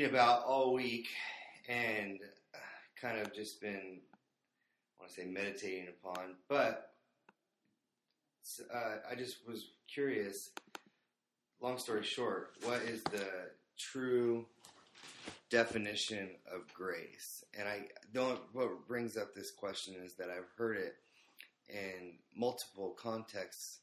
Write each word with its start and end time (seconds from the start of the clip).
thinking 0.00 0.18
about 0.18 0.44
all 0.44 0.72
week, 0.72 1.08
and 1.68 2.20
uh, 2.54 2.58
kind 3.00 3.18
of 3.18 3.34
just 3.34 3.60
been. 3.60 4.00
I 4.98 5.02
want 5.02 5.10
to 5.10 5.20
say 5.20 5.26
meditating 5.26 5.88
upon, 5.88 6.36
but 6.48 6.92
uh, 8.72 8.96
I 9.10 9.14
just 9.14 9.46
was 9.46 9.72
curious. 9.92 10.50
Long 11.60 11.76
story 11.76 12.02
short, 12.02 12.52
what 12.64 12.80
is 12.82 13.02
the 13.04 13.26
true 13.78 14.46
definition 15.50 16.30
of 16.50 16.72
grace? 16.72 17.44
And 17.58 17.68
I 17.68 17.88
don't. 18.14 18.40
What 18.52 18.88
brings 18.88 19.18
up 19.18 19.34
this 19.34 19.50
question 19.50 19.96
is 20.02 20.14
that 20.14 20.28
I've 20.30 20.48
heard 20.56 20.78
it 20.78 20.96
in 21.68 22.14
multiple 22.34 22.96
contexts 22.98 23.80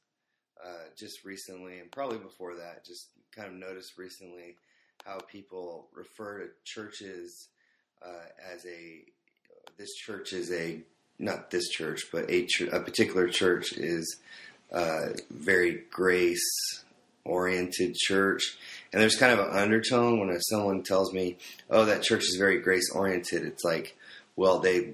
uh, 0.65 0.89
just 0.97 1.25
recently, 1.25 1.77
and 1.77 1.91
probably 1.91 2.17
before 2.17 2.55
that, 2.55 2.83
just 2.85 3.09
kind 3.35 3.47
of 3.47 3.53
noticed 3.53 3.99
recently 3.99 4.55
how 5.07 5.19
people 5.19 5.87
refer 5.95 6.39
to 6.39 6.49
churches 6.65 7.47
uh, 8.05 8.53
as 8.53 8.65
a 8.65 9.03
this 9.77 9.93
church 9.95 10.33
is 10.33 10.51
a 10.51 10.81
not 11.19 11.49
this 11.49 11.69
church, 11.69 12.03
but 12.11 12.29
a, 12.29 12.45
ch- 12.45 12.61
a 12.61 12.79
particular 12.79 13.27
church 13.27 13.73
is 13.73 14.17
uh, 14.71 15.07
very 15.31 15.83
grace 15.89 16.45
oriented 17.25 17.95
church. 17.95 18.57
And 18.93 19.01
there's 19.01 19.15
kind 19.15 19.37
of 19.37 19.47
an 19.47 19.57
undertone 19.57 20.19
when 20.19 20.39
someone 20.41 20.83
tells 20.83 21.13
me, 21.13 21.37
"Oh, 21.69 21.85
that 21.85 22.03
church 22.03 22.23
is 22.23 22.37
very 22.37 22.59
grace 22.61 22.89
oriented." 22.93 23.43
It's 23.43 23.63
like, 23.63 23.95
well, 24.35 24.59
they 24.59 24.93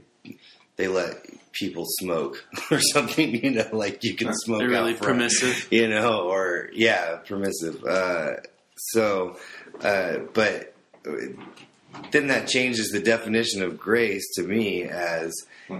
they 0.75 0.87
let 0.87 1.17
people 1.51 1.85
smoke 1.99 2.45
or 2.71 2.79
something, 2.79 3.35
you 3.43 3.51
know, 3.51 3.69
like 3.71 4.03
you 4.03 4.15
can 4.15 4.33
smoke. 4.33 4.59
They're 4.59 4.69
really 4.69 4.95
permissive. 4.95 5.67
you 5.71 5.87
know, 5.87 6.21
or 6.21 6.69
yeah, 6.73 7.17
permissive. 7.17 7.83
Uh, 7.83 8.37
so, 8.75 9.37
uh, 9.81 10.17
but 10.33 10.73
then 12.11 12.27
that 12.27 12.47
changes 12.47 12.89
the 12.89 12.99
definition 12.99 13.61
of 13.61 13.79
grace 13.79 14.27
to 14.35 14.43
me 14.43 14.83
as 14.83 15.33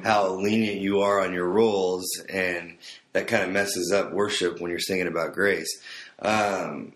how 0.04 0.34
lenient 0.36 0.80
you 0.80 1.02
are 1.02 1.20
on 1.20 1.34
your 1.34 1.48
rules, 1.48 2.06
and 2.30 2.78
that 3.14 3.28
kind 3.28 3.44
of 3.44 3.52
messes 3.52 3.92
up 3.92 4.14
worship 4.14 4.60
when 4.60 4.70
you're 4.72 4.80
singing 4.80 5.08
about 5.08 5.34
grace. 5.34 5.82
Um, 6.20 6.94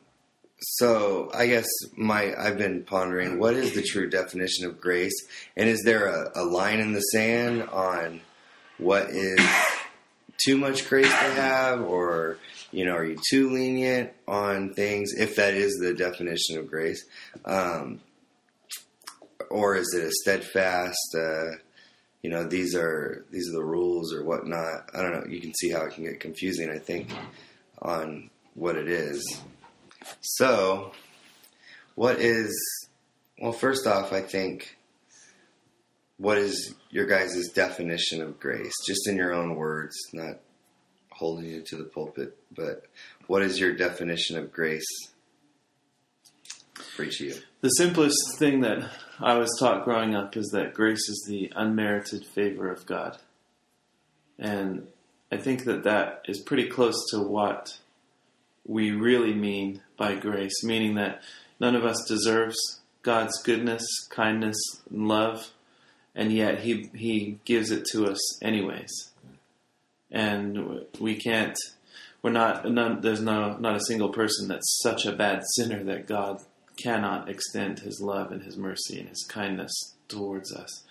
so 0.59 1.29
I 1.33 1.47
guess 1.47 1.67
my 1.95 2.33
I've 2.35 2.57
been 2.57 2.83
pondering 2.83 3.39
what 3.39 3.53
is 3.53 3.73
the 3.73 3.83
true 3.83 4.09
definition 4.09 4.65
of 4.65 4.81
grace, 4.81 5.15
and 5.55 5.69
is 5.69 5.83
there 5.83 6.07
a, 6.07 6.31
a 6.35 6.43
line 6.43 6.79
in 6.79 6.93
the 6.93 7.01
sand 7.01 7.63
on 7.69 8.21
what 8.77 9.09
is 9.09 9.39
too 10.43 10.57
much 10.57 10.87
grace 10.87 11.09
to 11.09 11.31
have, 11.33 11.81
or 11.81 12.37
you 12.77 12.85
know, 12.85 12.93
are 12.95 13.05
you 13.05 13.17
too 13.27 13.49
lenient 13.49 14.11
on 14.27 14.71
things? 14.71 15.13
If 15.17 15.37
that 15.37 15.55
is 15.55 15.79
the 15.81 15.95
definition 15.95 16.59
of 16.59 16.69
grace, 16.69 17.03
um, 17.43 18.01
or 19.49 19.75
is 19.75 19.95
it 19.95 20.05
a 20.05 20.11
steadfast? 20.11 21.15
Uh, 21.17 21.55
you 22.21 22.29
know, 22.29 22.43
these 22.43 22.75
are 22.75 23.25
these 23.31 23.49
are 23.49 23.53
the 23.53 23.65
rules 23.65 24.13
or 24.13 24.23
whatnot. 24.23 24.91
I 24.93 25.01
don't 25.01 25.11
know. 25.11 25.25
You 25.27 25.41
can 25.41 25.55
see 25.55 25.71
how 25.71 25.85
it 25.85 25.95
can 25.95 26.03
get 26.03 26.19
confusing. 26.19 26.69
I 26.69 26.77
think 26.77 27.09
on 27.81 28.29
what 28.53 28.75
it 28.75 28.87
is. 28.87 29.41
So, 30.21 30.91
what 31.95 32.19
is 32.19 32.55
well? 33.41 33.53
First 33.53 33.87
off, 33.87 34.13
I 34.13 34.21
think 34.21 34.77
what 36.17 36.37
is 36.37 36.75
your 36.91 37.07
guys' 37.07 37.49
definition 37.55 38.21
of 38.21 38.39
grace? 38.39 38.75
Just 38.85 39.07
in 39.07 39.17
your 39.17 39.33
own 39.33 39.55
words, 39.55 39.95
not 40.13 40.41
holding 41.17 41.45
you 41.45 41.61
to 41.61 41.75
the 41.75 41.83
pulpit, 41.83 42.37
but 42.55 42.85
what 43.25 43.41
is 43.41 43.59
your 43.59 43.73
definition 43.73 44.37
of 44.37 44.53
grace 44.53 44.85
for 46.95 47.03
each 47.03 47.19
of 47.19 47.27
you? 47.27 47.35
The 47.61 47.69
simplest 47.69 48.17
thing 48.37 48.61
that 48.61 48.89
I 49.19 49.37
was 49.37 49.49
taught 49.59 49.83
growing 49.83 50.15
up 50.15 50.37
is 50.37 50.47
that 50.53 50.75
grace 50.75 51.09
is 51.09 51.25
the 51.27 51.51
unmerited 51.55 52.25
favor 52.25 52.71
of 52.71 52.85
God. 52.85 53.17
And 54.37 54.87
I 55.31 55.37
think 55.37 55.63
that 55.65 55.83
that 55.83 56.21
is 56.27 56.39
pretty 56.39 56.67
close 56.67 57.03
to 57.11 57.19
what 57.19 57.79
we 58.63 58.91
really 58.91 59.33
mean 59.33 59.81
by 59.97 60.15
grace, 60.15 60.63
meaning 60.63 60.95
that 60.95 61.21
none 61.59 61.75
of 61.75 61.83
us 61.83 62.05
deserves 62.07 62.57
God's 63.01 63.41
goodness, 63.41 63.85
kindness, 64.11 64.57
and 64.91 65.07
love, 65.07 65.51
and 66.13 66.31
yet 66.31 66.59
He 66.59 66.89
He 66.93 67.39
gives 67.45 67.71
it 67.71 67.85
to 67.93 68.05
us 68.05 68.43
anyways. 68.43 69.11
And 70.11 70.85
we 70.99 71.15
can't. 71.15 71.57
We're 72.21 72.31
not. 72.31 72.69
None, 72.69 73.01
there's 73.01 73.21
no 73.21 73.57
not 73.57 73.75
a 73.75 73.85
single 73.85 74.09
person 74.09 74.47
that's 74.47 74.79
such 74.81 75.05
a 75.05 75.11
bad 75.11 75.43
sinner 75.55 75.83
that 75.83 76.07
God 76.07 76.41
cannot 76.77 77.29
extend 77.29 77.79
His 77.79 77.99
love 78.01 78.31
and 78.31 78.43
His 78.43 78.57
mercy 78.57 78.99
and 78.99 79.09
His 79.09 79.25
kindness 79.29 79.95
towards 80.07 80.53
us. 80.53 80.83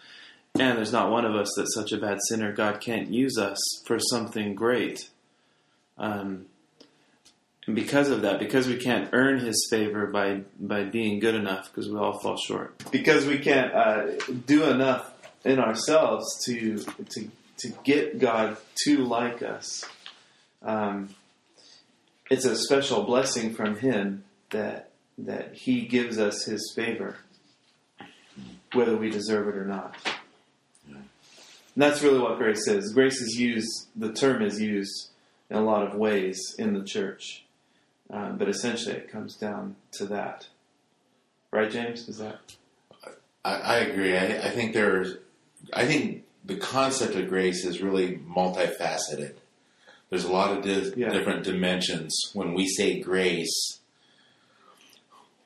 And 0.58 0.78
there's 0.78 0.92
not 0.92 1.10
one 1.10 1.24
of 1.24 1.34
us 1.34 1.50
that's 1.56 1.74
such 1.74 1.92
a 1.92 1.98
bad 1.98 2.18
sinner 2.28 2.52
God 2.52 2.80
can't 2.80 3.08
use 3.10 3.36
us 3.38 3.58
for 3.86 3.98
something 3.98 4.54
great. 4.54 5.10
Um, 5.98 6.46
and 7.66 7.74
because 7.74 8.10
of 8.10 8.22
that, 8.22 8.38
because 8.38 8.68
we 8.68 8.76
can't 8.76 9.10
earn 9.12 9.40
His 9.40 9.66
favor 9.70 10.06
by 10.06 10.42
by 10.60 10.84
being 10.84 11.18
good 11.18 11.34
enough, 11.34 11.70
because 11.70 11.90
we 11.90 11.98
all 11.98 12.18
fall 12.18 12.36
short, 12.36 12.80
because 12.90 13.26
we 13.26 13.38
can't 13.38 13.74
uh, 13.74 14.06
do 14.46 14.64
enough 14.64 15.12
in 15.44 15.58
ourselves 15.58 16.44
to 16.44 16.78
to 17.10 17.30
to 17.58 17.68
get 17.84 18.18
God 18.18 18.56
to 18.84 19.04
like 19.04 19.42
us, 19.42 19.84
um, 20.62 21.10
it's 22.30 22.44
a 22.44 22.56
special 22.56 23.04
blessing 23.04 23.54
from 23.54 23.76
Him 23.76 24.24
that 24.50 24.90
that 25.18 25.54
He 25.54 25.82
gives 25.82 26.18
us 26.18 26.44
His 26.44 26.72
favor, 26.74 27.16
whether 28.72 28.96
we 28.96 29.10
deserve 29.10 29.48
it 29.48 29.56
or 29.56 29.64
not. 29.64 29.94
That's 31.78 32.02
really 32.02 32.18
what 32.18 32.38
grace 32.38 32.66
is. 32.68 32.92
Grace 32.94 33.20
is 33.20 33.38
used. 33.38 33.88
The 33.94 34.12
term 34.12 34.42
is 34.42 34.60
used 34.60 35.10
in 35.50 35.56
a 35.56 35.62
lot 35.62 35.86
of 35.86 35.94
ways 35.94 36.54
in 36.58 36.72
the 36.72 36.82
church. 36.82 37.44
Um, 38.08 38.38
but 38.38 38.48
essentially, 38.48 38.94
it 38.94 39.10
comes 39.10 39.36
down 39.36 39.76
to 39.92 40.06
that, 40.06 40.46
right, 41.50 41.70
James? 41.70 42.08
Is 42.08 42.18
that 42.18 42.38
I, 43.46 43.54
I 43.54 43.76
agree. 43.78 44.16
I, 44.16 44.38
I 44.38 44.50
think 44.50 44.74
there's, 44.74 45.16
I 45.72 45.86
think 45.86 46.24
the 46.46 46.56
concept 46.56 47.14
of 47.16 47.28
grace 47.28 47.64
is 47.64 47.82
really 47.82 48.18
multifaceted. 48.18 49.34
There's 50.10 50.24
a 50.24 50.32
lot 50.32 50.56
of 50.56 50.64
di- 50.64 51.00
Yeah. 51.00 51.10
different 51.10 51.42
dimensions. 51.44 52.16
When 52.32 52.54
we 52.54 52.66
say 52.68 53.00
grace, 53.00 53.80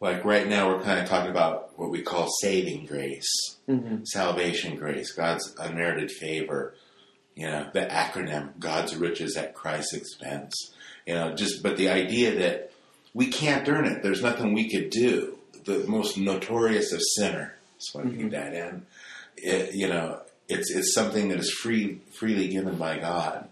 like 0.00 0.24
right 0.24 0.46
now, 0.46 0.68
we're 0.68 0.82
kind 0.82 1.00
of 1.00 1.08
talking 1.08 1.30
about 1.30 1.78
what 1.78 1.90
we 1.90 2.02
call 2.02 2.28
saving 2.42 2.86
grace, 2.86 3.30
mm-hmm. 3.68 4.04
salvation 4.04 4.76
grace, 4.76 5.12
God's 5.12 5.54
unmerited 5.58 6.10
favor. 6.10 6.74
You 7.34 7.46
know, 7.46 7.70
the 7.72 7.86
acronym, 7.86 8.58
God's 8.58 8.96
riches 8.96 9.36
at 9.36 9.54
Christ's 9.54 9.94
expense. 9.94 10.72
You 11.06 11.14
know, 11.14 11.34
just, 11.34 11.62
but 11.62 11.76
the 11.78 11.88
idea 11.88 12.34
that 12.36 12.72
we 13.14 13.28
can't 13.28 13.66
earn 13.68 13.86
it, 13.86 14.02
there's 14.02 14.22
nothing 14.22 14.52
we 14.52 14.68
could 14.68 14.90
do. 14.90 15.38
The 15.64 15.84
most 15.86 16.18
notorious 16.18 16.92
of 16.92 17.00
sinner, 17.16 17.54
so 17.78 18.00
I 18.00 18.04
keep 18.04 18.30
that 18.32 18.52
in. 18.52 18.86
It, 19.36 19.74
you 19.74 19.88
know, 19.88 20.20
it's, 20.50 20.70
it's 20.70 20.94
something 20.94 21.28
that 21.28 21.38
is 21.38 21.50
free, 21.50 22.00
freely 22.12 22.48
given 22.48 22.76
by 22.76 22.98
God. 22.98 23.48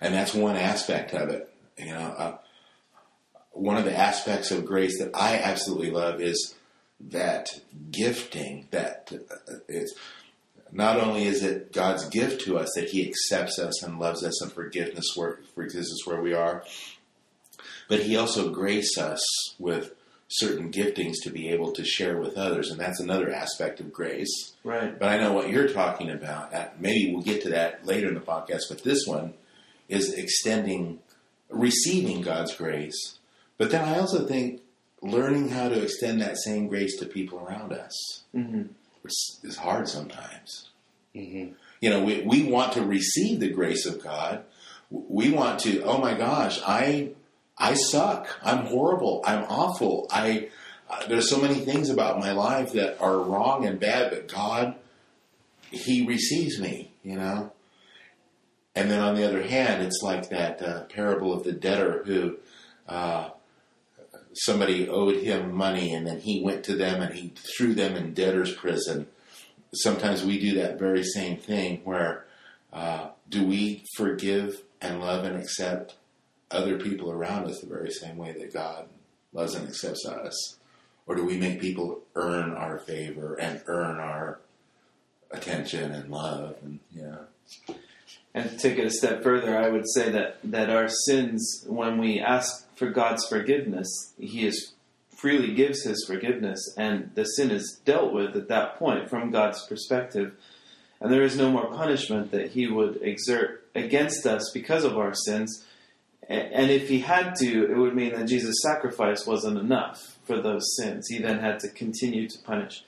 And 0.00 0.14
that's 0.14 0.34
one 0.34 0.56
aspect 0.56 1.14
of 1.14 1.30
it. 1.30 1.52
You 1.78 1.92
know, 1.92 2.00
uh, 2.00 2.38
one 3.52 3.76
of 3.76 3.84
the 3.84 3.96
aspects 3.96 4.50
of 4.50 4.66
grace 4.66 4.98
that 4.98 5.10
I 5.14 5.36
absolutely 5.38 5.90
love 5.90 6.20
is 6.20 6.54
that 7.00 7.48
gifting 7.90 8.66
that 8.70 9.10
uh, 9.12 9.54
it's 9.68 9.94
not 10.70 10.98
only 10.98 11.24
is 11.24 11.42
it 11.42 11.72
God's 11.72 12.08
gift 12.08 12.42
to 12.42 12.58
us 12.58 12.70
that 12.74 12.90
He 12.90 13.06
accepts 13.06 13.58
us 13.58 13.82
and 13.82 13.98
loves 13.98 14.24
us 14.24 14.40
and 14.42 14.52
forgiveness 14.52 15.06
where 15.14 15.40
forgives 15.54 15.92
us 15.92 16.06
where 16.06 16.20
we 16.20 16.34
are, 16.34 16.64
but 17.88 18.00
He 18.00 18.16
also 18.16 18.50
graces 18.50 18.98
us 18.98 19.22
with 19.58 19.94
certain 20.36 20.70
giftings 20.72 21.14
to 21.22 21.30
be 21.30 21.48
able 21.48 21.72
to 21.72 21.84
share 21.84 22.18
with 22.18 22.36
others, 22.36 22.70
and 22.70 22.80
that's 22.80 23.00
another 23.00 23.32
aspect 23.32 23.80
of 23.80 23.92
grace. 23.92 24.52
right? 24.64 24.98
But 24.98 25.08
I 25.08 25.18
know 25.18 25.32
what 25.32 25.50
you're 25.50 25.68
talking 25.68 26.10
about. 26.10 26.54
Uh, 26.54 26.68
Maybe 26.78 27.12
we'll 27.12 27.22
get 27.22 27.42
to 27.42 27.50
that 27.50 27.84
later 27.86 28.08
in 28.08 28.14
the 28.14 28.20
podcast, 28.20 28.62
but 28.68 28.82
this 28.82 29.04
one 29.06 29.34
is 29.88 30.12
extending, 30.14 31.00
receiving 31.50 32.22
God's 32.22 32.54
grace. 32.54 33.18
But 33.58 33.70
then 33.70 33.84
I 33.84 33.98
also 33.98 34.26
think 34.26 34.60
learning 35.02 35.50
how 35.50 35.68
to 35.68 35.82
extend 35.82 36.20
that 36.20 36.38
same 36.38 36.68
grace 36.68 36.96
to 36.98 37.06
people 37.06 37.38
around 37.40 37.72
us 37.72 38.22
Mm-hmm. 38.34 38.62
which 39.02 39.12
is 39.42 39.56
hard 39.58 39.88
sometimes. 39.88 40.70
Mm-hmm. 41.14 41.52
You 41.82 41.90
know, 41.90 42.02
we, 42.04 42.22
we 42.22 42.44
want 42.44 42.72
to 42.74 42.82
receive 42.82 43.40
the 43.40 43.50
grace 43.50 43.84
of 43.84 44.02
God. 44.02 44.44
We 44.90 45.30
want 45.30 45.60
to, 45.60 45.82
oh 45.82 45.98
my 45.98 46.14
gosh, 46.14 46.60
I 46.66 47.10
I 47.58 47.74
suck. 47.74 48.28
I'm 48.42 48.66
horrible. 48.66 49.22
I'm 49.24 49.44
awful. 49.44 50.08
I 50.10 50.48
uh, 50.90 51.06
there's 51.08 51.30
so 51.30 51.40
many 51.40 51.54
things 51.54 51.88
about 51.88 52.18
my 52.18 52.32
life 52.32 52.72
that 52.72 53.00
are 53.00 53.18
wrong 53.18 53.64
and 53.64 53.80
bad, 53.80 54.10
but 54.10 54.28
God, 54.28 54.74
He 55.70 56.06
receives 56.06 56.60
me, 56.60 56.92
you 57.02 57.16
know. 57.16 57.52
And 58.74 58.90
then 58.90 59.00
on 59.00 59.14
the 59.14 59.26
other 59.26 59.42
hand, 59.42 59.82
it's 59.82 60.00
like 60.02 60.30
that 60.30 60.62
uh, 60.62 60.84
parable 60.84 61.32
of 61.32 61.44
the 61.44 61.52
debtor 61.52 62.04
who 62.04 62.36
uh, 62.88 63.30
somebody 64.34 64.88
owed 64.88 65.16
him 65.16 65.54
money, 65.54 65.92
and 65.92 66.06
then 66.06 66.20
he 66.20 66.42
went 66.42 66.64
to 66.64 66.76
them 66.76 67.02
and 67.02 67.14
he 67.14 67.32
threw 67.56 67.74
them 67.74 67.96
in 67.96 68.14
debtor's 68.14 68.54
prison. 68.54 69.06
Sometimes 69.74 70.24
we 70.24 70.38
do 70.38 70.54
that 70.56 70.78
very 70.78 71.02
same 71.02 71.36
thing 71.36 71.80
where 71.84 72.24
uh, 72.72 73.08
do 73.28 73.46
we 73.46 73.84
forgive 73.96 74.62
and 74.80 75.00
love 75.00 75.24
and 75.24 75.36
accept 75.36 75.96
other 76.52 76.78
people 76.78 77.10
around 77.10 77.46
us 77.46 77.60
the 77.60 77.66
very 77.66 77.90
same 77.90 78.16
way 78.16 78.32
that 78.32 78.52
God 78.52 78.88
loves 79.32 79.54
and 79.54 79.66
accepts 79.66 80.06
us? 80.06 80.56
Or 81.06 81.16
do 81.16 81.24
we 81.24 81.36
make 81.36 81.60
people 81.60 82.02
earn 82.14 82.52
our 82.52 82.78
favor 82.78 83.34
and 83.34 83.62
earn 83.66 83.98
our 83.98 84.40
attention 85.30 85.92
and 85.92 86.10
love? 86.10 86.56
And 86.62 86.78
yeah, 86.94 87.74
And 88.34 88.50
to 88.50 88.56
take 88.56 88.78
it 88.78 88.86
a 88.86 88.90
step 88.90 89.22
further, 89.22 89.58
I 89.58 89.68
would 89.68 89.88
say 89.94 90.10
that, 90.10 90.38
that 90.44 90.70
our 90.70 90.88
sins, 90.88 91.64
when 91.66 91.98
we 91.98 92.20
ask 92.20 92.66
for 92.76 92.90
God's 92.90 93.26
forgiveness, 93.26 94.12
He 94.18 94.46
is 94.46 94.72
freely 95.10 95.54
gives 95.54 95.84
His 95.84 96.04
forgiveness, 96.06 96.74
and 96.76 97.10
the 97.14 97.24
sin 97.24 97.50
is 97.50 97.80
dealt 97.84 98.12
with 98.12 98.34
at 98.34 98.48
that 98.48 98.76
point 98.76 99.08
from 99.08 99.30
God's 99.30 99.64
perspective. 99.66 100.34
And 101.00 101.12
there 101.12 101.22
is 101.22 101.36
no 101.36 101.50
more 101.50 101.66
punishment 101.66 102.30
that 102.30 102.50
He 102.52 102.68
would 102.68 103.00
exert 103.02 103.68
against 103.74 104.26
us 104.26 104.50
because 104.52 104.84
of 104.84 104.96
our 104.96 105.14
sins. 105.14 105.64
And 106.32 106.70
if 106.70 106.88
He 106.88 107.00
had 107.00 107.34
to, 107.36 107.70
it 107.70 107.76
would 107.76 107.94
mean 107.94 108.12
that 108.12 108.26
Jesus' 108.26 108.62
sacrifice 108.62 109.26
wasn't 109.26 109.58
enough 109.58 110.18
for 110.24 110.40
those 110.40 110.74
sins. 110.76 111.08
He 111.08 111.18
then 111.18 111.38
had 111.40 111.60
to 111.60 111.68
continue 111.68 112.28
to 112.28 112.38
punish. 112.38 112.84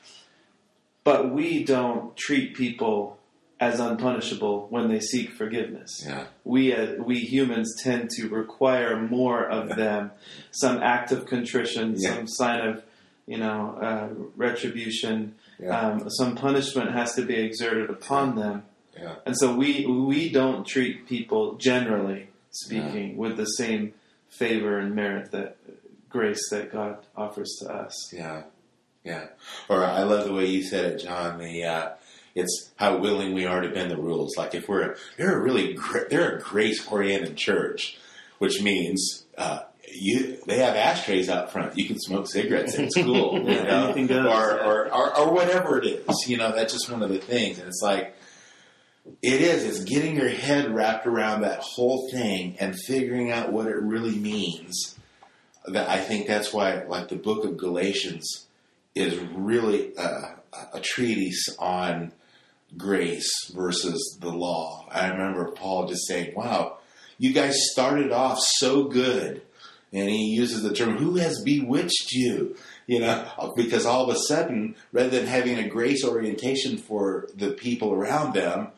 But 1.05 1.31
we 1.33 1.65
don't 1.65 2.17
treat 2.17 2.55
people 2.57 3.19
as 3.61 3.79
unpunishable 3.79 4.69
when 4.71 4.89
they 4.89 5.01
seek 5.01 5.31
forgiveness. 5.33 6.03
Yeah, 6.07 6.25
we 6.45 6.75
uh, 6.75 6.95
we 7.03 7.19
humans 7.21 7.75
tend 7.83 8.11
to 8.17 8.29
require 8.29 9.01
more 9.01 9.47
of 9.49 9.77
them, 9.77 10.11
some 10.51 10.83
act 10.83 11.13
of 11.13 11.27
contrition, 11.27 11.95
Yeah. 11.97 12.15
some 12.15 12.27
sign 12.27 12.67
of 12.67 12.83
you 13.27 13.39
know 13.39 13.79
uh, 13.81 14.09
retribution, 14.37 15.35
yeah, 15.59 15.79
um, 15.79 16.11
some 16.11 16.35
punishment 16.37 16.93
has 16.93 17.15
to 17.15 17.23
be 17.23 17.37
exerted 17.37 17.91
upon 17.91 18.35
them, 18.37 18.65
yeah, 18.99 19.17
and 19.27 19.37
so 19.39 19.55
we 19.55 19.87
we 19.87 20.31
don't 20.31 20.67
treat 20.67 21.07
people 21.07 21.55
generally 21.57 22.29
speaking 22.55 23.17
with 23.17 23.37
the 23.37 23.45
same 23.45 23.95
favor 24.29 24.79
and 24.79 24.95
merit 24.95 25.31
that 25.33 25.57
grace 26.09 26.49
that 26.51 26.73
God 26.73 26.99
offers 27.17 27.57
to 27.61 27.73
us. 27.73 28.13
yeah, 28.13 28.43
yeah. 29.05 29.27
Or 29.69 29.85
I 29.85 30.03
love 30.05 30.25
the 30.25 30.33
way 30.33 30.47
you 30.47 30.63
said 30.63 30.85
it, 30.87 31.03
John. 31.03 31.39
The 31.39 31.65
uh, 31.65 31.91
it's 32.35 32.71
how 32.77 32.97
willing 32.99 33.35
we 33.35 33.47
are 33.47 33.61
to 33.61 33.69
bend 33.69 33.91
the 33.91 33.97
rules. 33.97 34.37
Like 34.37 34.55
if 34.55 34.69
we're 34.69 34.97
they're 35.17 35.39
a 35.39 35.43
really 35.43 35.75
gra- 35.75 36.09
they're 36.09 36.37
a 36.37 36.41
grace 36.41 36.87
oriented 36.91 37.37
church, 37.37 37.99
which 38.39 38.61
means 38.63 39.25
uh, 39.39 39.61
you 39.93 40.39
they 40.47 40.59
have 40.59 40.75
ashtrays 40.77 41.29
out 41.29 41.53
front. 41.53 41.77
You 41.77 41.87
can 41.87 41.99
smoke 42.01 42.27
cigarettes 42.29 42.75
and 42.75 42.87
it's 42.87 42.95
cool, 43.03 43.39
you 43.39 43.63
know, 43.63 43.93
or, 44.27 44.61
or, 44.63 44.93
or 44.95 45.19
or 45.19 45.33
whatever 45.33 45.79
it 45.79 45.87
is. 45.87 46.07
You 46.29 46.37
know, 46.39 46.53
that's 46.53 46.73
just 46.73 46.91
one 46.91 47.03
of 47.03 47.11
the 47.11 47.19
things, 47.19 47.59
and 47.59 47.69
it's 47.69 47.83
like. 47.83 48.17
It 49.23 49.41
is. 49.41 49.65
It's 49.65 49.85
getting 49.85 50.17
your 50.17 50.29
head 50.29 50.75
wrapped 50.75 51.07
around 51.07 51.43
that 51.43 51.61
whole 51.61 52.09
thing 52.11 52.57
and 52.59 52.75
figuring 52.87 53.31
out 53.31 53.53
what 53.53 53.67
it 53.67 53.77
really 53.77 54.17
means. 54.17 54.97
That 55.67 55.89
I 55.89 55.99
think 55.99 56.27
that's 56.27 56.53
why, 56.53 56.85
like 56.85 57.09
the 57.09 57.17
book 57.17 57.45
of 57.45 57.57
Galatians, 57.57 58.47
is 58.95 59.19
really 59.19 59.97
uh, 59.97 60.37
a 60.73 60.81
treatise 60.81 61.49
on 61.59 62.13
grace 62.77 63.31
versus 63.55 64.19
the 64.21 64.31
law. 64.31 64.87
I 64.91 65.09
remember 65.09 65.53
Paul 65.53 65.87
just 65.87 66.07
saying, 66.07 66.35
"Wow, 66.35 66.79
you 67.19 67.33
guys 67.33 67.71
started 67.73 68.13
off 68.13 68.39
so 68.41 68.85
good," 68.85 69.43
and 69.93 70.09
he 70.09 70.35
uses 70.35 70.63
the 70.63 70.75
term, 70.75 70.97
"Who 70.97 71.17
has 71.17 71.43
bewitched 71.43 72.13
you?" 72.13 72.57
You 72.87 73.01
know, 73.01 73.55
because 73.57 73.87
all 73.87 74.09
of 74.09 74.15
a 74.15 74.19
sudden, 74.19 74.77
rather 74.93 75.11
than 75.11 75.27
having 75.27 75.59
a 75.59 75.69
grace 75.69 76.05
orientation 76.05 76.77
for 76.77 77.29
the 77.35 77.53
people 77.53 77.93
around 77.93 78.35
them, 78.35 78.69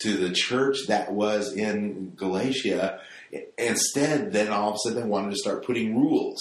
to 0.00 0.16
the 0.16 0.32
church 0.32 0.86
that 0.88 1.12
was 1.12 1.52
in 1.54 2.12
Galatia, 2.16 3.00
instead, 3.58 4.32
then 4.32 4.48
all 4.48 4.70
of 4.70 4.74
a 4.74 4.78
sudden 4.78 5.02
they 5.02 5.08
wanted 5.08 5.30
to 5.30 5.36
start 5.36 5.64
putting 5.64 5.98
rules 5.98 6.40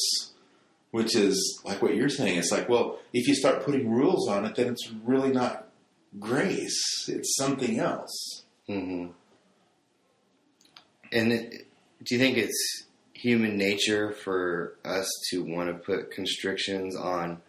which 0.91 1.15
is 1.15 1.61
like 1.63 1.81
what 1.81 1.95
you're 1.95 2.09
saying. 2.09 2.37
It's 2.37 2.51
like, 2.51 2.67
well, 2.67 2.99
if 3.13 3.27
you 3.27 3.35
start 3.35 3.63
putting 3.63 3.89
rules 3.89 4.27
on 4.27 4.45
it, 4.45 4.55
then 4.55 4.67
it's 4.67 4.89
really 5.03 5.31
not 5.31 5.67
grace. 6.19 7.07
It's 7.07 7.35
something 7.37 7.79
else. 7.79 8.43
hmm 8.67 9.07
And 11.11 11.33
it, 11.33 11.67
do 12.03 12.15
you 12.15 12.19
think 12.19 12.37
it's 12.37 12.85
human 13.13 13.57
nature 13.57 14.13
for 14.13 14.75
us 14.85 15.07
to 15.29 15.43
want 15.43 15.69
to 15.69 15.73
put 15.75 16.11
constrictions 16.11 16.95
on 16.95 17.41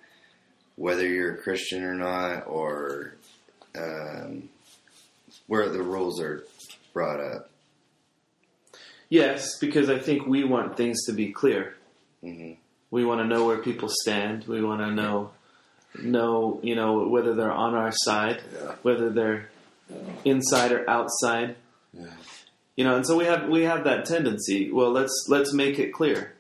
whether 0.77 1.07
you're 1.07 1.35
a 1.35 1.43
Christian 1.43 1.85
or 1.85 1.95
not, 1.95 2.47
or 2.47 3.15
um, 3.77 4.49
where 5.51 5.69
the 5.69 5.83
rules 5.83 6.21
are 6.21 6.45
brought 6.95 7.19
up? 7.21 7.51
Yes, 9.09 9.59
because 9.59 9.91
I 9.91 9.99
think 9.99 10.25
we 10.27 10.45
want 10.45 10.77
things 10.77 11.05
to 11.07 11.13
be 11.13 11.33
clear. 11.33 11.75
hmm 12.23 12.53
We 12.93 13.05
want 13.05 13.21
to 13.21 13.27
know 13.27 13.45
where 13.47 13.59
people 13.59 13.89
stand. 14.03 14.45
We 14.47 14.63
want 14.63 14.81
to 14.81 14.91
know 14.93 15.31
know 16.01 16.61
you 16.63 16.77
know 16.77 17.09
whether 17.15 17.35
they're 17.35 17.51
on 17.67 17.75
our 17.75 17.91
side, 18.07 18.39
Yeah. 18.55 18.75
whether 18.83 19.11
they're 19.11 19.43
inside 20.25 20.71
or 20.77 20.89
outside. 20.89 21.57
Yeah. 21.93 22.15
You 22.77 22.85
know, 22.85 22.95
and 22.97 23.05
so 23.07 23.17
we 23.17 23.25
have 23.25 23.49
we 23.49 23.63
have 23.65 23.83
that 23.85 24.05
tendency. 24.07 24.71
Well, 24.71 24.93
let's 24.93 25.17
let's 25.29 25.53
make 25.53 25.79
it 25.81 25.91
clear. 25.93 26.35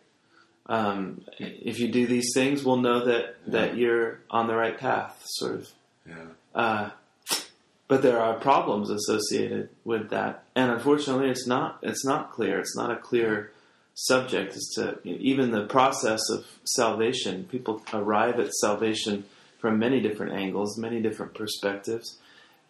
Um, 0.66 1.22
if 1.40 1.80
you 1.80 1.88
do 1.88 2.06
these 2.06 2.30
things, 2.32 2.62
we'll 2.64 2.76
know 2.88 3.04
that 3.06 3.24
that 3.48 3.76
you're 3.76 4.20
on 4.30 4.46
the 4.46 4.54
right 4.54 4.78
path. 4.78 5.20
Sort 5.24 5.54
of. 5.56 5.68
Yeah. 6.06 6.14
Uh, 6.54 6.90
but 7.90 8.02
there 8.02 8.20
are 8.20 8.34
problems 8.34 8.88
associated 8.88 9.68
with 9.82 10.10
that, 10.10 10.44
and 10.54 10.70
unfortunately, 10.70 11.28
it's 11.28 11.48
not 11.48 11.80
it's 11.82 12.04
not 12.04 12.30
clear. 12.30 12.60
It's 12.60 12.76
not 12.76 12.92
a 12.92 12.96
clear 12.96 13.50
subject 13.94 14.54
as 14.54 14.70
to 14.76 15.00
even 15.04 15.50
the 15.50 15.66
process 15.66 16.20
of 16.30 16.46
salvation. 16.62 17.48
People 17.50 17.82
arrive 17.92 18.38
at 18.38 18.54
salvation 18.54 19.24
from 19.58 19.80
many 19.80 20.00
different 20.00 20.34
angles, 20.34 20.78
many 20.78 21.02
different 21.02 21.34
perspectives, 21.34 22.16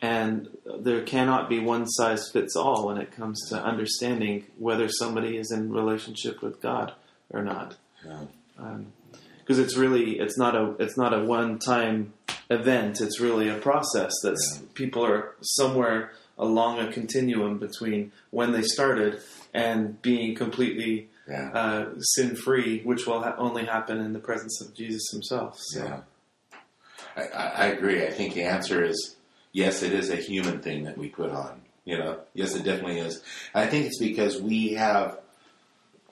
and 0.00 0.48
there 0.78 1.02
cannot 1.02 1.50
be 1.50 1.60
one 1.60 1.86
size 1.86 2.30
fits 2.30 2.56
all 2.56 2.86
when 2.86 2.96
it 2.96 3.12
comes 3.12 3.46
to 3.50 3.62
understanding 3.62 4.46
whether 4.56 4.88
somebody 4.88 5.36
is 5.36 5.52
in 5.52 5.70
relationship 5.70 6.40
with 6.40 6.62
God 6.62 6.94
or 7.28 7.42
not 7.42 7.76
Yeah. 8.06 8.24
Um, 8.58 8.92
because 9.40 9.58
it's 9.58 9.76
really 9.76 10.18
it's 10.18 10.38
not 10.38 10.54
a 10.54 10.76
it's 10.78 10.96
not 10.96 11.12
a 11.12 11.22
one 11.22 11.58
time 11.58 12.14
event. 12.50 13.00
It's 13.00 13.20
really 13.20 13.48
a 13.48 13.54
process 13.58 14.12
that 14.22 14.36
Yeah. 14.38 14.62
people 14.74 15.04
are 15.06 15.34
somewhere 15.40 16.12
along 16.38 16.78
a 16.80 16.92
continuum 16.92 17.58
between 17.58 18.12
when 18.30 18.52
they 18.52 18.62
started 18.62 19.20
and 19.54 20.00
being 20.02 20.34
completely 20.34 21.08
Yeah. 21.28 21.50
uh, 21.52 21.86
sin 22.00 22.34
free, 22.34 22.80
which 22.82 23.06
will 23.06 23.22
ha- 23.22 23.34
only 23.38 23.64
happen 23.66 23.98
in 24.00 24.12
the 24.12 24.18
presence 24.18 24.60
of 24.60 24.74
Jesus 24.74 25.02
Himself. 25.12 25.56
So. 25.58 25.84
Yeah. 25.84 26.00
I, 27.16 27.22
I, 27.22 27.46
I 27.46 27.66
agree. 27.66 28.04
I 28.06 28.10
think 28.10 28.34
the 28.34 28.42
answer 28.44 28.82
is 28.84 29.16
yes, 29.52 29.82
it 29.82 29.92
is 29.92 30.10
a 30.10 30.16
human 30.16 30.60
thing 30.60 30.84
that 30.84 30.96
we 30.98 31.08
put 31.08 31.30
on. 31.30 31.60
You 31.84 31.98
know, 31.98 32.18
yes, 32.34 32.54
it 32.54 32.62
definitely 32.64 32.98
is. 33.00 33.22
I 33.54 33.66
think 33.66 33.86
it's 33.86 33.98
because 33.98 34.40
we 34.40 34.74
have 34.74 35.18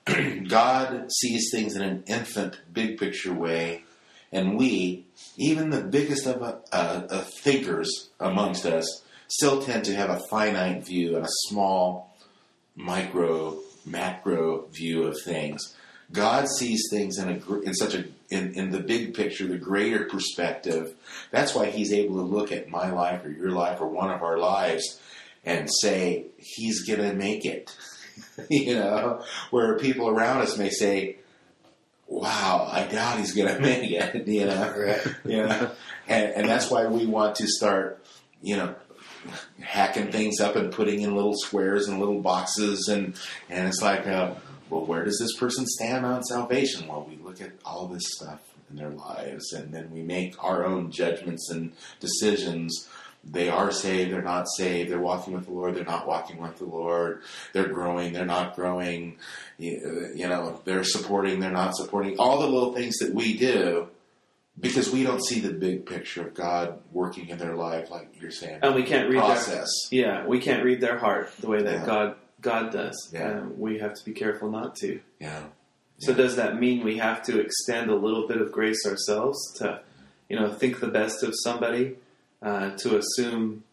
God 0.47 1.11
sees 1.11 1.49
things 1.51 1.75
in 1.75 1.81
an 1.81 2.03
infant, 2.07 2.59
big 2.73 2.97
picture 2.97 3.33
way, 3.33 3.83
and 4.31 4.57
we, 4.57 5.05
even 5.37 5.69
the 5.69 5.81
biggest 5.81 6.27
of 6.27 6.41
uh, 6.41 6.57
uh, 6.71 7.23
thinkers 7.41 8.09
amongst 8.19 8.65
us, 8.65 9.03
still 9.27 9.61
tend 9.61 9.85
to 9.85 9.95
have 9.95 10.09
a 10.09 10.19
finite 10.29 10.85
view 10.85 11.15
and 11.15 11.25
a 11.25 11.29
small, 11.47 12.15
micro, 12.75 13.59
macro 13.85 14.65
view 14.67 15.03
of 15.03 15.19
things. 15.23 15.75
God 16.11 16.47
sees 16.47 16.87
things 16.89 17.17
in 17.19 17.29
a 17.29 17.59
in 17.59 17.73
such 17.73 17.93
a 17.93 18.05
in, 18.29 18.53
in 18.53 18.71
the 18.71 18.79
big 18.79 19.13
picture, 19.13 19.47
the 19.47 19.57
greater 19.57 20.05
perspective. 20.05 20.95
That's 21.31 21.53
why 21.53 21.67
He's 21.67 21.93
able 21.93 22.15
to 22.17 22.23
look 22.23 22.51
at 22.51 22.69
my 22.69 22.91
life 22.91 23.23
or 23.25 23.29
your 23.29 23.51
life 23.51 23.79
or 23.79 23.87
one 23.87 24.09
of 24.09 24.23
our 24.23 24.37
lives 24.37 24.99
and 25.45 25.69
say 25.81 26.25
He's 26.37 26.83
gonna 26.87 27.13
make 27.13 27.45
it. 27.45 27.75
you 28.49 28.75
know, 28.75 29.23
where 29.51 29.77
people 29.77 30.09
around 30.09 30.41
us 30.41 30.57
may 30.57 30.69
say, 30.69 31.18
"Wow, 32.09 32.67
I 32.71 32.83
doubt 32.85 33.19
He's 33.19 33.33
gonna 33.33 33.59
make 33.69 33.91
it." 33.91 34.27
You 34.27 34.45
know, 34.45 34.73
Right. 34.77 35.15
you 35.25 35.37
know, 35.45 35.71
and, 36.07 36.31
and 36.33 36.49
that's 36.49 36.69
why 36.69 36.85
we 36.87 37.05
want 37.05 37.35
to 37.35 37.47
start, 37.47 38.03
you 38.41 38.57
know, 38.57 38.75
hacking 39.61 40.11
things 40.11 40.39
up 40.39 40.55
and 40.55 40.71
putting 40.71 41.01
in 41.01 41.15
little 41.15 41.35
squares 41.35 41.87
and 41.87 41.99
little 41.99 42.21
boxes, 42.21 42.87
and 42.87 43.15
and 43.49 43.67
it's 43.67 43.81
like, 43.81 44.07
uh, 44.07 44.33
well, 44.69 44.85
where 44.85 45.03
does 45.03 45.19
this 45.19 45.35
person 45.37 45.65
stand 45.67 46.05
on 46.05 46.23
salvation? 46.23 46.87
Well, 46.87 47.05
we 47.09 47.17
look 47.23 47.41
at 47.41 47.51
all 47.65 47.87
this 47.87 48.03
stuff 48.15 48.39
in 48.69 48.75
their 48.77 48.89
lives, 48.91 49.51
and 49.53 49.73
then 49.73 49.89
we 49.91 50.01
make 50.01 50.41
our 50.43 50.65
own 50.65 50.91
judgments 50.91 51.49
and 51.49 51.73
decisions. 51.99 52.87
They 53.31 53.47
are 53.49 53.71
saved, 53.71 54.11
they're 54.11 54.21
not 54.23 54.47
saved, 54.57 54.89
they're 54.89 54.99
walking 54.99 55.33
with 55.33 55.45
the 55.45 55.51
Lord, 55.51 55.75
they're 55.75 55.83
not 55.83 56.07
walking 56.07 56.37
with 56.41 56.57
the 56.57 56.65
Lord, 56.65 57.21
they're 57.53 57.67
growing, 57.67 58.11
they're 58.13 58.25
not 58.25 58.55
growing, 58.55 59.17
you 59.57 60.11
you 60.15 60.27
know, 60.27 60.61
they're 60.65 60.83
supporting, 60.83 61.39
they're 61.39 61.51
not 61.51 61.75
supporting, 61.75 62.17
all 62.17 62.39
the 62.39 62.47
little 62.47 62.73
things 62.73 62.97
that 62.97 63.13
we 63.13 63.37
do 63.37 63.87
because 64.59 64.91
we 64.91 65.03
don't 65.03 65.23
see 65.23 65.39
the 65.39 65.53
big 65.53 65.85
picture 65.85 66.27
of 66.27 66.33
God 66.33 66.79
working 66.91 67.29
in 67.29 67.37
their 67.37 67.55
life, 67.55 67.89
like 67.91 68.15
you're 68.19 68.31
saying. 68.31 68.59
and 68.63 68.73
we 68.75 68.83
can't 68.83 69.07
read 69.09 69.19
their 69.19 69.25
process. 69.25 69.69
yeah 69.91 70.25
we 70.25 70.39
can't 70.39 70.63
read 70.63 70.81
their 70.81 70.97
heart 70.97 71.31
the 71.39 71.47
way 71.47 71.61
that 71.61 71.79
Yeah. 71.81 71.85
God 71.85 72.15
God 72.41 72.71
does, 72.71 73.09
Yeah. 73.13 73.29
and 73.29 73.59
we 73.59 73.79
have 73.79 73.93
to 73.95 74.05
be 74.05 74.13
careful 74.13 74.49
not 74.49 74.75
to. 74.77 75.01
Yeah. 75.19 75.43
So 75.99 76.11
Yeah. 76.11 76.17
does 76.17 76.35
that 76.37 76.57
mean 76.59 76.83
we 76.85 76.97
have 76.97 77.21
to 77.23 77.37
extend 77.39 77.89
a 77.91 77.95
little 77.95 78.27
bit 78.27 78.39
of 78.41 78.51
grace 78.51 78.85
ourselves 78.87 79.37
to, 79.59 79.81
you 80.29 80.39
know, 80.39 80.49
think 80.49 80.79
the 80.79 80.87
best 80.87 81.21
of 81.21 81.33
somebody, 81.43 81.97
uh, 82.41 82.71
to 82.77 82.97
assume 82.97 83.63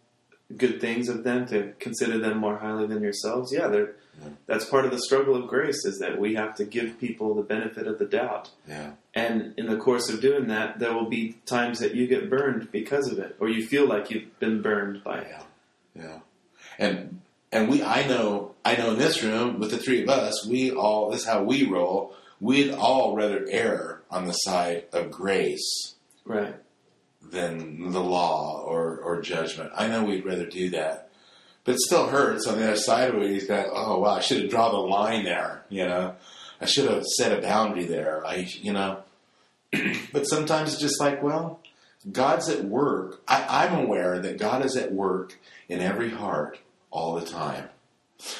good 0.56 0.80
things 0.80 1.08
of 1.08 1.24
them, 1.24 1.46
to 1.46 1.72
consider 1.78 2.18
them 2.18 2.38
more 2.38 2.58
highly 2.58 2.86
than 2.86 3.02
yourselves? 3.02 3.52
Yeah, 3.52 3.68
they're, 3.68 3.94
Yeah. 4.22 4.28
that's 4.46 4.64
part 4.64 4.84
of 4.86 4.90
the 4.92 4.98
struggle 5.00 5.36
of 5.36 5.46
grace 5.46 5.84
is 5.84 5.98
that 5.98 6.18
we 6.18 6.34
have 6.36 6.54
to 6.56 6.64
give 6.64 6.98
people 6.98 7.34
the 7.34 7.42
benefit 7.42 7.86
of 7.86 7.98
the 7.98 8.06
doubt. 8.06 8.50
Yeah. 8.66 8.92
And 9.14 9.52
in 9.58 9.66
the 9.66 9.76
course 9.76 10.08
of 10.08 10.20
doing 10.20 10.46
that, 10.48 10.78
there 10.78 10.94
will 10.94 11.08
be 11.10 11.36
times 11.44 11.80
that 11.80 11.94
you 11.94 12.06
get 12.06 12.30
burned 12.30 12.70
because 12.72 13.10
of 13.12 13.18
it, 13.18 13.36
or 13.40 13.48
you 13.48 13.66
feel 13.66 13.86
like 13.86 14.10
you've 14.10 14.38
been 14.40 14.62
burned 14.62 15.04
by 15.04 15.18
it. 15.18 15.26
Yeah. 15.30 15.42
Yeah. 16.02 16.18
And 16.78 17.20
and 17.52 17.68
we 17.70 17.82
I 17.82 18.06
know 18.06 18.54
I 18.64 18.76
know 18.76 18.90
in 18.92 18.98
this 18.98 19.22
room 19.22 19.58
with 19.58 19.70
the 19.70 19.78
three 19.78 20.02
of 20.02 20.08
us, 20.08 20.46
we 20.46 20.70
all 20.72 21.10
this 21.10 21.20
is 21.22 21.26
how 21.26 21.42
we 21.42 21.64
roll. 21.66 22.14
We'd 22.40 22.72
all 22.72 23.16
rather 23.16 23.46
err 23.50 24.02
on 24.10 24.26
the 24.26 24.32
side 24.32 24.84
of 24.92 25.10
grace 25.10 25.94
Right. 26.24 26.54
Than 27.30 27.90
the 27.90 28.00
law 28.00 28.62
or, 28.62 28.98
or 28.98 29.20
judgment. 29.20 29.72
I 29.74 29.88
know 29.88 30.04
we'd 30.04 30.24
rather 30.24 30.46
do 30.46 30.70
that. 30.70 31.10
But 31.64 31.74
it 31.74 31.80
still 31.80 32.06
hurts 32.06 32.46
on 32.46 32.58
the 32.58 32.64
other 32.64 32.76
side 32.76 33.10
of 33.10 33.20
it. 33.20 33.30
He's 33.30 33.46
got, 33.46 33.66
oh 33.72 33.98
wow, 33.98 34.16
I 34.16 34.20
should 34.20 34.42
have 34.42 34.50
drawn 34.50 34.72
the 34.72 34.78
line 34.78 35.24
there, 35.24 35.64
you 35.68 35.84
know. 35.84 36.14
I 36.60 36.66
should 36.66 36.88
have 36.88 37.04
set 37.04 37.36
a 37.36 37.42
boundary 37.42 37.84
there. 37.84 38.24
I 38.24 38.48
you 38.62 38.72
know. 38.72 39.00
but 40.12 40.24
sometimes 40.24 40.72
it's 40.72 40.80
just 40.80 41.00
like, 41.00 41.22
well, 41.22 41.60
God's 42.10 42.48
at 42.48 42.64
work. 42.64 43.20
I, 43.26 43.64
I'm 43.64 43.84
aware 43.84 44.20
that 44.20 44.38
God 44.38 44.64
is 44.64 44.76
at 44.76 44.92
work 44.92 45.38
in 45.68 45.80
every 45.80 46.10
heart 46.10 46.58
all 46.90 47.16
the 47.16 47.26
time. 47.26 47.68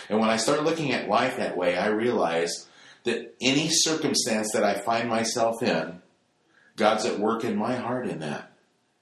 And 0.09 0.21
when 0.21 0.31
I 0.31 0.37
start 0.37 0.63
looking 0.63 0.93
at 0.93 1.09
life 1.09 1.37
that 1.37 1.57
way, 1.57 1.77
I 1.77 1.89
realize 1.89 2.69
that 3.05 3.35
any 3.41 3.69
circumstance 3.71 4.53
that 4.53 4.65
I 4.65 4.75
find 4.75 5.09
myself 5.09 5.63
in, 5.63 6.01
God's 6.77 7.05
at 7.05 7.19
work 7.19 7.45
in 7.45 7.57
my 7.57 7.75
heart 7.75 8.07
in 8.07 8.21
that 8.21 8.53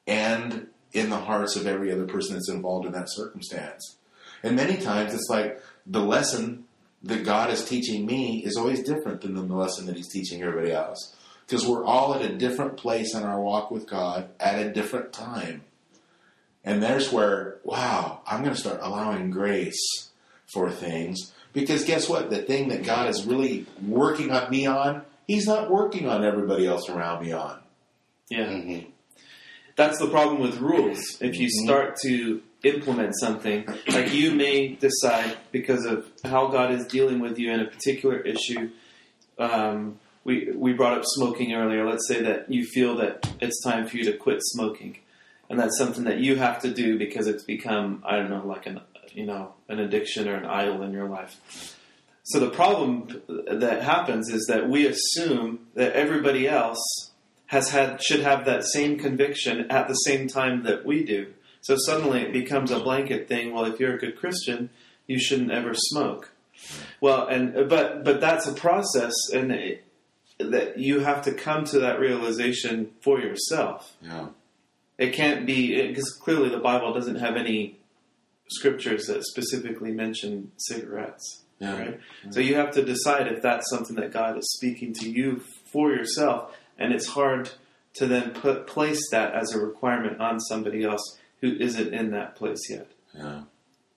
and 0.06 0.68
in 0.92 1.10
the 1.10 1.18
hearts 1.18 1.56
of 1.56 1.66
every 1.66 1.90
other 1.92 2.06
person 2.06 2.34
that's 2.34 2.48
involved 2.48 2.86
in 2.86 2.92
that 2.92 3.10
circumstance. 3.10 3.96
And 4.42 4.56
many 4.56 4.76
times 4.76 5.14
it's 5.14 5.28
like 5.28 5.60
the 5.86 6.00
lesson 6.00 6.64
that 7.02 7.24
God 7.24 7.50
is 7.50 7.64
teaching 7.64 8.06
me 8.06 8.42
is 8.44 8.56
always 8.56 8.82
different 8.82 9.20
than 9.20 9.34
the 9.34 9.42
lesson 9.42 9.86
that 9.86 9.96
He's 9.96 10.12
teaching 10.12 10.42
everybody 10.42 10.72
else. 10.72 11.14
Because 11.46 11.66
we're 11.66 11.84
all 11.84 12.14
at 12.14 12.22
a 12.22 12.36
different 12.36 12.76
place 12.76 13.14
in 13.14 13.22
our 13.22 13.40
walk 13.40 13.70
with 13.70 13.86
God 13.86 14.30
at 14.40 14.64
a 14.64 14.72
different 14.72 15.12
time. 15.12 15.64
And 16.64 16.82
there's 16.82 17.12
where, 17.12 17.58
wow, 17.62 18.22
I'm 18.26 18.42
going 18.42 18.54
to 18.54 18.60
start 18.60 18.80
allowing 18.82 19.30
grace 19.30 20.10
for 20.46 20.70
things. 20.70 21.32
Because 21.52 21.84
guess 21.84 22.08
what? 22.08 22.30
The 22.30 22.38
thing 22.38 22.68
that 22.68 22.84
God 22.84 23.10
is 23.10 23.26
really 23.26 23.66
working 23.86 24.30
on 24.30 24.50
me 24.50 24.66
on, 24.66 25.02
He's 25.26 25.46
not 25.46 25.70
working 25.70 26.08
on 26.08 26.24
everybody 26.24 26.66
else 26.66 26.88
around 26.88 27.24
me 27.24 27.32
on. 27.32 27.60
Yeah. 28.30 28.46
Mhm. 28.46 28.86
That's 29.76 29.98
the 29.98 30.06
problem 30.08 30.40
with 30.40 30.58
rules. 30.58 31.00
If 31.20 31.36
you 31.38 31.48
Mhm. 31.48 31.64
start 31.64 31.96
to 32.02 32.42
implement 32.62 33.14
something, 33.18 33.66
like 33.88 34.14
you 34.14 34.30
may 34.32 34.68
decide 34.68 35.36
because 35.52 35.84
of 35.84 36.06
how 36.24 36.46
God 36.46 36.70
is 36.72 36.86
dealing 36.86 37.18
with 37.20 37.38
you 37.38 37.50
in 37.50 37.60
a 37.60 37.64
particular 37.66 38.18
issue. 38.20 38.70
Um, 39.38 39.98
we 40.24 40.50
we 40.54 40.72
brought 40.72 40.96
up 40.96 41.04
smoking 41.04 41.52
earlier. 41.54 41.84
Let's 41.88 42.06
say 42.08 42.22
that 42.22 42.50
you 42.50 42.64
feel 42.64 42.96
that 42.96 43.28
it's 43.40 43.62
time 43.62 43.86
for 43.86 43.96
you 43.96 44.04
to 44.04 44.12
quit 44.16 44.38
smoking, 44.42 44.98
and 45.50 45.58
that's 45.58 45.76
something 45.76 46.04
that 46.04 46.18
you 46.20 46.36
have 46.36 46.60
to 46.62 46.70
do 46.72 46.96
because 46.98 47.26
it's 47.26 47.42
become 47.44 48.02
I 48.06 48.16
don't 48.16 48.30
know 48.30 48.46
like 48.46 48.66
an 48.66 48.80
you 49.12 49.26
know 49.26 49.54
an 49.68 49.80
addiction 49.80 50.28
or 50.28 50.34
an 50.36 50.46
idol 50.46 50.82
in 50.82 50.92
your 50.92 51.08
life. 51.08 51.76
So 52.22 52.40
the 52.40 52.48
problem 52.48 53.20
that 53.46 53.82
happens 53.82 54.30
is 54.30 54.46
that 54.46 54.68
we 54.70 54.86
assume 54.86 55.66
that 55.74 55.92
everybody 55.92 56.48
else 56.48 57.03
has 57.54 57.70
had 57.70 58.02
should 58.02 58.20
have 58.20 58.44
that 58.44 58.64
same 58.64 58.98
conviction 58.98 59.70
at 59.70 59.86
the 59.86 59.94
same 59.94 60.26
time 60.26 60.64
that 60.64 60.84
we 60.84 61.04
do. 61.04 61.32
So 61.60 61.76
suddenly 61.86 62.22
it 62.22 62.32
becomes 62.32 62.72
a 62.72 62.80
blanket 62.80 63.28
thing. 63.28 63.54
Well, 63.54 63.64
if 63.64 63.78
you're 63.78 63.94
a 63.94 63.98
good 63.98 64.18
Christian, 64.18 64.70
you 65.06 65.20
shouldn't 65.20 65.52
ever 65.52 65.72
smoke. 65.72 66.32
Well, 67.00 67.28
and 67.28 67.68
but 67.68 68.04
but 68.04 68.20
that's 68.20 68.48
a 68.48 68.52
process, 68.52 69.14
and 69.32 69.52
it, 69.52 69.84
that 70.38 70.78
you 70.78 71.00
have 71.00 71.22
to 71.22 71.32
come 71.32 71.64
to 71.66 71.78
that 71.78 72.00
realization 72.00 72.90
for 73.00 73.20
yourself. 73.20 73.94
Yeah. 74.02 74.28
It 74.98 75.12
can't 75.12 75.46
be 75.46 75.80
because 75.86 76.10
clearly 76.10 76.48
the 76.48 76.58
Bible 76.58 76.92
doesn't 76.92 77.16
have 77.16 77.36
any 77.36 77.78
scriptures 78.48 79.06
that 79.06 79.24
specifically 79.24 79.92
mention 79.92 80.50
cigarettes. 80.56 81.42
Yeah. 81.60 81.78
Right? 81.78 82.00
So 82.30 82.40
you 82.40 82.56
have 82.56 82.72
to 82.72 82.84
decide 82.84 83.28
if 83.28 83.42
that's 83.42 83.70
something 83.70 83.94
that 83.96 84.12
God 84.12 84.36
is 84.38 84.52
speaking 84.56 84.92
to 84.94 85.08
you 85.08 85.40
for 85.72 85.92
yourself, 85.92 86.52
and 86.78 86.92
it's 86.92 87.08
hard 87.08 87.50
to 87.94 88.06
then 88.06 88.30
put 88.30 88.66
place 88.66 89.00
that 89.10 89.34
as 89.34 89.52
a 89.54 89.58
requirement 89.58 90.20
on 90.20 90.40
somebody 90.40 90.84
else 90.84 91.18
who 91.40 91.54
isn't 91.56 91.92
in 91.94 92.10
that 92.10 92.34
place 92.36 92.68
yet. 92.70 92.90
Yeah. 93.14 93.42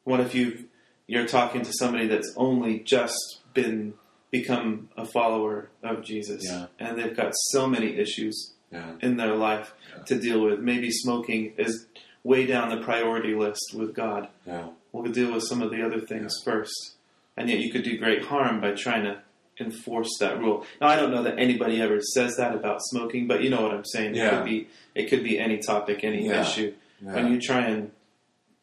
What 0.04 0.20
if 0.20 0.36
you 0.36 0.66
you're 1.08 1.26
talking 1.26 1.62
to 1.62 1.72
somebody 1.74 2.06
that's 2.08 2.34
only 2.36 2.80
just 2.80 3.40
been 3.54 3.94
become 4.30 4.90
a 4.98 5.06
follower 5.06 5.70
of 5.82 6.04
Jesus, 6.04 6.44
Yeah. 6.46 6.66
and 6.80 6.98
they've 6.98 7.16
got 7.16 7.32
so 7.52 7.66
many 7.66 7.96
issues 7.96 8.54
Yeah. 8.72 8.96
in 9.02 9.16
their 9.16 9.34
life 9.36 9.74
Yeah. 9.96 10.04
to 10.04 10.20
deal 10.20 10.42
with. 10.42 10.60
Maybe 10.60 10.92
smoking 10.92 11.54
is 11.58 11.88
way 12.26 12.46
down 12.46 12.70
the 12.70 12.84
priority 12.84 13.34
list 13.34 13.74
with 13.74 13.94
God. 13.96 14.28
Yeah. 14.46 14.68
We'll 14.92 15.10
deal 15.14 15.32
with 15.34 15.44
some 15.44 15.62
of 15.62 15.72
the 15.72 15.82
other 15.82 16.02
things 16.02 16.34
first. 16.44 16.96
And 17.38 17.50
yet 17.50 17.60
you 17.60 17.72
could 17.72 17.84
do 17.84 17.98
great 17.98 18.24
harm 18.24 18.60
by 18.60 18.72
trying 18.72 19.04
to 19.06 19.22
enforce 19.60 20.10
that 20.20 20.40
rule. 20.40 20.66
Now 20.82 20.88
I 20.88 20.96
don't 20.96 21.12
know 21.12 21.24
that 21.24 21.40
anybody 21.40 21.82
ever 21.82 22.00
says 22.02 22.36
that 22.38 22.54
about 22.56 22.80
smoking, 22.84 23.28
but 23.28 23.42
you 23.44 23.50
know 23.50 23.62
what 23.62 23.74
I'm 23.74 23.86
saying. 23.86 24.16
Yeah. 24.16 24.28
It 24.28 24.32
could 24.32 24.46
be 24.46 24.68
it 24.96 25.10
could 25.10 25.24
be 25.24 25.40
any 25.40 25.58
topic, 25.58 26.04
any 26.04 26.28
Yeah. 26.28 26.42
issue. 26.42 26.74
Yeah. 27.04 27.14
When 27.16 27.32
you 27.32 27.40
try 27.40 27.62
and 27.68 27.92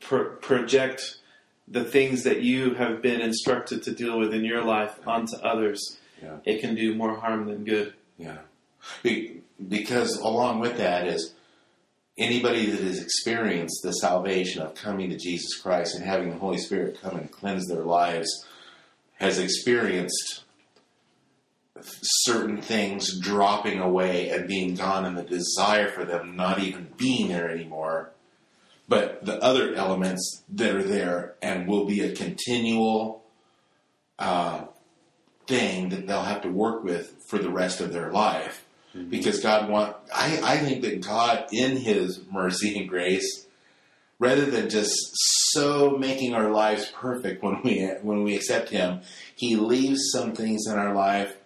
pro- 0.00 0.30
project 0.36 1.18
the 1.66 1.84
things 1.84 2.24
that 2.24 2.42
you 2.42 2.74
have 2.74 3.00
been 3.00 3.20
instructed 3.20 3.82
to 3.84 3.92
deal 3.92 4.18
with 4.18 4.34
in 4.34 4.44
your 4.44 4.62
life 4.62 4.98
onto 5.06 5.36
others, 5.38 5.98
Yeah. 6.22 6.36
it 6.44 6.60
can 6.60 6.74
do 6.74 6.94
more 6.94 7.16
harm 7.16 7.46
than 7.46 7.64
good. 7.64 7.94
Yeah. 8.18 8.38
Because 9.68 10.16
along 10.18 10.60
with 10.60 10.76
that 10.78 11.06
is 11.06 11.32
anybody 12.18 12.66
that 12.66 12.80
has 12.80 13.00
experienced 13.02 13.80
the 13.82 13.92
salvation 13.92 14.62
of 14.62 14.74
coming 14.74 15.10
to 15.10 15.16
Jesus 15.16 15.56
Christ 15.56 15.94
and 15.96 16.04
having 16.04 16.30
the 16.30 16.36
Holy 16.36 16.58
Spirit 16.58 17.00
come 17.00 17.16
and 17.16 17.30
cleanse 17.30 17.66
their 17.66 17.82
lives 17.82 18.28
has 19.14 19.38
experienced 19.38 20.43
certain 21.82 22.62
things 22.62 23.18
dropping 23.18 23.80
away 23.80 24.30
and 24.30 24.46
being 24.46 24.74
gone 24.74 25.04
and 25.04 25.18
the 25.18 25.24
desire 25.24 25.88
for 25.88 26.04
them 26.04 26.36
not 26.36 26.60
even 26.60 26.88
being 26.96 27.28
there 27.28 27.50
anymore. 27.50 28.10
But 28.86 29.24
the 29.24 29.42
other 29.42 29.74
elements 29.74 30.42
that 30.50 30.74
are 30.74 30.82
there 30.82 31.34
and 31.42 31.66
will 31.66 31.86
be 31.86 32.02
a 32.02 32.14
continual 32.14 33.24
uh, 34.18 34.64
thing 35.46 35.88
that 35.88 36.06
they'll 36.06 36.22
have 36.22 36.42
to 36.42 36.50
work 36.50 36.84
with 36.84 37.16
for 37.28 37.38
the 37.38 37.50
rest 37.50 37.80
of 37.80 37.92
their 37.92 38.12
life. 38.12 38.64
Because 39.10 39.40
God 39.40 39.68
want 39.68 39.96
I, 40.14 40.40
I 40.40 40.58
think 40.58 40.82
that 40.82 41.04
God 41.04 41.46
in 41.50 41.78
his 41.78 42.20
mercy 42.30 42.78
and 42.78 42.88
grace, 42.88 43.44
rather 44.20 44.44
than 44.44 44.70
just 44.70 44.94
so 45.50 45.96
making 45.98 46.32
our 46.32 46.52
lives 46.52 46.92
perfect 46.94 47.42
when 47.42 47.60
we 47.64 47.88
when 48.02 48.22
we 48.22 48.36
accept 48.36 48.68
him, 48.68 49.00
he 49.34 49.56
leaves 49.56 50.10
some 50.12 50.32
things 50.32 50.68
in 50.68 50.78
our 50.78 50.94
life 50.94 51.36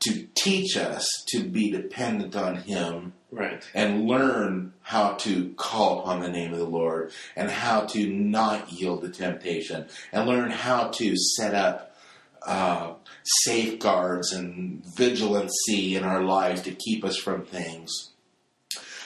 to 0.00 0.26
teach 0.34 0.76
us 0.76 1.06
to 1.28 1.42
be 1.44 1.70
dependent 1.70 2.36
on 2.36 2.56
him 2.56 3.12
Right. 3.30 3.62
and 3.74 4.06
learn 4.06 4.72
how 4.80 5.12
to 5.14 5.52
call 5.56 6.00
upon 6.00 6.20
the 6.20 6.30
name 6.30 6.52
of 6.52 6.58
the 6.58 6.64
Lord 6.64 7.12
and 7.36 7.50
how 7.50 7.80
to 7.86 8.06
not 8.06 8.72
yield 8.72 9.02
to 9.02 9.10
temptation 9.10 9.86
and 10.12 10.26
learn 10.26 10.50
how 10.50 10.88
to 10.88 11.14
set 11.16 11.54
up 11.54 11.94
uh, 12.46 12.94
safeguards 13.42 14.32
and 14.32 14.82
vigilancy 14.96 15.96
in 15.96 16.04
our 16.04 16.22
lives 16.22 16.62
to 16.62 16.70
keep 16.70 17.04
us 17.04 17.16
from 17.16 17.44
things. 17.44 18.10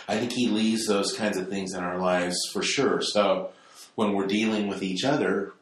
I 0.07 0.19
think 0.19 0.33
He 0.33 0.49
leaves 0.49 0.87
those 0.87 1.17
kinds 1.17 1.37
of 1.37 1.49
things 1.49 1.75
in 1.75 1.83
our 1.83 1.99
lives 1.99 2.37
for 2.53 2.63
sure. 2.63 3.01
So 3.01 3.51
when 3.95 4.13
we're 4.13 4.27
dealing 4.27 4.69
with 4.69 4.83
each 4.83 5.05
other, 5.05 5.55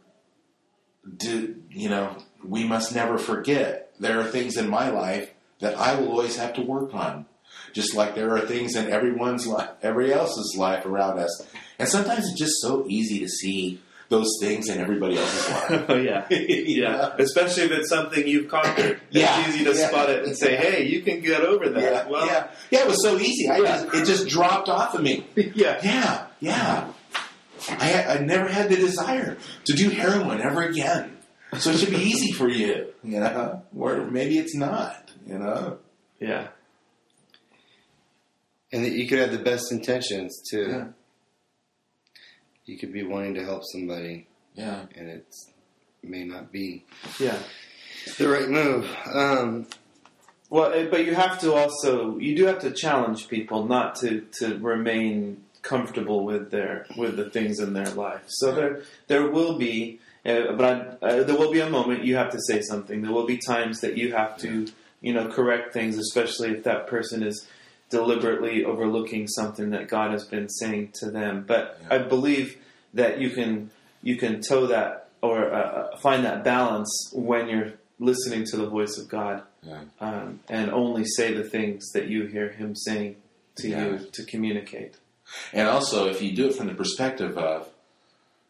do, 1.16 1.56
you 1.70 1.88
know, 1.88 2.16
we 2.44 2.64
must 2.64 2.94
never 2.94 3.18
forget 3.18 3.92
there 4.00 4.20
are 4.20 4.25
things 4.25 4.56
in 4.56 4.68
my 4.68 4.88
life 4.90 5.30
that 5.61 5.75
I 5.76 5.94
will 5.94 6.09
always 6.09 6.37
have 6.37 6.54
to 6.54 6.62
work 6.62 6.94
on. 6.94 7.26
just 7.73 7.94
like 7.94 8.14
there 8.14 8.35
are 8.37 8.40
things 8.40 8.75
in 8.76 8.90
everyone's 8.90 9.47
life, 9.47 9.70
every 9.82 10.12
else's 10.12 10.54
life 10.56 10.85
around 10.87 11.18
us. 11.18 11.47
And 11.78 11.88
sometimes 11.88 12.26
it's 12.28 12.38
just 12.38 12.61
so 12.62 12.85
easy 12.88 13.18
to 13.20 13.28
see 13.28 13.80
those 14.09 14.28
things 14.40 14.68
in 14.68 14.80
everybody 14.80 15.16
else's 15.18 15.50
life. 15.50 15.85
Oh 15.88 15.94
yeah, 15.97 16.26
yeah. 16.30 17.14
Especially 17.18 17.64
if 17.64 17.70
it's 17.73 17.88
something 17.88 18.26
you've 18.26 18.49
conquered. 18.49 19.00
Yeah. 19.11 19.38
It's 19.40 19.54
easy 19.54 19.64
to 19.64 19.75
Yeah. 19.78 19.88
spot 19.88 20.11
it 20.11 20.25
and 20.25 20.37
say, 20.37 20.56
"Hey, 20.56 20.87
you 20.87 21.02
can 21.02 21.20
get 21.20 21.42
over 21.42 21.68
that." 21.68 21.80
Yeah, 21.82 22.09
well, 22.11 22.26
yeah, 22.26 22.49
yeah. 22.73 22.80
It 22.80 22.87
was 22.88 23.00
so 23.04 23.16
easy. 23.18 23.49
I 23.49 23.61
just, 23.61 23.94
it 23.94 24.04
just 24.06 24.26
dropped 24.28 24.68
off 24.68 24.94
of 24.94 25.02
me. 25.02 25.26
yeah, 25.37 25.78
Yeah, 25.85 26.26
yeah. 26.40 26.92
I, 27.68 28.04
I 28.04 28.18
never 28.18 28.49
had 28.49 28.68
the 28.70 28.76
desire 28.76 29.37
to 29.66 29.73
do 29.75 29.90
heroin 29.90 30.40
ever 30.40 30.62
again. 30.62 31.16
So 31.59 31.71
it 31.71 31.78
should 31.78 31.90
be 31.90 31.97
easy 31.97 32.33
for 32.33 32.49
you, 32.49 32.92
you 33.02 33.19
know. 33.21 33.62
Or 33.76 34.04
maybe 34.11 34.38
it's 34.38 34.54
not, 34.54 35.11
you 35.26 35.38
know. 35.38 35.78
yeah. 36.21 36.49
And 38.73 38.85
that 38.85 38.92
you 38.92 39.09
could 39.09 39.19
have 39.19 39.33
the 39.33 39.38
best 39.38 39.73
intentions 39.73 40.40
too. 40.49 40.66
Yeah. 40.71 40.85
You 42.66 42.78
could 42.78 42.92
be 42.92 43.02
wanting 43.02 43.35
to 43.35 43.45
help 43.45 43.62
somebody, 43.64 44.28
Yeah, 44.54 44.85
and 44.95 45.09
it 45.09 45.26
may 46.04 46.23
not 46.25 46.52
be 46.52 46.85
yeah. 47.19 47.38
the 48.16 48.28
right 48.28 48.49
move. 48.49 48.88
Um, 49.12 49.66
Well, 50.50 50.73
eh, 50.73 50.87
but 50.88 51.04
you 51.04 51.14
have 51.16 51.40
to 51.40 51.52
also 51.54 52.16
you 52.19 52.37
do 52.37 52.47
have 52.47 52.61
to 52.61 52.71
challenge 52.71 53.26
people 53.28 53.66
not 53.66 53.97
to 54.02 54.21
to 54.38 54.57
remain 54.59 55.42
comfortable 55.62 56.25
with 56.25 56.50
their 56.52 56.87
with 56.97 57.16
the 57.16 57.28
things 57.30 57.59
in 57.59 57.73
their 57.73 57.90
life. 57.90 58.23
So 58.28 58.52
there 58.52 58.83
there 59.09 59.28
will 59.30 59.59
be, 59.59 59.99
uh, 60.30 60.52
but 60.52 60.64
I, 61.02 61.06
uh, 61.06 61.22
there 61.25 61.37
will 61.37 61.52
be 61.52 61.60
a 61.60 61.70
moment 61.70 62.04
you 62.04 62.16
have 62.16 62.30
to 62.32 62.40
say 62.49 62.60
something. 62.62 63.02
There 63.02 63.12
will 63.12 63.26
be 63.26 63.38
times 63.38 63.80
that 63.80 63.96
you 63.96 64.12
have 64.14 64.37
to 64.38 64.66
you 65.00 65.12
know 65.14 65.28
correct 65.28 65.72
things, 65.72 65.99
especially 65.99 66.50
if 66.50 66.64
that 66.64 66.87
person 66.87 67.22
is 67.22 67.46
deliberately 67.90 68.64
overlooking 68.64 69.26
something 69.26 69.70
that 69.70 69.88
God 69.88 70.12
has 70.12 70.25
been 70.25 70.49
saying 70.49 70.92
to 71.00 71.10
them. 71.10 71.44
But 71.46 71.78
Yeah. 71.82 71.96
I 71.96 71.99
believe 71.99 72.56
that 72.94 73.20
you 73.20 73.30
can 73.30 73.70
you 74.02 74.16
can 74.16 74.40
toe 74.40 74.66
that 74.66 75.08
or 75.22 75.52
uh, 75.52 75.96
find 75.99 76.25
that 76.25 76.44
balance 76.44 77.10
when 77.12 77.49
you're 77.49 77.72
listening 77.99 78.44
to 78.46 78.56
the 78.56 78.66
voice 78.66 78.96
of 78.96 79.08
God 79.08 79.42
yeah, 79.62 79.82
um, 80.00 80.40
and 80.49 80.70
only 80.70 81.04
say 81.04 81.34
the 81.34 81.44
things 81.44 81.90
that 81.92 82.06
you 82.08 82.25
hear 82.26 82.49
him 82.50 82.75
saying 82.75 83.16
to 83.56 83.68
Yeah. 83.68 83.84
you 83.84 83.99
to 84.12 84.25
communicate. 84.25 84.94
And 85.52 85.68
also, 85.68 86.08
if 86.08 86.22
you 86.22 86.32
do 86.32 86.49
it 86.49 86.54
from 86.56 86.68
the 86.68 86.75
perspective 86.75 87.37
of 87.37 87.68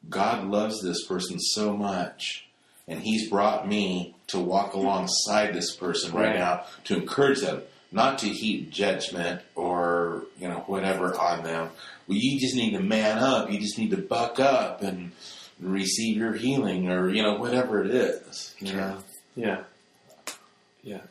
God 0.09 0.45
loves 0.49 0.81
this 0.83 1.07
person 1.07 1.39
so 1.39 1.77
much, 1.77 2.47
and 2.89 3.01
He's 3.01 3.29
brought 3.29 3.69
me 3.69 4.15
to 4.29 4.39
walk 4.39 4.75
alongside 4.75 5.53
this 5.55 5.75
person 5.77 6.13
right, 6.13 6.27
Right. 6.31 6.37
now 6.39 6.65
to 6.85 6.97
encourage 6.97 7.41
them, 7.41 7.63
not 7.93 8.19
to 8.21 8.29
heap 8.29 8.71
judgment 8.71 9.43
or 9.55 10.25
you 10.39 10.49
know 10.49 10.65
whatever 10.67 11.15
on 11.19 11.45
them. 11.45 11.69
Well, 12.09 12.19
you 12.21 12.41
just 12.41 12.57
need 12.57 12.73
to 12.73 12.81
man 12.81 13.19
up. 13.19 13.51
You 13.51 13.61
just 13.61 13.79
need 13.79 13.91
to 13.91 13.99
buck 13.99 14.41
up 14.41 14.83
and 14.83 15.13
receive 15.61 16.17
your 16.17 16.33
healing, 16.35 16.91
or 16.91 17.09
you 17.11 17.23
know 17.23 17.35
whatever 17.37 17.85
it 17.85 17.91
is. 17.91 18.55
You 18.59 18.73
know? 18.73 18.99
Yeah, 19.37 19.63
yeah, 20.83 21.03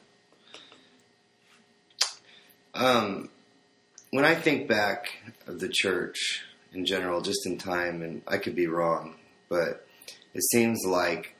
Um, 2.73 3.29
when 4.11 4.25
I 4.25 4.35
think 4.35 4.67
back 4.67 5.09
of 5.47 5.59
the 5.59 5.69
church 5.69 6.43
in 6.73 6.85
general, 6.85 7.21
just 7.21 7.45
in 7.45 7.57
time, 7.57 8.01
and 8.01 8.21
I 8.27 8.37
could 8.37 8.55
be 8.55 8.67
wrong, 8.67 9.15
but 9.47 9.87
it 10.33 10.43
seems 10.51 10.85
like 10.85 11.35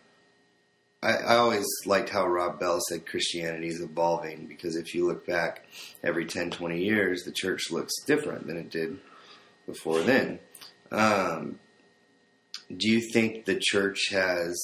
I, 1.01 1.13
I 1.13 1.35
always 1.37 1.67
liked 1.85 2.09
how 2.09 2.27
Rob 2.27 2.59
Bell 2.59 2.79
said 2.87 3.05
Christianity 3.05 3.67
is 3.67 3.81
evolving 3.81 4.47
because 4.47 4.75
if 4.75 4.93
you 4.93 5.07
look 5.07 5.25
back 5.25 5.65
every 6.03 6.25
10, 6.25 6.51
20 6.51 6.83
years, 6.83 7.23
the 7.23 7.31
church 7.31 7.71
looks 7.71 7.93
different 8.05 8.47
than 8.47 8.57
it 8.57 8.69
did 8.69 8.97
before 9.65 10.01
then. 10.01 10.39
Um, 10.91 11.59
do 12.75 12.89
you 12.89 13.01
think 13.13 13.45
the 13.45 13.59
church 13.59 14.09
has, 14.11 14.59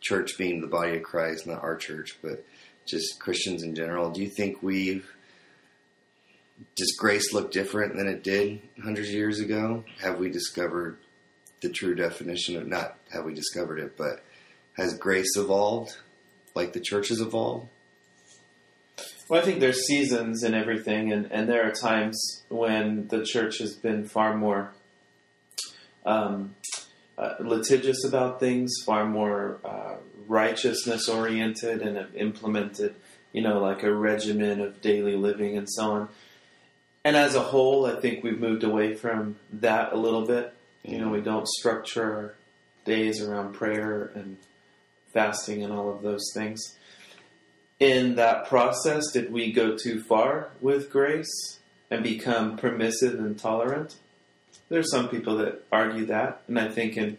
church 0.00 0.36
being 0.38 0.60
the 0.60 0.66
body 0.66 0.96
of 0.96 1.02
Christ, 1.02 1.46
not 1.46 1.62
our 1.62 1.76
church, 1.76 2.18
but 2.22 2.44
just 2.86 3.20
Christians 3.20 3.62
in 3.62 3.74
general, 3.74 4.10
do 4.10 4.22
you 4.22 4.28
think 4.28 4.62
we've 4.62 5.15
does 6.74 6.94
grace 6.98 7.32
look 7.32 7.50
different 7.52 7.96
than 7.96 8.06
it 8.06 8.22
did 8.22 8.60
hundreds 8.82 9.08
of 9.08 9.14
years 9.14 9.40
ago? 9.40 9.84
Have 10.00 10.18
we 10.18 10.30
discovered 10.30 10.98
the 11.60 11.68
true 11.68 11.94
definition 11.94 12.56
of 12.56 12.66
not 12.66 12.96
have 13.12 13.24
we 13.24 13.34
discovered 13.34 13.78
it, 13.78 13.96
but 13.96 14.22
has 14.74 14.96
grace 14.96 15.36
evolved 15.36 15.96
like 16.54 16.72
the 16.72 16.80
church 16.80 17.08
has 17.08 17.20
evolved? 17.20 17.68
Well, 19.28 19.40
I 19.40 19.44
think 19.44 19.58
there's 19.58 19.86
seasons 19.86 20.44
and 20.44 20.54
everything, 20.54 21.12
and, 21.12 21.30
and 21.32 21.48
there 21.48 21.66
are 21.66 21.72
times 21.72 22.44
when 22.48 23.08
the 23.08 23.24
church 23.24 23.58
has 23.58 23.74
been 23.74 24.04
far 24.04 24.36
more 24.36 24.72
um, 26.04 26.54
uh, 27.18 27.34
litigious 27.40 28.04
about 28.04 28.38
things, 28.38 28.72
far 28.84 29.04
more 29.04 29.58
uh, 29.64 29.96
righteousness 30.28 31.08
oriented, 31.08 31.82
and 31.82 31.96
have 31.96 32.14
implemented, 32.14 32.94
you 33.32 33.42
know, 33.42 33.58
like 33.58 33.82
a 33.82 33.92
regimen 33.92 34.60
of 34.60 34.80
daily 34.80 35.16
living 35.16 35.56
and 35.56 35.68
so 35.68 35.90
on. 35.90 36.08
And 37.06 37.16
as 37.16 37.34
a 37.34 37.40
whole, 37.40 37.86
I 37.86 38.00
think 38.00 38.24
we've 38.24 38.40
moved 38.40 38.64
away 38.64 38.94
from 38.94 39.36
that 39.52 39.92
a 39.92 39.96
little 39.96 40.26
bit. 40.26 40.52
You 40.82 40.98
know, 40.98 41.08
we 41.08 41.20
don't 41.20 41.46
structure 41.46 42.02
our 42.02 42.34
days 42.84 43.22
around 43.22 43.54
prayer 43.54 44.10
and 44.14 44.36
fasting 45.12 45.62
and 45.62 45.72
all 45.72 45.90
of 45.90 46.02
those 46.02 46.32
things 46.34 46.76
in 47.78 48.16
that 48.16 48.48
process, 48.48 49.10
did 49.12 49.30
we 49.30 49.52
go 49.52 49.76
too 49.76 50.02
far 50.02 50.50
with 50.60 50.90
grace 50.90 51.58
and 51.90 52.02
become 52.02 52.56
permissive 52.56 53.18
and 53.18 53.38
tolerant? 53.38 53.96
There's 54.68 54.90
some 54.90 55.08
people 55.08 55.36
that 55.38 55.64
argue 55.70 56.06
that, 56.06 56.42
and 56.48 56.58
I 56.58 56.68
think 56.68 56.96
in 56.96 57.18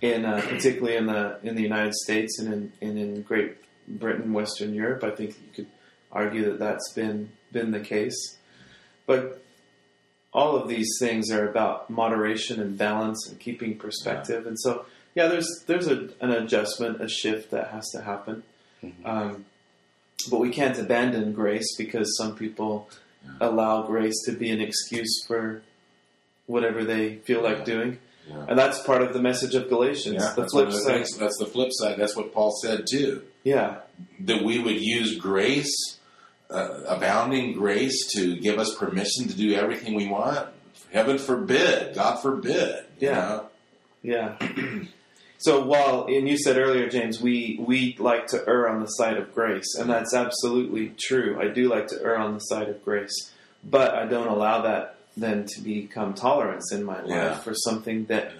in 0.00 0.24
uh, 0.24 0.40
particularly 0.42 0.96
in 0.96 1.06
the 1.06 1.38
in 1.42 1.56
the 1.56 1.62
United 1.62 1.94
States 1.94 2.38
and 2.38 2.72
in, 2.80 2.88
and 2.88 2.98
in 2.98 3.22
Great 3.22 3.56
Britain, 3.88 4.32
Western 4.32 4.74
Europe, 4.74 5.02
I 5.02 5.10
think 5.10 5.30
you 5.30 5.48
could 5.54 5.66
argue 6.12 6.44
that 6.44 6.58
that's 6.58 6.92
been 6.92 7.30
been 7.50 7.70
the 7.70 7.80
case. 7.80 8.37
But 9.08 9.42
all 10.32 10.54
of 10.54 10.68
these 10.68 10.90
things 11.00 11.30
are 11.32 11.48
about 11.48 11.88
moderation 11.90 12.60
and 12.60 12.76
balance 12.78 13.26
and 13.28 13.40
keeping 13.40 13.76
perspective, 13.78 14.46
and 14.46 14.56
so 14.60 14.84
yeah, 15.16 15.26
there's 15.26 15.64
there's 15.66 15.88
a, 15.88 16.10
an 16.20 16.30
adjustment, 16.30 17.00
a 17.00 17.08
shift 17.08 17.50
that 17.50 17.68
has 17.68 17.88
to 17.94 18.02
happen. 18.02 18.42
Um, 19.04 19.46
but 20.30 20.38
we 20.38 20.50
can't 20.50 20.78
abandon 20.78 21.32
grace 21.32 21.74
because 21.76 22.16
some 22.16 22.36
people 22.36 22.88
allow 23.40 23.82
grace 23.82 24.14
to 24.26 24.32
be 24.32 24.50
an 24.50 24.60
excuse 24.60 25.24
for 25.26 25.62
whatever 26.46 26.84
they 26.84 27.16
feel 27.16 27.42
like 27.42 27.64
doing. 27.64 27.98
Yeah. 28.28 28.44
And 28.48 28.58
that's 28.58 28.80
part 28.82 29.02
of 29.02 29.12
the 29.14 29.20
message 29.22 29.54
of 29.54 29.68
Galatians. 29.68 30.16
Yeah, 30.22 30.32
the 30.34 30.42
that's 30.42 30.52
flip 30.52 30.70
side. 30.72 30.84
things- 30.94 31.16
That's 31.16 31.38
the 31.38 31.46
flip 31.46 31.70
side. 31.72 31.96
That's 31.98 32.14
what 32.14 32.32
Paul 32.34 32.52
said 32.62 32.84
too. 32.90 33.22
Yeah. 33.42 33.78
that 34.20 34.44
we 34.44 34.58
would 34.58 34.80
use 34.80 35.16
grace, 35.16 35.97
uh, 36.50 36.80
abounding 36.86 37.52
grace, 37.54 38.10
to 38.14 38.36
give 38.36 38.58
us 38.58 38.74
permission 38.74 39.28
to 39.28 39.34
do 39.36 39.54
everything 39.54 39.94
we 39.94 40.08
want. 40.08 40.48
Heaven 40.92 41.18
forbid, 41.18 41.94
God 41.94 42.16
forbid. 42.20 42.84
you 42.98 43.08
Yeah. 43.08 43.14
know? 43.20 43.46
Yeah. 44.02 44.38
so 45.38 45.64
while 45.64 46.06
and 46.06 46.28
you 46.28 46.38
said 46.38 46.56
earlier, 46.56 46.88
James, 46.88 47.20
we 47.20 47.58
we 47.60 47.96
like 47.98 48.26
to 48.28 48.42
err 48.48 48.68
on 48.68 48.80
the 48.80 48.86
side 48.86 49.16
of 49.18 49.34
grace, 49.34 49.74
and 49.78 49.90
that's 49.90 50.14
absolutely 50.14 50.94
true. 50.98 51.38
I 51.40 51.48
do 51.48 51.68
like 51.68 51.88
to 51.88 52.00
err 52.02 52.16
on 52.18 52.34
the 52.34 52.40
side 52.40 52.68
of 52.68 52.82
grace, 52.84 53.32
but 53.62 53.94
I 53.94 54.06
don't 54.06 54.28
allow 54.28 54.62
that 54.62 54.96
then 55.16 55.44
to 55.46 55.60
become 55.60 56.14
tolerance 56.14 56.72
in 56.72 56.84
my 56.84 57.00
life 57.00 57.08
Yeah. 57.08 57.34
for 57.38 57.52
something 57.52 58.04
that, 58.06 58.30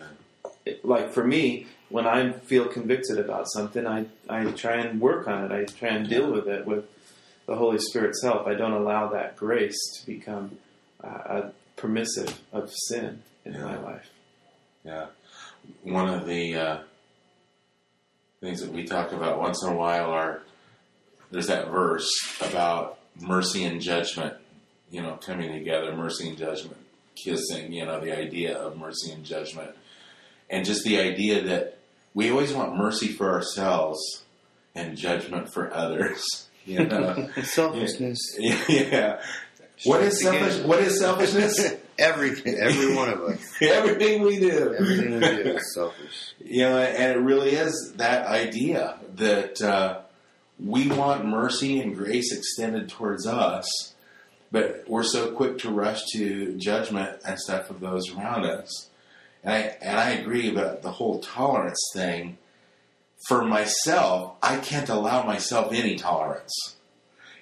like 0.85 1.13
for 1.13 1.25
me, 1.25 1.67
when 1.89 2.07
I 2.07 2.33
feel 2.33 2.67
convicted 2.67 3.19
about 3.19 3.51
something, 3.51 3.87
I 3.87 4.07
I 4.29 4.45
try 4.53 4.77
and 4.77 5.01
work 5.01 5.27
on 5.29 5.45
it. 5.45 5.53
I 5.53 5.65
try 5.65 5.89
and 5.91 6.09
deal 6.09 6.31
with 6.31 6.47
it 6.49 6.65
with 6.67 6.85
the 7.49 7.57
Holy 7.57 7.79
Spirit's 7.79 8.23
help. 8.23 8.47
I 8.47 8.55
don't 8.55 8.73
allow 8.73 9.09
that 9.09 9.35
grace 9.37 9.77
to 9.99 10.07
become 10.07 10.59
uh, 11.03 11.09
a 11.09 11.53
permissive 11.77 12.41
of 12.53 12.71
sin 12.73 13.23
in 13.45 13.55
Yeah. 13.55 13.65
my 13.65 13.79
life. 13.81 14.11
Yeah. 14.85 15.07
One 15.83 16.09
of 16.09 16.27
the 16.27 16.55
uh, 16.55 16.79
things 18.41 18.61
that 18.61 18.71
we 18.73 18.85
talk 18.85 19.13
about 19.13 19.41
once 19.41 19.63
in 19.65 19.73
a 19.73 19.77
while 19.77 20.11
are 20.11 20.43
there's 21.31 21.49
that 21.49 21.69
verse 21.71 22.09
about 22.41 22.99
mercy 23.21 23.65
and 23.65 23.81
judgment, 23.81 24.35
you 24.91 25.03
know, 25.03 25.15
coming 25.17 25.53
together, 25.53 25.95
mercy 25.97 26.29
and 26.29 26.39
judgment, 26.39 26.79
kissing, 27.17 27.73
you 27.73 27.85
know, 27.85 28.01
the 28.01 28.17
idea 28.17 28.57
of 28.57 28.77
mercy 28.79 29.11
and 29.11 29.25
judgment. 29.25 29.75
And 30.51 30.65
just 30.65 30.85
the 30.85 30.99
idea 31.01 31.43
that 31.45 31.79
we 32.15 32.31
always 32.31 32.53
want 32.55 32.77
mercy 32.77 33.09
for 33.09 33.31
ourselves 33.33 34.01
and 34.75 34.97
judgment 34.97 35.53
for 35.53 35.73
others. 35.75 36.23
You 36.65 36.87
know? 36.87 37.29
Selfishness. 37.43 38.37
yeah. 38.39 38.63
yeah. 38.69 39.23
What 39.85 40.03
is 40.03 40.21
selfish? 40.21 40.65
What 40.65 40.81
is 40.81 40.99
selfishness? 40.99 41.75
Everything, 41.99 42.55
every 42.61 42.95
one 42.95 43.09
of 43.09 43.21
us, 43.23 43.41
Everything 43.61 44.23
we 44.23 44.39
do. 44.39 44.73
everything 44.79 45.15
we 45.15 45.19
do 45.19 45.57
is 45.57 45.75
selfish. 45.75 46.33
You 46.45 46.63
know, 46.63 46.79
and 46.79 47.13
it 47.13 47.21
really 47.21 47.51
is 47.51 47.95
that 47.97 48.29
idea 48.29 49.01
that 49.17 49.61
uh, 49.61 50.03
we 50.65 50.89
want 50.89 51.25
mercy 51.27 51.81
and 51.81 51.97
grace 51.97 52.33
extended 52.33 52.89
towards 52.89 53.27
us, 53.27 53.95
but 54.53 54.85
we're 54.87 55.03
so 55.03 55.33
quick 55.33 55.59
to 55.59 55.71
rush 55.71 56.05
to 56.13 56.55
judgment 56.57 57.19
and 57.27 57.37
stuff 57.37 57.69
of 57.69 57.81
those 57.81 58.13
around 58.15 58.45
us. 58.45 58.91
And 59.43 59.53
I 59.53 59.59
and 59.83 59.99
I 59.99 60.11
agree 60.11 60.49
about 60.49 60.83
the 60.83 60.93
whole 60.93 61.19
tolerance 61.19 61.83
thing. 61.95 62.39
For 63.27 63.45
myself, 63.45 64.37
I 64.43 64.59
can't 64.59 64.89
allow 64.89 65.25
myself 65.25 65.73
any 65.73 65.97
tolerance. 65.97 66.77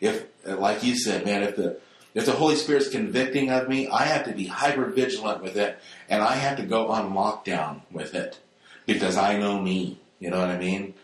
If, 0.01 0.27
like 0.45 0.83
you 0.83 0.97
said, 0.97 1.25
man, 1.25 1.43
if 1.43 1.57
the 1.57 1.79
if 2.15 2.25
the 2.25 2.33
Holy 2.33 2.57
Spirit's 2.57 2.89
convicting 2.89 3.51
of 3.51 3.69
me, 3.69 3.89
I 3.89 4.05
have 4.05 4.25
to 4.25 4.33
be 4.33 4.47
hyper 4.47 4.87
vigilant 4.87 5.43
with 5.43 5.57
it, 5.59 5.79
and 6.09 6.23
I 6.23 6.37
have 6.37 6.57
to 6.57 6.63
go 6.63 6.89
on 6.89 7.13
lockdown 7.13 7.83
with 7.93 8.15
it 8.15 8.41
because 8.87 9.19
I 9.19 9.37
know 9.37 9.61
me. 9.61 9.99
You 10.19 10.31
know 10.31 10.41
what 10.41 10.49
I 10.49 10.57
mean? 10.57 10.95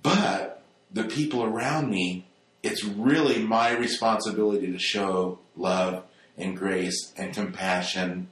But 0.00 0.62
the 0.92 1.04
people 1.04 1.42
around 1.42 1.90
me, 1.90 2.26
it's 2.62 2.84
really 2.84 3.42
my 3.42 3.72
responsibility 3.72 4.70
to 4.70 4.78
show 4.78 5.40
love 5.56 6.04
and 6.38 6.56
grace 6.56 7.12
and 7.16 7.34
compassion. 7.34 8.28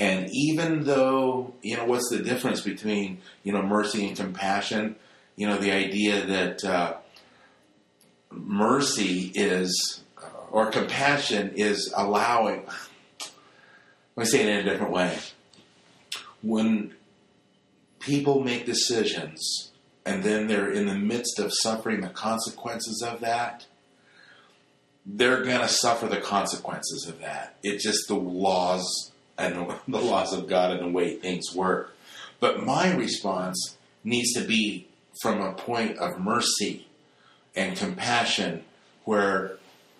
And 0.00 0.30
even 0.32 0.84
though, 0.84 1.52
you 1.60 1.76
know, 1.76 1.84
what's 1.84 2.08
the 2.08 2.22
difference 2.22 2.62
between, 2.62 3.18
you 3.44 3.52
know, 3.52 3.60
mercy 3.60 4.08
and 4.08 4.16
compassion? 4.16 4.96
You 5.36 5.46
know, 5.46 5.58
the 5.58 5.72
idea 5.72 6.24
that 6.24 6.64
uh, 6.64 6.94
mercy 8.30 9.30
is, 9.34 10.00
or 10.50 10.70
compassion 10.70 11.52
is 11.54 11.92
allowing, 11.94 12.64
let 14.16 14.24
me 14.24 14.24
say 14.24 14.40
it 14.40 14.48
in 14.48 14.66
a 14.66 14.70
different 14.70 14.90
way. 14.90 15.18
When 16.42 16.94
people 17.98 18.42
make 18.42 18.64
decisions 18.64 19.70
and 20.06 20.24
then 20.24 20.46
they're 20.46 20.72
in 20.72 20.86
the 20.86 20.94
midst 20.94 21.38
of 21.38 21.52
suffering 21.52 22.00
the 22.00 22.08
consequences 22.08 23.04
of 23.06 23.20
that, 23.20 23.66
they're 25.04 25.44
going 25.44 25.60
to 25.60 25.68
suffer 25.68 26.06
the 26.06 26.22
consequences 26.22 27.06
of 27.06 27.20
that. 27.20 27.56
It's 27.62 27.84
just 27.84 28.08
the 28.08 28.14
laws 28.14 29.09
and 29.40 29.72
the 29.88 29.98
laws 29.98 30.32
of 30.32 30.48
God 30.48 30.72
and 30.72 30.80
the 30.80 30.92
way 30.92 31.16
things 31.16 31.54
work. 31.54 31.96
But 32.38 32.64
my 32.64 32.94
response 32.94 33.76
needs 34.04 34.32
to 34.34 34.42
be 34.42 34.88
from 35.22 35.40
a 35.40 35.52
point 35.52 35.98
of 35.98 36.20
mercy 36.20 36.86
and 37.54 37.76
compassion 37.76 38.64
where 39.04 39.58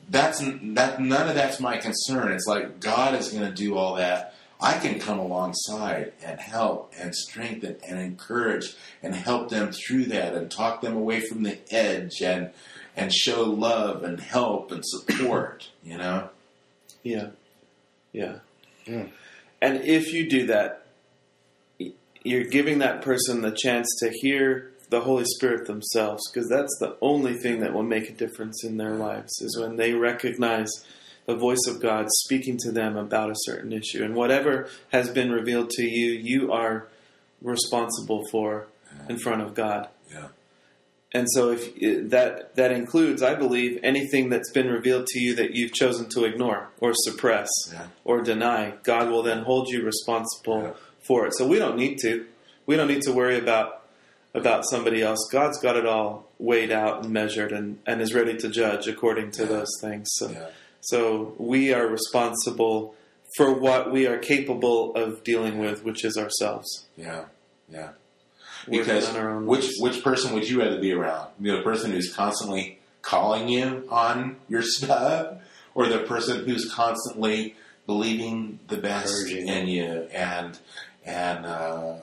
that's 0.08 0.40
that 0.40 1.00
none 1.00 1.28
of 1.28 1.34
that's 1.34 1.60
my 1.60 1.76
concern. 1.76 2.32
It's 2.32 2.46
like 2.46 2.80
God 2.80 3.14
is 3.14 3.30
going 3.30 3.44
to 3.44 3.54
do 3.54 3.76
all 3.76 3.96
that. 3.96 4.34
I 4.62 4.74
can 4.78 4.98
come 4.98 5.18
alongside 5.18 6.12
and 6.22 6.38
help 6.38 6.92
and 6.98 7.14
strengthen 7.14 7.76
and 7.86 7.98
encourage 7.98 8.74
and 9.02 9.14
help 9.14 9.48
them 9.48 9.72
through 9.72 10.04
that 10.06 10.34
and 10.34 10.50
talk 10.50 10.82
them 10.82 10.96
away 10.96 11.20
from 11.20 11.44
the 11.44 11.58
edge 11.72 12.20
and 12.22 12.50
and 12.96 13.12
show 13.12 13.44
love 13.44 14.02
and 14.02 14.20
help 14.20 14.72
and 14.72 14.84
support, 14.84 15.70
you 15.82 15.96
know? 15.96 16.28
Yeah. 17.02 17.28
Yeah. 18.12 18.38
Yeah. 18.84 19.06
And 19.62 19.82
if 19.84 20.12
you 20.12 20.28
do 20.28 20.46
that, 20.46 20.86
you're 22.22 22.44
giving 22.44 22.78
that 22.78 23.02
person 23.02 23.42
the 23.42 23.56
chance 23.56 23.88
to 24.00 24.10
hear 24.10 24.72
the 24.90 25.00
Holy 25.00 25.24
Spirit 25.24 25.66
themselves 25.66 26.22
because 26.30 26.48
that's 26.48 26.76
the 26.80 26.96
only 27.00 27.34
thing 27.34 27.60
that 27.60 27.72
will 27.72 27.84
make 27.84 28.10
a 28.10 28.12
difference 28.12 28.64
in 28.64 28.76
their 28.76 28.94
lives 28.94 29.40
is 29.40 29.56
when 29.58 29.76
they 29.76 29.94
recognize 29.94 30.70
the 31.26 31.36
voice 31.36 31.66
of 31.68 31.80
God 31.80 32.06
speaking 32.10 32.58
to 32.58 32.72
them 32.72 32.96
about 32.96 33.30
a 33.30 33.36
certain 33.36 33.72
issue. 33.72 34.02
And 34.02 34.14
whatever 34.14 34.68
has 34.92 35.08
been 35.10 35.30
revealed 35.30 35.70
to 35.70 35.84
you, 35.84 36.12
you 36.12 36.52
are 36.52 36.88
responsible 37.40 38.26
for 38.30 38.66
in 39.08 39.18
front 39.18 39.42
of 39.42 39.54
God. 39.54 39.88
Yeah. 40.12 40.28
And 41.12 41.26
so, 41.34 41.50
if 41.50 42.10
that 42.10 42.54
that 42.54 42.70
includes, 42.70 43.20
I 43.22 43.34
believe, 43.34 43.80
anything 43.82 44.28
that's 44.30 44.50
been 44.52 44.68
revealed 44.68 45.06
to 45.08 45.18
you 45.18 45.34
that 45.34 45.54
you've 45.54 45.72
chosen 45.72 46.08
to 46.10 46.24
ignore 46.24 46.68
or 46.80 46.92
suppress 46.94 47.48
Yeah. 47.72 47.86
or 48.04 48.22
deny, 48.22 48.74
God 48.84 49.10
will 49.10 49.22
then 49.24 49.42
hold 49.42 49.68
you 49.70 49.82
responsible 49.82 50.62
Yeah. 50.62 50.70
for 51.06 51.26
it. 51.26 51.34
So 51.36 51.46
we 51.48 51.58
don't 51.58 51.76
need 51.76 51.98
to. 52.02 52.26
We 52.66 52.76
don't 52.76 52.86
need 52.88 53.02
to 53.02 53.12
worry 53.12 53.36
about 53.38 53.82
about 54.34 54.62
somebody 54.70 55.02
else. 55.02 55.18
God's 55.32 55.58
got 55.58 55.76
it 55.76 55.84
all 55.84 56.28
weighed 56.38 56.70
out 56.70 57.02
and 57.02 57.12
measured, 57.12 57.50
and, 57.50 57.78
and 57.84 58.00
is 58.00 58.14
ready 58.14 58.36
to 58.36 58.48
judge 58.48 58.86
according 58.86 59.32
to 59.32 59.42
Yeah. 59.42 59.48
those 59.48 59.70
things. 59.80 60.06
So, 60.12 60.30
so 60.80 61.34
we 61.38 61.74
are 61.74 61.88
responsible 61.88 62.94
for 63.36 63.52
what 63.52 63.90
we 63.90 64.06
are 64.06 64.18
capable 64.18 64.94
of 64.94 65.24
dealing 65.24 65.58
with, 65.58 65.84
which 65.84 66.04
is 66.04 66.16
ourselves. 66.16 66.86
Yeah. 66.96 67.24
Yeah. 67.68 67.90
Because 68.68 69.08
which 69.46 69.70
which 69.78 70.02
person 70.04 70.34
would 70.34 70.48
you 70.48 70.60
rather 70.62 70.78
be 70.80 70.92
around? 70.92 71.28
The 71.40 71.62
person 71.62 71.92
who's 71.92 72.12
constantly 72.12 72.78
calling 73.02 73.48
you 73.48 73.86
on 73.88 74.36
your 74.48 74.62
stuff, 74.64 75.38
or 75.74 75.86
the 75.88 76.00
person 76.00 76.44
who's 76.44 76.72
constantly 76.72 77.54
believing 77.86 78.58
the 78.68 78.76
best 78.76 79.26
Encouraging. 79.26 79.48
in 79.48 79.66
you 79.68 79.84
and 80.12 80.58
and 81.04 81.46
uh, 81.46 81.96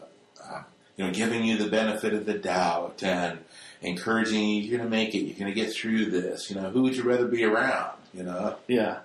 uh, 0.44 0.62
you 0.98 1.06
know 1.06 1.12
giving 1.14 1.44
you 1.46 1.58
the 1.58 1.70
benefit 1.70 2.14
of 2.14 2.26
the 2.26 2.34
doubt 2.34 3.04
and 3.04 3.40
encouraging 3.82 4.44
you, 4.50 4.62
you're 4.64 4.78
going 4.80 4.90
to 4.90 4.96
make 4.96 5.14
it, 5.14 5.20
you're 5.20 5.38
going 5.38 5.54
to 5.54 5.60
get 5.60 5.72
through 5.72 6.06
this. 6.10 6.50
You 6.50 6.56
know, 6.56 6.70
who 6.72 6.82
would 6.82 6.96
you 6.96 7.04
rather 7.04 7.28
be 7.28 7.44
around? 7.44 7.92
You 8.14 8.24
know. 8.24 8.56
Yeah, 8.68 9.00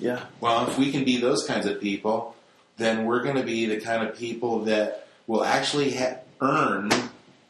yeah, 0.00 0.24
Well, 0.40 0.66
if 0.68 0.78
we 0.78 0.90
can 0.90 1.04
be 1.04 1.18
those 1.18 1.44
kinds 1.46 1.66
of 1.66 1.80
people, 1.80 2.34
then 2.78 3.04
we're 3.04 3.22
going 3.22 3.36
to 3.36 3.42
be 3.42 3.66
the 3.66 3.78
kind 3.80 4.08
of 4.08 4.16
people 4.16 4.64
that 4.64 5.06
will 5.26 5.44
actually 5.44 5.94
ha- 5.94 6.16
earn 6.40 6.90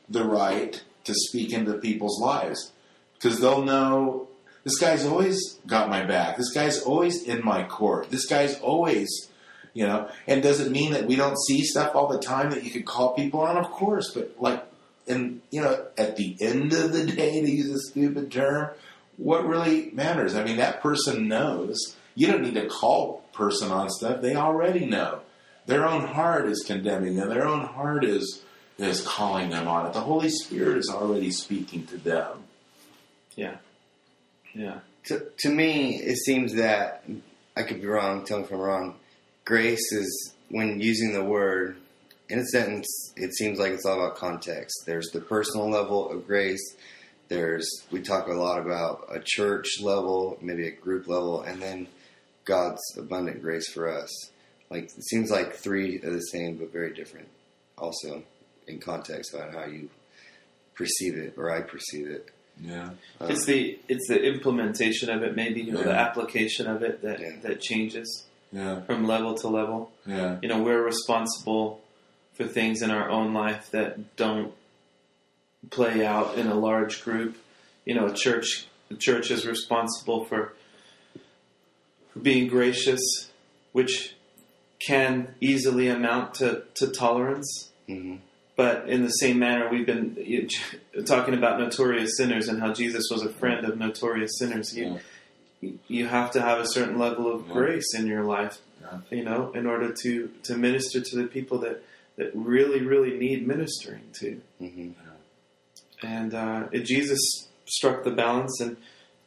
the 0.09 0.25
right 0.25 0.83
to 1.05 1.15
speak 1.15 1.53
into 1.53 1.75
people's 1.75 2.21
lives. 2.21 2.73
Because 3.15 3.41
they'll 3.41 3.65
know 3.65 4.29
this 4.65 4.79
guy's 4.79 5.07
always 5.07 5.59
got 5.67 5.89
my 5.89 6.05
back. 6.05 6.37
This 6.37 6.53
guy's 6.53 6.83
always 6.83 7.23
in 7.23 7.45
my 7.45 7.65
court. 7.65 8.11
This 8.11 8.27
guy's 8.27 8.59
always, 8.61 9.29
you 9.75 9.87
know. 9.87 10.09
And 10.27 10.43
does 10.43 10.61
it 10.61 10.71
mean 10.71 10.93
that 10.93 11.07
we 11.07 11.17
don't 11.17 11.39
see 11.47 11.63
stuff 11.65 11.95
all 11.95 12.09
the 12.09 12.19
time 12.19 12.51
that 12.51 12.65
you 12.65 12.71
could 12.71 12.85
call 12.85 13.15
people 13.15 13.41
on? 13.41 13.57
Of 13.57 13.71
course, 13.71 14.13
but 14.13 14.37
like, 14.39 14.65
and 15.07 15.41
you 15.51 15.63
know, 15.63 15.87
at 15.97 16.17
the 16.17 16.37
end 16.41 16.73
of 16.75 16.93
the 16.93 17.07
day, 17.07 17.41
to 17.41 17.51
use 17.51 17.71
a 17.71 17.79
stupid 17.91 18.31
term, 18.31 18.71
what 19.17 19.47
really 19.47 19.91
matters? 19.93 20.35
I 20.35 20.45
mean, 20.45 20.59
that 20.59 20.83
person 20.83 21.29
knows. 21.29 21.97
You 22.15 22.27
don't 22.27 22.43
need 22.43 22.55
to 22.55 22.69
call 22.69 23.25
person 23.33 23.71
on 23.71 23.89
stuff. 23.89 24.21
They 24.21 24.35
already 24.35 24.85
know. 24.85 25.21
Their 25.67 25.87
own 25.87 26.05
heart 26.05 26.47
is 26.47 26.65
condemning 26.67 27.17
them. 27.17 27.29
Their 27.29 27.47
own 27.47 27.65
heart 27.65 28.05
is 28.05 28.43
is 28.79 29.01
calling 29.01 29.51
them 29.51 29.67
on 29.67 29.87
it. 29.87 29.93
The 29.93 30.01
Holy 30.01 30.29
Spirit 30.29 30.79
is 30.79 30.89
already 30.89 31.31
speaking 31.31 31.87
to 31.87 31.97
them. 31.97 32.45
yeah, 33.37 33.57
yeah. 34.55 34.79
To, 35.07 35.27
to 35.39 35.49
me, 35.49 35.97
it 35.97 36.17
seems 36.19 36.55
that 36.55 37.05
I 37.57 37.63
could 37.63 37.81
be 37.81 37.87
wrong. 37.87 38.25
Tell 38.25 38.39
me 38.39 38.45
if 38.45 38.53
I'm 38.53 38.59
wrong. 38.59 38.95
Grace 39.45 39.93
is 39.93 40.35
when 40.51 40.81
using 40.81 41.13
the 41.13 41.25
word 41.25 41.77
in 42.29 42.39
a 42.39 42.45
sentence. 42.45 42.87
It 43.17 43.35
seems 43.35 43.59
like 43.59 43.73
it's 43.73 43.87
all 43.87 43.95
about 43.95 44.17
context. 44.17 44.83
There's 44.87 45.09
the 45.13 45.21
personal 45.21 45.71
level 45.71 46.11
of 46.11 46.27
grace. 46.27 46.77
There's 47.29 47.69
we 47.91 48.01
talk 48.03 48.29
a 48.29 48.33
lot 48.33 48.61
about 48.61 49.07
a 49.11 49.21
church 49.25 49.81
level, 49.81 50.39
maybe 50.41 50.67
a 50.67 50.71
group 50.71 51.09
level, 51.09 51.43
and 51.43 51.61
then 51.61 51.89
God's 52.45 52.83
abundant 52.97 53.43
grace 53.43 53.71
for 53.71 53.89
us. 53.89 54.11
Like 54.71 54.85
it 54.85 55.05
seems 55.05 55.31
like 55.31 55.55
three 55.55 56.01
are 56.03 56.11
the 56.11 56.21
same 56.21 56.57
but 56.57 56.73
very 56.73 56.95
different. 56.95 57.29
Also, 57.77 58.23
in 58.69 58.79
context 58.79 59.35
about 59.35 59.53
how 59.55 59.65
you 59.67 59.89
perceive 60.75 61.17
it 61.17 61.35
or 61.37 61.51
I 61.51 61.61
perceive 61.63 62.07
it. 62.09 62.31
Yeah. 62.61 62.91
Um, 63.21 63.31
It's 63.31 63.45
the 63.47 63.79
it's 63.89 64.07
the 64.09 64.21
implementation 64.23 65.11
of 65.11 65.23
it, 65.23 65.35
maybe 65.37 65.61
you 65.63 65.73
know, 65.73 65.83
the 65.83 65.93
application 65.93 66.67
of 66.67 66.83
it 66.83 67.03
that 67.03 67.21
Yeah. 67.21 67.37
that 67.43 67.61
changes 67.61 68.25
Yeah. 68.53 68.83
from 68.83 69.07
level 69.07 69.35
to 69.39 69.49
level. 69.49 69.93
Yeah. 70.07 70.39
You 70.43 70.49
know, 70.49 70.63
we're 70.63 70.83
responsible 70.83 71.81
for 72.35 72.47
things 72.47 72.83
in 72.83 72.91
our 72.91 73.09
own 73.11 73.33
life 73.35 73.71
that 73.73 74.17
don't 74.17 74.53
play 75.71 76.05
out 76.07 76.39
in 76.39 76.47
a 76.47 76.55
large 76.55 77.03
group. 77.05 77.37
You 77.85 77.95
know, 77.95 78.07
a 78.07 78.15
church 78.15 78.67
the 78.89 78.97
church 78.97 79.31
is 79.31 79.47
responsible 79.47 80.25
for 80.25 80.55
for 82.13 82.19
being 82.21 82.49
gracious, 82.49 83.01
which 83.73 84.15
can 84.87 85.35
easily 85.41 85.89
amount 85.89 86.35
to, 86.35 86.63
to 86.75 86.87
tolerance. 86.89 87.71
mhm. 87.89 88.19
But 88.59 88.89
in 88.89 89.05
the 89.05 89.11
same 89.11 89.39
manner, 89.39 89.69
we've 89.71 89.87
been 89.87 90.17
you- 90.19 90.49
talking 91.07 91.35
about 91.35 91.61
notorious 91.61 92.17
sinners 92.17 92.49
and 92.49 92.61
how 92.61 92.73
Jesus 92.73 93.05
was 93.09 93.23
a 93.23 93.29
friend 93.31 93.65
of 93.65 93.79
notorious 93.79 94.33
sinners. 94.41 94.77
You, 94.77 94.99
you 95.87 96.07
have 96.09 96.33
to 96.33 96.41
have 96.43 96.59
a 96.59 96.67
certain 96.67 96.99
level 96.99 97.33
of 97.33 97.47
Yeah. 97.47 97.53
grace 97.53 97.95
in 97.95 98.09
your 98.09 98.25
life, 98.25 98.59
Yeah. 98.81 98.99
you 99.17 99.23
know, 99.25 99.53
in 99.53 99.65
order 99.67 99.93
to, 100.03 100.31
to 100.43 100.57
minister 100.57 101.01
to 101.01 101.17
the 101.17 101.29
people 101.29 101.59
that, 101.59 101.85
that 102.17 102.33
really, 102.35 102.81
really 102.83 103.17
need 103.17 103.47
ministering 103.47 104.11
to. 104.21 104.41
Mhm. 104.61 104.95
And 106.03 106.35
uh, 106.35 106.67
Jesus 106.73 107.21
struck 107.69 108.03
the 108.03 108.11
balance 108.11 108.61
and 108.61 108.77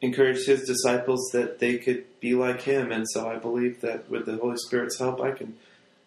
encouraged 0.01 0.45
his 0.45 0.63
disciples 0.67 1.21
that 1.31 1.59
they 1.59 1.77
could 1.77 2.03
be 2.19 2.33
like 2.33 2.63
him. 2.63 2.91
And 2.91 3.05
so 3.09 3.29
I 3.29 3.37
believe 3.37 3.79
that 3.79 4.09
with 4.09 4.25
the 4.25 4.35
Holy 4.35 4.57
Spirit's 4.57 4.99
help, 4.99 5.21
I 5.21 5.31
can 5.31 5.55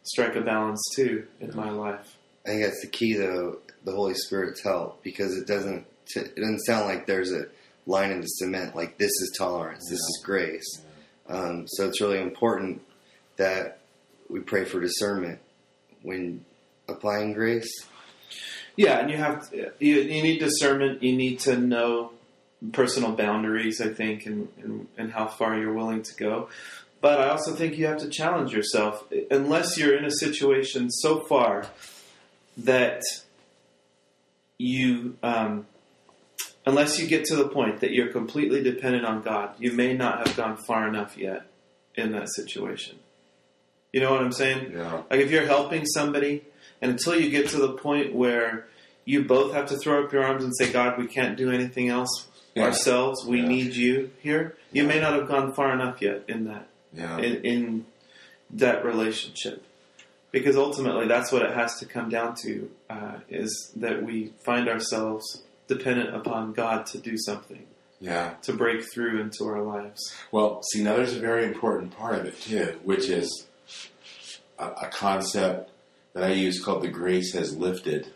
strike 0.03 0.37
a 0.37 0.43
balance 0.43 0.83
too 0.95 1.27
in 1.41 1.57
my 1.57 1.71
life. 1.71 2.14
I 2.45 2.51
think 2.51 2.65
that's 2.65 2.83
the 2.83 2.89
key, 2.89 3.15
though, 3.15 3.59
the 3.85 3.93
Holy 3.93 4.15
Spirit's 4.15 4.63
help, 4.63 5.03
because 5.03 5.37
it 5.37 5.47
doesn't 5.47 5.87
it 6.15 6.37
doesn't 6.37 6.65
sound 6.67 6.87
like 6.87 7.07
there's 7.07 7.33
a 7.33 7.47
line 7.87 8.11
in 8.11 8.21
the 8.21 8.27
cement 8.27 8.77
like 8.77 8.99
this 8.99 9.11
is 9.11 9.35
tolerance, 9.39 9.85
this 9.89 9.99
is 9.99 10.23
grace. 10.25 10.83
Um, 11.29 11.67
so 11.67 11.89
it's 11.89 12.01
really 12.01 12.21
important 12.21 12.83
that 13.37 13.79
we 14.29 14.41
pray 14.41 14.65
for 14.65 14.81
discernment 14.81 15.39
when 16.03 16.45
applying 16.89 17.33
grace. 17.33 17.71
Yeah, 18.77 18.99
and 18.99 19.11
you 19.11 19.17
have 19.17 19.51
to, 19.51 19.73
you, 19.79 19.97
you 20.01 20.23
need 20.23 20.41
discernment. 20.41 21.03
You 21.03 21.17
need 21.17 21.41
to 21.41 21.57
know 21.57 22.11
personal 22.73 23.13
boundaries. 23.13 23.81
I 23.81 23.89
think, 23.89 24.27
and, 24.27 24.49
and 24.63 24.89
and 24.99 25.13
how 25.13 25.27
far 25.27 25.57
you're 25.57 25.73
willing 25.73 26.03
to 26.03 26.15
go. 26.17 26.49
But 27.01 27.21
I 27.21 27.29
also 27.29 27.55
think 27.55 27.77
you 27.77 27.87
have 27.87 27.99
to 27.99 28.09
challenge 28.09 28.53
yourself. 28.53 29.05
Unless 29.31 29.79
you're 29.79 29.97
in 29.97 30.05
a 30.05 30.11
situation 30.11 30.91
so 30.91 31.21
far 31.21 31.67
that 32.59 33.03
you, 34.59 35.17
um, 35.23 35.67
unless 36.67 36.99
you 37.01 37.07
get 37.07 37.25
to 37.27 37.37
the 37.37 37.49
point 37.49 37.81
that 37.81 37.93
you're 37.93 38.09
completely 38.13 38.63
dependent 38.63 39.05
on 39.05 39.23
God, 39.23 39.55
you 39.59 39.73
may 39.73 39.95
not 39.95 40.27
have 40.27 40.37
gone 40.37 40.57
far 40.57 40.89
enough 40.89 41.17
yet 41.17 41.47
in 41.95 42.13
that 42.13 42.29
situation. 42.35 42.99
You 43.93 44.01
know 44.01 44.11
what 44.11 44.23
I'm 44.23 44.33
saying? 44.33 44.73
Yeah. 44.75 45.03
Like 45.11 45.21
if 45.21 45.31
you're 45.31 45.47
helping 45.47 45.87
somebody, 45.87 46.43
and 46.81 46.91
until 46.93 47.19
you 47.19 47.31
get 47.31 47.49
to 47.51 47.59
the 47.59 47.73
point 47.73 48.15
where 48.15 48.67
you 49.05 49.25
both 49.25 49.53
have 49.55 49.67
to 49.67 49.77
throw 49.77 50.05
up 50.05 50.13
your 50.13 50.25
arms 50.25 50.43
and 50.45 50.53
say, 50.57 50.73
God, 50.73 50.99
we 50.99 51.07
can't 51.07 51.37
do 51.37 51.51
anything 51.51 51.89
else 51.89 52.27
Yeah. 52.55 52.65
ourselves. 52.65 53.25
We 53.25 53.41
Yeah. 53.41 53.49
need 53.49 53.75
you 53.77 54.11
here. 54.21 54.57
You 54.73 54.85
may 54.85 54.99
not 55.01 55.13
have 55.15 55.29
gone 55.29 55.53
far 55.53 55.73
enough 55.73 56.01
yet 56.01 56.25
in 56.29 56.45
that 56.47 56.67
Yeah. 56.93 57.19
in, 57.19 57.45
in 57.45 57.87
that 58.51 58.85
relationship, 58.85 59.65
because 60.35 60.57
ultimately 60.57 61.07
that's 61.07 61.31
what 61.31 61.43
it 61.43 61.55
has 61.55 61.79
to 61.79 61.87
come 61.87 62.11
down 62.11 62.35
to: 62.43 62.69
uh, 62.91 63.19
is 63.29 63.71
that 63.77 64.03
we 64.03 64.33
find 64.45 64.69
ourselves 64.69 65.45
dependent 65.69 66.15
upon 66.15 66.53
God 66.53 66.87
to 66.87 66.99
do 66.99 67.17
something, 67.17 67.65
yeah. 68.01 68.35
to 68.43 68.53
break 68.53 68.83
through 68.93 69.21
into 69.21 69.45
our 69.45 69.63
lives. 69.63 70.13
Well, 70.33 70.61
see, 70.65 70.83
now 70.83 70.97
there's 70.97 71.15
a 71.15 71.21
very 71.21 71.47
important 71.47 71.97
part 71.97 72.19
of 72.19 72.27
it 72.27 72.39
too, 72.41 72.81
which 72.83 73.09
is 73.09 73.47
a, 74.59 74.67
a 74.67 74.89
concept 74.89 75.71
that 76.15 76.25
I 76.25 76.33
use 76.33 76.63
called 76.63 76.83
the 76.83 76.89
grace 76.89 77.33
has 77.35 77.57
lifted. 77.57 78.09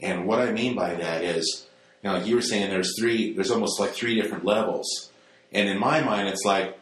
And 0.00 0.26
what 0.26 0.40
I 0.40 0.52
mean 0.52 0.74
by 0.74 0.94
that 0.94 1.22
is, 1.22 1.66
you 2.02 2.08
know, 2.08 2.16
like 2.16 2.26
you 2.26 2.36
were 2.36 2.42
saying, 2.42 2.70
there's 2.70 2.98
three, 2.98 3.34
there's 3.34 3.50
almost 3.50 3.78
like 3.78 3.90
three 3.90 4.14
different 4.14 4.46
levels. 4.46 5.10
And 5.52 5.68
in 5.68 5.78
my 5.78 6.00
mind, 6.00 6.28
it's 6.28 6.44
like, 6.44 6.78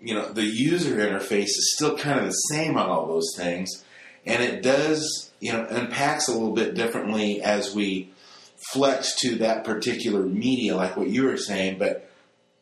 you 0.00 0.14
know, 0.14 0.32
the 0.32 0.44
user 0.44 0.96
interface 0.96 1.44
is 1.44 1.74
still 1.74 1.98
kind 1.98 2.18
of 2.18 2.24
the 2.26 2.32
same 2.32 2.78
on 2.78 2.88
all 2.88 3.06
those 3.06 3.34
things. 3.36 3.84
And 4.26 4.42
it 4.42 4.62
does, 4.62 5.30
you 5.40 5.52
know, 5.52 5.64
unpacks 5.70 6.28
a 6.28 6.32
little 6.32 6.52
bit 6.52 6.74
differently 6.74 7.40
as 7.40 7.74
we 7.74 8.10
flex 8.72 9.14
to 9.20 9.36
that 9.36 9.64
particular 9.64 10.22
media, 10.22 10.76
like 10.76 10.96
what 10.96 11.08
you 11.08 11.24
were 11.24 11.36
saying. 11.36 11.78
But 11.78 12.10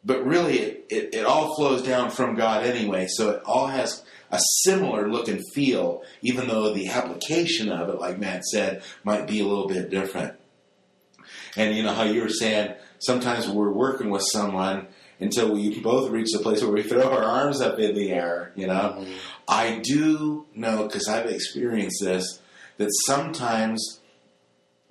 but 0.05 0.25
really 0.27 0.59
it, 0.59 0.87
it, 0.91 1.15
it 1.15 1.25
all 1.25 1.57
flows 1.57 1.83
down 1.83 2.11
from 2.11 2.35
God 2.35 2.65
anyway, 2.65 3.07
so 3.09 3.31
it 3.31 3.43
all 3.47 3.69
has 3.69 4.05
a 4.31 4.39
similar 4.65 5.09
look 5.09 5.29
and 5.29 5.41
feel, 5.55 6.03
even 6.21 6.49
though 6.49 6.75
the 6.75 6.89
application 6.89 7.71
of 7.71 7.89
it, 7.89 7.99
like 7.99 8.19
Matt 8.19 8.45
said, 8.45 8.83
might 9.03 9.27
be 9.27 9.41
a 9.41 9.47
little 9.47 9.67
bit 9.67 9.91
different. 9.91 10.35
And 11.57 11.75
you 11.75 11.83
know 11.83 11.95
how 11.95 12.03
you 12.03 12.21
were 12.21 12.29
saying 12.29 12.75
sometimes 12.99 13.49
we're 13.49 13.71
working 13.71 14.11
with 14.11 14.25
someone 14.33 14.89
until 15.21 15.53
we 15.53 15.81
both 15.81 16.11
reach 16.11 16.33
the 16.33 16.41
place 16.41 16.63
where 16.63 16.73
we 16.73 16.83
throw 16.83 17.11
our 17.11 17.23
arms 17.23 17.61
up 17.61 17.79
in 17.79 17.95
the 17.95 18.11
air, 18.11 18.53
you 18.57 18.67
know. 18.67 18.97
Mm-hmm. 18.99 19.13
I 19.47 19.81
do 19.83 20.47
know 20.55 20.87
because 20.87 21.09
I've 21.09 21.27
experienced 21.27 22.03
this 22.03 22.41
that 22.77 22.91
sometimes 23.07 24.01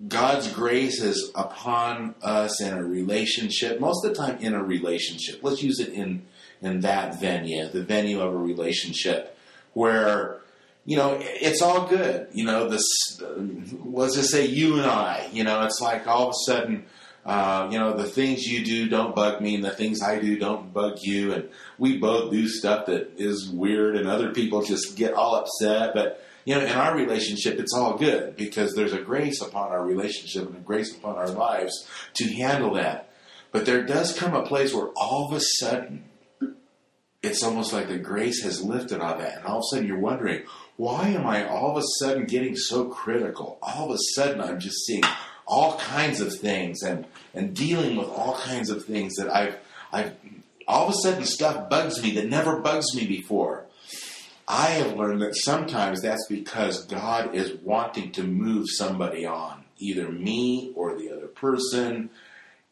God's 0.07 0.51
grace 0.51 1.01
is 1.01 1.31
upon 1.35 2.15
us 2.21 2.61
in 2.61 2.73
a 2.73 2.83
relationship. 2.83 3.79
Most 3.79 4.05
of 4.05 4.11
the 4.11 4.17
time, 4.17 4.37
in 4.39 4.53
a 4.53 4.63
relationship. 4.63 5.39
Let's 5.43 5.63
use 5.63 5.79
it 5.79 5.89
in 5.89 6.25
in 6.61 6.79
that 6.81 7.19
venue, 7.19 7.67
the 7.67 7.83
venue 7.83 8.21
of 8.21 8.33
a 8.33 8.37
relationship, 8.37 9.37
where 9.73 10.39
you 10.85 10.97
know 10.97 11.17
it's 11.19 11.61
all 11.61 11.87
good. 11.87 12.27
You 12.33 12.45
know, 12.45 12.69
this. 12.69 12.85
Uh, 13.21 13.41
let's 13.85 14.15
just 14.15 14.31
say 14.31 14.45
you 14.45 14.77
and 14.77 14.85
I. 14.85 15.29
You 15.31 15.43
know, 15.43 15.63
it's 15.63 15.79
like 15.81 16.07
all 16.07 16.29
of 16.29 16.29
a 16.29 16.51
sudden. 16.51 16.85
Uh, 17.25 17.69
you 17.71 17.79
know, 17.79 17.95
the 17.95 18.03
things 18.03 18.45
you 18.45 18.65
do 18.65 18.89
don't 18.89 19.15
bug 19.15 19.41
me, 19.41 19.55
and 19.55 19.63
the 19.63 19.71
things 19.71 20.01
I 20.01 20.19
do 20.19 20.37
don't 20.37 20.73
bug 20.73 20.99
you. 21.01 21.33
And 21.33 21.49
we 21.77 21.97
both 21.97 22.31
do 22.31 22.47
stuff 22.47 22.87
that 22.87 23.11
is 23.17 23.49
weird, 23.49 23.95
and 23.95 24.07
other 24.07 24.31
people 24.31 24.63
just 24.63 24.97
get 24.97 25.13
all 25.13 25.35
upset. 25.35 25.93
But 25.93 26.23
you 26.45 26.55
know, 26.55 26.61
in 26.61 26.71
our 26.71 26.95
relationship, 26.95 27.59
it's 27.59 27.73
all 27.73 27.97
good 27.97 28.35
because 28.35 28.73
there's 28.73 28.93
a 28.93 29.01
grace 29.01 29.41
upon 29.41 29.71
our 29.71 29.85
relationship 29.85 30.47
and 30.47 30.57
a 30.57 30.59
grace 30.59 30.95
upon 30.95 31.15
our 31.15 31.29
lives 31.29 31.87
to 32.15 32.25
handle 32.33 32.73
that. 32.73 33.09
But 33.53 33.65
there 33.65 33.85
does 33.85 34.17
come 34.17 34.33
a 34.33 34.45
place 34.45 34.73
where 34.73 34.87
all 34.97 35.27
of 35.27 35.33
a 35.33 35.39
sudden, 35.59 36.03
it's 37.21 37.43
almost 37.43 37.71
like 37.71 37.87
the 37.87 37.99
grace 37.99 38.43
has 38.43 38.61
lifted 38.61 38.99
on 38.99 39.19
that, 39.19 39.37
and 39.37 39.45
all 39.45 39.59
of 39.59 39.63
a 39.63 39.75
sudden 39.75 39.87
you're 39.87 39.99
wondering, 39.99 40.43
why 40.75 41.09
am 41.09 41.25
I 41.25 41.47
all 41.47 41.71
of 41.71 41.77
a 41.77 41.87
sudden 41.99 42.25
getting 42.25 42.57
so 42.57 42.85
critical? 42.85 43.59
All 43.61 43.85
of 43.85 43.95
a 43.95 43.99
sudden, 44.15 44.41
I'm 44.41 44.59
just 44.59 44.85
seeing 44.85 45.03
all 45.45 45.77
kinds 45.77 46.19
of 46.19 46.35
things 46.35 46.81
and 46.81 47.05
and 47.33 47.55
dealing 47.55 47.95
with 47.95 48.07
all 48.09 48.37
kinds 48.37 48.69
of 48.69 48.85
things 48.85 49.15
that 49.15 49.33
I've 49.33 49.57
I've 49.91 50.13
all 50.67 50.87
of 50.87 50.93
a 50.93 50.97
sudden 51.03 51.25
stuff 51.25 51.69
bugs 51.69 52.01
me 52.01 52.11
that 52.11 52.27
never 52.27 52.59
bugs 52.59 52.95
me 52.95 53.05
before. 53.05 53.65
I 54.47 54.67
have 54.67 54.97
learned 54.97 55.21
that 55.21 55.35
sometimes 55.35 56.01
that's 56.01 56.27
because 56.27 56.85
God 56.85 57.33
is 57.33 57.53
wanting 57.61 58.11
to 58.13 58.23
move 58.23 58.65
somebody 58.69 59.25
on, 59.25 59.63
either 59.79 60.09
me 60.09 60.73
or 60.75 60.97
the 60.97 61.11
other 61.11 61.27
person. 61.27 62.09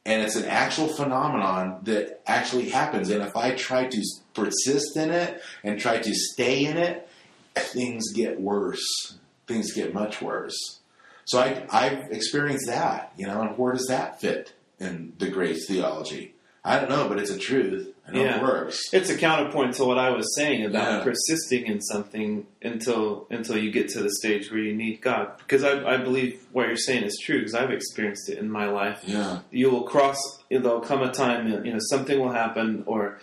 And 0.06 0.22
it's 0.22 0.36
an 0.36 0.46
actual 0.46 0.88
phenomenon 0.88 1.80
that 1.84 2.22
actually 2.26 2.70
happens. 2.70 3.10
And 3.10 3.22
if 3.24 3.38
I 3.38 3.56
try 3.56 3.86
to 3.86 4.04
persist 4.34 4.98
in 4.98 5.12
it 5.12 5.42
and 5.64 5.80
try 5.80 6.00
to 6.00 6.14
stay 6.14 6.66
in 6.66 6.78
it, 6.78 7.08
things 7.56 8.12
get 8.14 8.42
worse. 8.42 9.18
Things 9.48 9.74
get 9.74 9.94
much 9.94 10.22
worse. 10.22 10.81
So 11.26 11.40
I, 11.40 11.66
I've 11.72 12.12
experienced 12.12 12.68
that, 12.68 13.14
you 13.18 13.28
know, 13.28 13.42
and 13.42 13.58
where 13.58 13.74
does 13.74 13.88
that 13.88 14.20
fit 14.22 14.54
in 14.80 15.14
the 15.20 15.30
grace 15.30 15.68
theology? 15.68 16.34
I 16.64 16.80
don't 16.80 16.90
know, 16.90 17.08
but 17.10 17.18
it's 17.18 17.32
a 17.32 17.40
truth. 17.40 17.88
I 18.08 18.12
know 18.12 18.24
Yeah. 18.24 18.38
it 18.38 18.44
works. 18.44 18.80
It's 18.94 19.10
a 19.10 19.18
counterpoint 19.18 19.76
to 19.76 19.86
what 19.86 19.98
I 19.98 20.10
was 20.12 20.36
saying 20.36 20.64
about 20.66 20.92
Yeah. 21.00 21.04
persisting 21.04 21.66
in 21.66 21.82
something 21.82 22.46
until 22.62 23.26
until 23.32 23.58
you 23.58 23.72
get 23.72 23.90
to 23.90 24.02
the 24.04 24.12
stage 24.12 24.52
where 24.52 24.60
you 24.60 24.76
need 24.76 25.02
God. 25.02 25.38
Because 25.40 25.64
I, 25.64 25.84
I 25.94 25.98
believe 25.98 26.40
what 26.52 26.68
you're 26.68 26.76
saying 26.78 27.04
is 27.04 27.18
true. 27.24 27.40
Because 27.40 27.56
I've 27.56 27.72
experienced 27.72 28.30
it 28.30 28.38
in 28.38 28.50
my 28.52 28.68
life. 28.68 29.02
Yeah. 29.06 29.40
You 29.50 29.72
will 29.72 29.84
cross. 29.84 30.20
There'll 30.52 30.82
come 30.82 31.02
a 31.02 31.12
time. 31.12 31.48
You 31.66 31.74
know, 31.74 31.80
something 31.80 32.20
will 32.20 32.32
happen, 32.34 32.84
or 32.86 33.20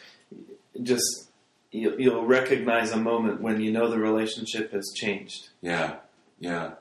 just 0.83 1.29
you'll, 1.71 2.01
you'll 2.01 2.25
recognize 2.27 2.91
a 2.93 2.97
moment 2.97 3.41
when 3.41 3.61
you 3.61 3.71
know 3.71 3.89
the 3.89 3.99
relationship 3.99 4.73
has 4.73 4.93
changed, 4.97 5.51
Yeah. 5.61 5.97
Yeah. 6.41 6.73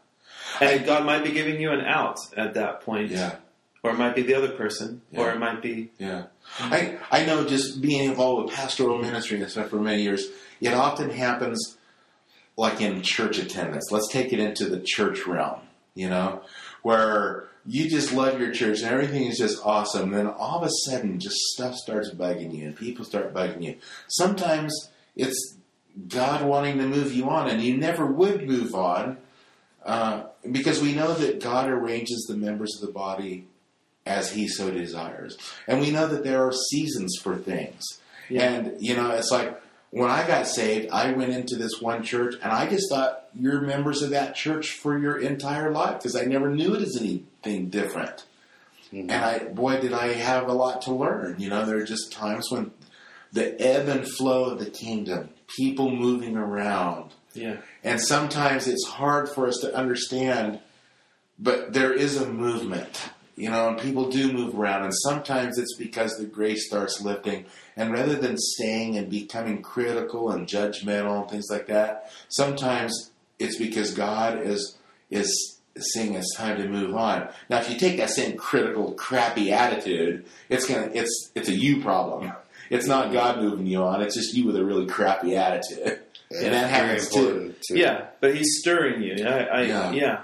And 0.61 0.85
God 0.85 1.05
might 1.05 1.23
be 1.23 1.31
giving 1.31 1.59
you 1.61 1.71
an 1.71 1.81
out 1.81 2.19
at 2.35 2.53
that 2.55 2.81
point. 2.81 3.11
Yeah. 3.11 3.35
Or 3.83 3.91
it 3.91 3.97
might 3.97 4.15
be 4.15 4.23
the 4.23 4.33
other 4.33 4.49
person, 4.49 5.01
or 5.15 5.31
it 5.31 5.39
might 5.39 5.61
be 5.61 5.91
Yeah. 5.97 6.23
I, 6.59 6.97
I 7.11 7.25
know 7.25 7.45
just 7.45 7.81
being 7.81 8.09
involved 8.09 8.45
with 8.45 8.53
pastoral 8.53 8.97
ministry 8.97 9.39
and 9.39 9.49
stuff 9.49 9.69
for 9.69 9.79
many 9.79 10.01
years, 10.01 10.27
it 10.59 10.73
often 10.73 11.09
happens 11.09 11.77
like 12.57 12.81
in 12.81 13.01
church 13.01 13.37
attendance. 13.37 13.91
Let's 13.91 14.11
take 14.11 14.33
it 14.33 14.39
into 14.39 14.65
the 14.65 14.81
church 14.83 15.25
realm, 15.27 15.61
you 15.93 16.09
know, 16.09 16.41
where 16.81 17.47
you 17.65 17.89
just 17.89 18.11
love 18.11 18.39
your 18.39 18.51
church 18.51 18.81
and 18.81 18.91
everything 18.91 19.25
is 19.25 19.37
just 19.37 19.63
awesome. 19.63 20.11
Then 20.11 20.27
all 20.27 20.59
of 20.59 20.63
a 20.63 20.71
sudden, 20.89 21.19
just 21.19 21.35
stuff 21.35 21.75
starts 21.75 22.09
bugging 22.09 22.57
you 22.57 22.65
and 22.65 22.75
people 22.75 23.05
start 23.05 23.33
bugging 23.33 23.63
you. 23.63 23.75
Sometimes 24.07 24.73
it's 25.15 25.57
God 26.07 26.45
wanting 26.45 26.77
to 26.77 26.87
move 26.87 27.13
you 27.13 27.29
on, 27.29 27.49
and 27.49 27.61
you 27.61 27.77
never 27.77 28.05
would 28.05 28.47
move 28.47 28.75
on 28.75 29.17
uh, 29.88 30.23
because 30.52 30.82
we 30.82 30.93
know 30.93 31.13
that 31.13 31.41
God 31.41 31.69
arranges 31.69 32.26
the 32.28 32.36
members 32.36 32.76
of 32.76 32.86
the 32.86 32.93
body 32.93 33.47
as 34.06 34.32
He 34.32 34.47
so 34.47 34.69
desires, 34.69 35.38
and 35.67 35.80
we 35.80 35.89
know 35.91 36.08
that 36.08 36.23
there 36.23 36.45
are 36.45 36.52
seasons 36.52 37.15
for 37.23 37.36
things. 37.36 37.84
Yeah. 38.30 38.52
And 38.52 38.82
you 38.82 38.95
know, 38.95 39.12
it's 39.12 39.32
like 39.32 39.60
when 39.89 40.12
I 40.12 40.28
got 40.28 40.45
saved, 40.47 40.89
I 40.91 41.13
went 41.13 41.32
into 41.32 41.56
this 41.56 41.82
one 41.82 42.04
church, 42.04 42.36
and 42.41 42.52
I 42.52 42.67
just 42.67 42.89
thought 42.89 43.30
you're 43.34 43.62
members 43.62 44.02
of 44.02 44.10
that 44.12 44.36
church 44.36 44.71
for 44.71 44.97
your 44.97 45.17
entire 45.19 45.71
life 45.71 46.00
because 46.00 46.15
I 46.15 46.26
never 46.26 46.54
knew 46.54 46.76
it 46.76 46.82
as 46.82 46.97
anything 47.00 47.69
different. 47.69 48.26
And 48.91 49.12
I, 49.12 49.39
boy, 49.39 49.82
did 49.82 49.93
I 49.93 50.13
have 50.13 50.47
a 50.47 50.54
lot 50.54 50.82
to 50.84 50.93
learn. 50.93 51.39
You 51.39 51.50
know, 51.50 51.65
there 51.65 51.78
are 51.78 51.86
just 51.86 52.12
times 52.12 52.50
when 52.50 52.71
the 53.34 53.60
ebb 53.62 53.88
and 53.88 54.08
flow 54.08 54.45
of 54.45 54.60
the 54.60 54.69
kingdom, 54.69 55.30
people 55.58 55.91
moving 55.91 56.38
around, 56.38 57.12
yeah, 57.38 57.58
and 57.84 58.02
sometimes 58.02 58.67
it's 58.67 58.86
hard 58.88 59.30
for 59.30 59.47
us 59.47 59.58
to 59.60 59.73
understand, 59.76 60.60
but 61.39 61.73
there 61.73 61.93
is 61.93 62.17
a 62.17 62.28
movement, 62.28 63.10
you 63.36 63.50
know, 63.50 63.69
and 63.69 63.80
people 63.80 64.10
do 64.10 64.34
move 64.34 64.58
around. 64.58 64.84
And 64.84 64.93
sometimes 64.93 65.58
it's 65.58 65.76
because 65.76 66.17
the 66.17 66.26
grace 66.26 66.67
starts 66.67 67.02
lifting. 67.02 67.45
And 67.76 67.93
rather 67.93 68.15
than 68.15 68.38
staying 68.38 68.97
and 68.97 69.10
becoming 69.10 69.62
critical 69.62 70.32
and 70.32 70.47
judgmental 70.47 71.21
and 71.21 71.30
things 71.30 71.47
like 71.50 71.67
that, 71.67 72.12
sometimes 72.30 73.12
it's 73.39 73.58
because 73.58 73.93
God 73.93 74.39
is 74.39 74.78
is 75.10 75.60
saying 75.78 76.15
it's 76.15 76.36
time 76.36 76.58
to 76.58 76.67
move 76.67 76.95
on. 76.95 77.30
Now, 77.50 77.60
if 77.60 77.69
you 77.69 77.78
take 77.78 77.97
that 77.97 78.10
same 78.10 78.36
critical, 78.36 78.93
crappy 78.93 79.52
attitude, 79.52 80.26
it's 80.50 80.67
gonna 80.67 80.89
it's 80.93 81.32
it's 81.36 81.50
a 81.50 81.54
you 81.54 81.82
problem. 81.82 82.34
It's 82.69 82.88
not 82.88 83.13
God 83.13 83.41
moving 83.41 83.65
you 83.65 83.84
on. 83.84 84.02
It's 84.02 84.15
just 84.15 84.34
you 84.34 84.45
with 84.45 84.58
a 84.58 84.65
really 84.65 84.88
crappy 84.88 85.36
attitude. 85.36 86.02
And 86.31 86.53
that 86.53 86.69
happens 86.69 87.09
too. 87.09 87.55
too. 87.67 87.77
Yeah, 87.77 88.07
but 88.19 88.35
he's 88.35 88.59
stirring 88.59 89.01
you. 89.01 89.25
I, 89.25 89.39
I 89.43 89.61
Yeah. 89.63 89.91
yeah. 89.91 90.21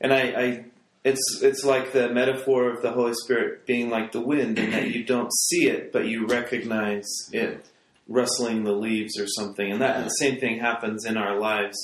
and 0.00 0.12
I, 0.12 0.20
I, 0.20 0.64
it's 1.04 1.40
it's 1.42 1.64
like 1.64 1.92
the 1.92 2.08
metaphor 2.08 2.70
of 2.70 2.82
the 2.82 2.90
Holy 2.90 3.12
Spirit 3.24 3.66
being 3.66 3.90
like 3.90 4.12
the 4.12 4.20
wind, 4.20 4.58
and 4.58 4.72
that 4.72 4.90
you 4.90 5.04
don't 5.04 5.30
see 5.32 5.68
it, 5.68 5.92
but 5.92 6.06
you 6.06 6.26
recognize 6.26 7.04
it 7.32 7.64
rustling 8.08 8.64
the 8.64 8.72
leaves 8.72 9.18
or 9.18 9.26
something. 9.26 9.70
And 9.70 9.80
that 9.80 9.96
Yeah. 9.98 10.02
the 10.04 10.08
same 10.10 10.38
thing 10.40 10.58
happens 10.60 11.04
in 11.06 11.16
our 11.16 11.38
lives. 11.38 11.76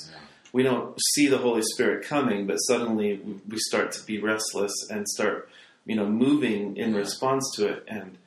We 0.52 0.62
don't 0.64 0.98
see 1.14 1.28
the 1.28 1.38
Holy 1.38 1.62
Spirit 1.62 2.04
coming, 2.06 2.46
but 2.46 2.56
suddenly 2.56 3.20
we 3.48 3.56
start 3.59 3.92
to 3.92 4.04
be 4.04 4.18
restless 4.20 4.72
and 4.90 5.09
start, 5.09 5.48
you 5.87 5.94
know, 5.96 6.06
moving 6.09 6.76
in 6.76 6.90
Yeah. 6.92 6.98
response 6.98 7.44
to 7.56 7.68
it, 7.68 7.85
and 7.88 8.18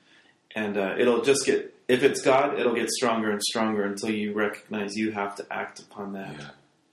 and 0.55 0.77
uh, 0.77 0.95
it'll 0.97 1.21
just 1.23 1.45
get. 1.45 1.72
If 1.93 2.01
it's 2.01 2.21
God, 2.21 2.59
it'll 2.59 2.73
get 2.73 2.89
stronger 2.89 3.29
and 3.29 3.39
stronger 3.39 3.83
until 3.83 4.09
you 4.09 4.33
recognize 4.33 4.95
you 4.95 5.11
have 5.11 5.35
to 5.35 5.45
act 5.53 5.79
upon 5.79 6.13
that. 6.13 6.33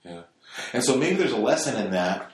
Yeah, 0.03 0.11
yeah. 0.11 0.21
And 0.73 0.83
so 0.83 0.95
maybe 0.95 1.15
there's 1.15 1.31
a 1.31 1.37
lesson 1.37 1.83
in 1.83 1.89
that 1.93 2.29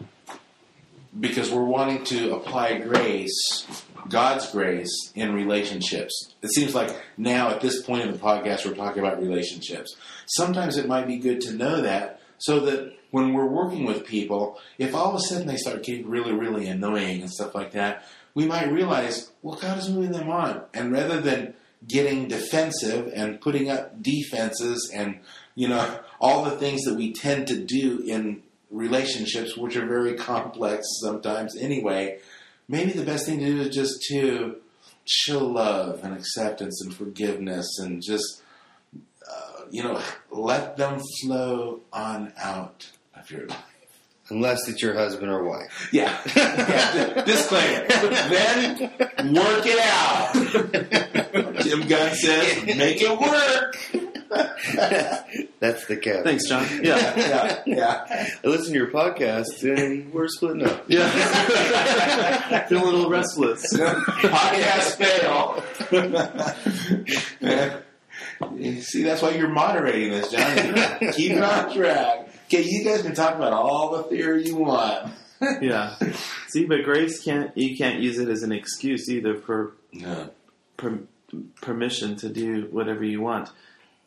because 1.18 1.50
we're 1.50 1.64
wanting 1.64 2.04
to 2.04 2.36
apply 2.36 2.80
grace, 2.80 3.66
God's 4.10 4.52
grace, 4.52 4.92
in 5.16 5.34
relationships. 5.34 6.34
It 6.42 6.52
seems 6.52 6.76
like 6.76 6.94
now 7.16 7.52
at 7.52 7.62
this 7.62 7.82
point 7.82 8.04
in 8.04 8.12
the 8.12 8.18
podcast 8.18 8.66
we're 8.66 8.76
talking 8.76 9.02
about 9.02 9.22
relationships. 9.22 9.96
Sometimes 10.26 10.76
it 10.76 10.90
might 10.90 11.08
be 11.08 11.20
good 11.20 11.40
to 11.42 11.54
know 11.54 11.80
that 11.84 12.20
so 12.38 12.60
that 12.66 12.94
when 13.12 13.32
we're 13.32 13.46
working 13.46 13.86
with 13.86 14.06
people, 14.06 14.60
if 14.78 14.94
all 14.94 15.12
of 15.12 15.16
a 15.16 15.20
sudden 15.22 15.48
they 15.48 15.56
start 15.56 15.84
getting 15.84 16.10
really, 16.10 16.34
really 16.34 16.68
annoying 16.68 17.22
and 17.22 17.32
stuff 17.32 17.56
like 17.56 17.72
that, 17.72 18.04
we 18.34 18.46
might 18.46 18.70
realize, 18.70 19.32
well, 19.42 19.58
God 19.58 19.78
is 19.78 19.88
moving 19.88 20.12
them 20.12 20.30
on. 20.30 20.64
And 20.74 20.92
rather 20.92 21.22
than 21.22 21.54
getting 21.86 22.28
defensive 22.28 23.12
and 23.14 23.42
putting 23.42 23.70
up 23.70 24.02
defenses 24.02 24.90
and, 24.94 25.20
you 25.56 25.68
know, 25.68 26.00
all 26.20 26.44
the 26.44 26.52
things 26.52 26.84
that 26.84 26.96
we 26.96 27.14
tend 27.14 27.48
to 27.48 27.58
do 27.58 28.00
in 28.06 28.42
relationships, 28.72 29.56
which 29.58 29.76
are 29.76 29.86
very 29.86 30.16
complex 30.16 30.86
sometimes 31.02 31.56
anyway, 31.58 32.20
maybe 32.68 32.92
the 32.92 33.06
best 33.06 33.26
thing 33.26 33.40
to 33.40 33.46
do 33.46 33.62
is 33.62 33.76
just 33.76 34.02
to 34.10 34.58
show 35.06 35.40
love 35.40 36.04
and 36.04 36.14
acceptance 36.14 36.82
and 36.84 36.94
forgiveness 36.94 37.68
and 37.80 38.04
just, 38.06 38.42
uh, 39.30 39.62
you 39.70 39.84
know, 39.84 40.02
let 40.32 40.78
them 40.78 41.00
flow 41.22 41.82
on 41.94 42.34
out 42.38 42.90
of 43.16 43.30
your 43.32 43.48
life. 43.48 43.64
Unless 44.30 44.68
it's 44.68 44.82
your 44.82 44.94
husband 44.94 45.32
or 45.32 45.46
wife. 45.46 45.88
Yeah. 45.94 46.18
yeah. 46.36 47.24
Disclaimer. 47.24 47.88
then 47.88 49.34
work 49.34 49.64
it 49.66 49.80
out. 49.80 51.04
Tim 51.70 51.88
Gunn 51.88 52.14
says, 52.16 52.66
make 52.66 53.02
it 53.02 53.20
work. 53.20 53.76
That's 55.60 55.86
the 55.88 55.98
cap. 55.98 56.24
Thanks, 56.24 56.48
John. 56.48 56.66
Yeah. 56.84 56.98
Yeah, 57.18 57.62
yeah. 57.66 58.06
I 58.44 58.48
listen 58.48 58.74
to 58.74 58.78
your 58.80 58.88
podcast 58.92 59.64
and 59.64 60.14
we're 60.14 60.28
splitting 60.28 60.66
up. 60.66 60.86
Yeah. 60.88 61.08
Feel 62.68 62.84
a 62.84 62.86
little 62.86 63.10
restless. 63.10 63.74
Podcast 63.74 64.98
fail. 64.98 65.64
You 68.56 68.82
See, 68.82 69.04
that's 69.04 69.22
why 69.22 69.32
you're 69.32 69.48
moderating 69.50 70.12
this, 70.12 70.32
John. 70.32 71.12
Keep 71.14 71.32
it 71.34 71.44
on 71.44 71.74
track. 71.76 72.30
Okay, 72.46 72.64
you 72.64 72.84
guys 72.84 73.02
can 73.02 73.14
talk 73.16 73.36
about 73.36 73.54
all 73.54 73.98
the 73.98 74.04
theory 74.04 74.46
you 74.46 74.56
want. 74.58 75.12
Yeah. 75.62 75.96
See, 76.48 76.66
but 76.66 76.84
grace 76.84 77.24
can't 77.24 77.56
you 77.58 77.78
can't 77.78 78.00
use 78.00 78.18
it 78.20 78.28
as 78.30 78.44
an 78.44 78.52
excuse 78.52 79.10
either 79.10 79.36
for 79.36 79.74
No. 79.94 80.30
per, 80.78 81.00
permission 81.62 82.16
to 82.18 82.30
do 82.30 82.68
whatever 82.72 83.04
you 83.04 83.22
want. 83.22 83.50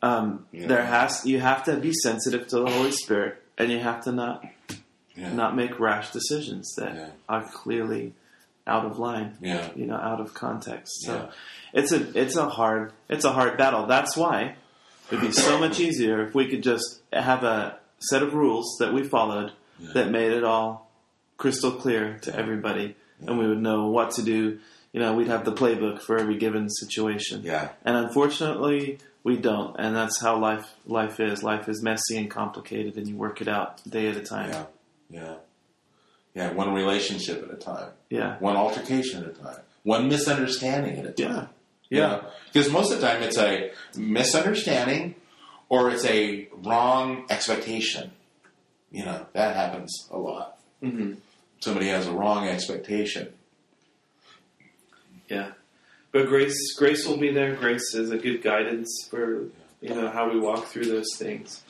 Um, 0.01 0.45
Yeah. 0.51 0.67
There 0.67 0.83
has 0.85 1.25
you 1.25 1.39
have 1.39 1.63
to 1.65 1.77
be 1.77 1.93
sensitive 1.93 2.47
to 2.47 2.59
the 2.59 2.69
Holy 2.69 2.91
Spirit, 2.91 3.41
and 3.57 3.71
you 3.71 3.79
have 3.79 4.03
to 4.05 4.11
not 4.11 4.43
Yeah. 5.15 5.33
not 5.33 5.55
make 5.55 5.79
rash 5.79 6.11
decisions 6.11 6.73
that 6.77 6.95
Yeah. 6.95 7.09
are 7.29 7.43
clearly 7.53 8.13
out 8.65 8.85
of 8.85 8.97
line. 8.99 9.37
Yeah. 9.41 9.69
You 9.75 9.85
know, 9.85 9.95
out 9.95 10.19
of 10.19 10.33
context. 10.33 11.01
So 11.03 11.29
it's 11.73 11.91
a 11.91 12.17
it's 12.19 12.35
a 12.35 12.49
hard 12.49 12.93
it's 13.09 13.25
a 13.25 13.31
hard 13.31 13.57
battle. 13.57 13.85
That's 13.85 14.17
why 14.17 14.55
it'd 15.09 15.21
be 15.21 15.31
so 15.31 15.59
much 15.59 15.79
easier 15.87 16.25
if 16.25 16.33
we 16.33 16.47
could 16.47 16.63
just 16.63 17.01
have 17.13 17.43
a 17.43 17.77
set 17.99 18.23
of 18.23 18.33
rules 18.33 18.77
that 18.79 18.93
we 18.93 19.03
followed 19.03 19.51
that 19.93 20.09
made 20.09 20.31
it 20.31 20.43
all 20.43 20.89
crystal 21.37 21.71
clear 21.71 22.17
to 22.21 22.35
everybody, 22.35 22.95
and 23.25 23.37
we 23.37 23.47
would 23.47 23.61
know 23.61 23.87
what 23.87 24.11
to 24.11 24.21
do. 24.23 24.59
You 24.93 24.99
know, 24.99 25.13
we'd 25.13 25.27
have 25.27 25.45
the 25.45 25.53
playbook 25.53 26.01
for 26.01 26.17
every 26.17 26.37
given 26.37 26.69
situation. 26.69 27.43
Yeah. 27.43 27.69
And 27.85 27.95
unfortunately, 27.95 28.99
we 29.23 29.37
don't, 29.37 29.75
and 29.79 29.95
that's 29.95 30.19
how 30.19 30.37
life 30.37 30.67
life 30.85 31.19
is. 31.19 31.43
Life 31.43 31.69
is 31.69 31.81
messy 31.81 32.17
and 32.17 32.29
complicated, 32.29 32.97
and 32.97 33.07
you 33.07 33.15
work 33.15 33.39
it 33.41 33.47
out 33.47 33.81
day 33.89 34.07
at 34.07 34.17
a 34.17 34.21
time. 34.23 34.49
Yeah. 34.49 34.65
Yeah. 35.09 35.33
Yeah. 36.33 36.53
One 36.53 36.73
relationship 36.73 37.43
at 37.43 37.51
a 37.51 37.57
time. 37.57 37.89
Yeah, 38.09 38.37
One 38.39 38.55
altercation 38.57 39.23
at 39.23 39.29
a 39.29 39.33
time. 39.33 39.59
One 39.83 40.09
misunderstanding 40.09 40.97
at 40.99 41.05
a 41.05 41.11
time. 41.11 41.49
yeah, 41.89 41.97
Yeah. 41.97 42.21
Because 42.51 42.69
most 42.71 42.91
of 42.91 42.99
the 42.99 43.07
time 43.07 43.21
it's 43.23 43.37
a 43.37 43.71
misunderstanding 43.97 45.15
or 45.69 45.89
it's 45.91 46.05
a 46.05 46.47
wrong 46.63 47.25
expectation. 47.29 48.11
You 48.91 49.05
know, 49.05 49.25
that 49.33 49.55
happens 49.55 50.07
a 50.11 50.17
lot. 50.17 50.57
hmm 50.81 51.13
Somebody 51.61 51.87
has 51.87 52.07
a 52.07 52.11
wrong 52.11 52.47
expectation. 52.47 53.31
Yeah. 55.31 55.51
But 56.11 56.27
grace, 56.27 56.57
grace 56.77 57.07
will 57.07 57.17
be 57.17 57.31
there. 57.31 57.55
Grace 57.55 57.93
is 57.95 58.11
a 58.11 58.17
good 58.17 58.41
guidance 58.43 58.89
for 59.09 59.45
you 59.81 59.95
know 59.95 60.09
how 60.09 60.29
we 60.31 60.39
walk 60.39 60.65
through 60.65 60.85
those 60.85 61.07
things. 61.17 61.63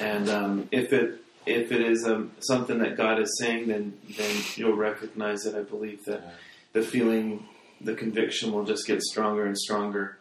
And 0.00 0.28
um, 0.28 0.68
if 0.72 0.92
it 0.92 1.20
if 1.46 1.70
it 1.72 1.80
is 1.80 2.04
um, 2.06 2.32
something 2.40 2.78
that 2.78 2.96
God 2.96 3.20
is 3.20 3.30
saying, 3.40 3.68
then 3.68 3.96
then 4.18 4.34
you'll 4.56 4.76
recognize 4.76 5.46
it. 5.46 5.54
I 5.54 5.62
believe 5.62 6.04
that 6.06 6.34
the 6.72 6.82
feeling, 6.82 7.46
the 7.80 7.94
conviction 7.94 8.52
will 8.52 8.64
just 8.64 8.86
get 8.86 9.00
stronger 9.02 9.44
and 9.46 9.56
stronger 9.56 10.18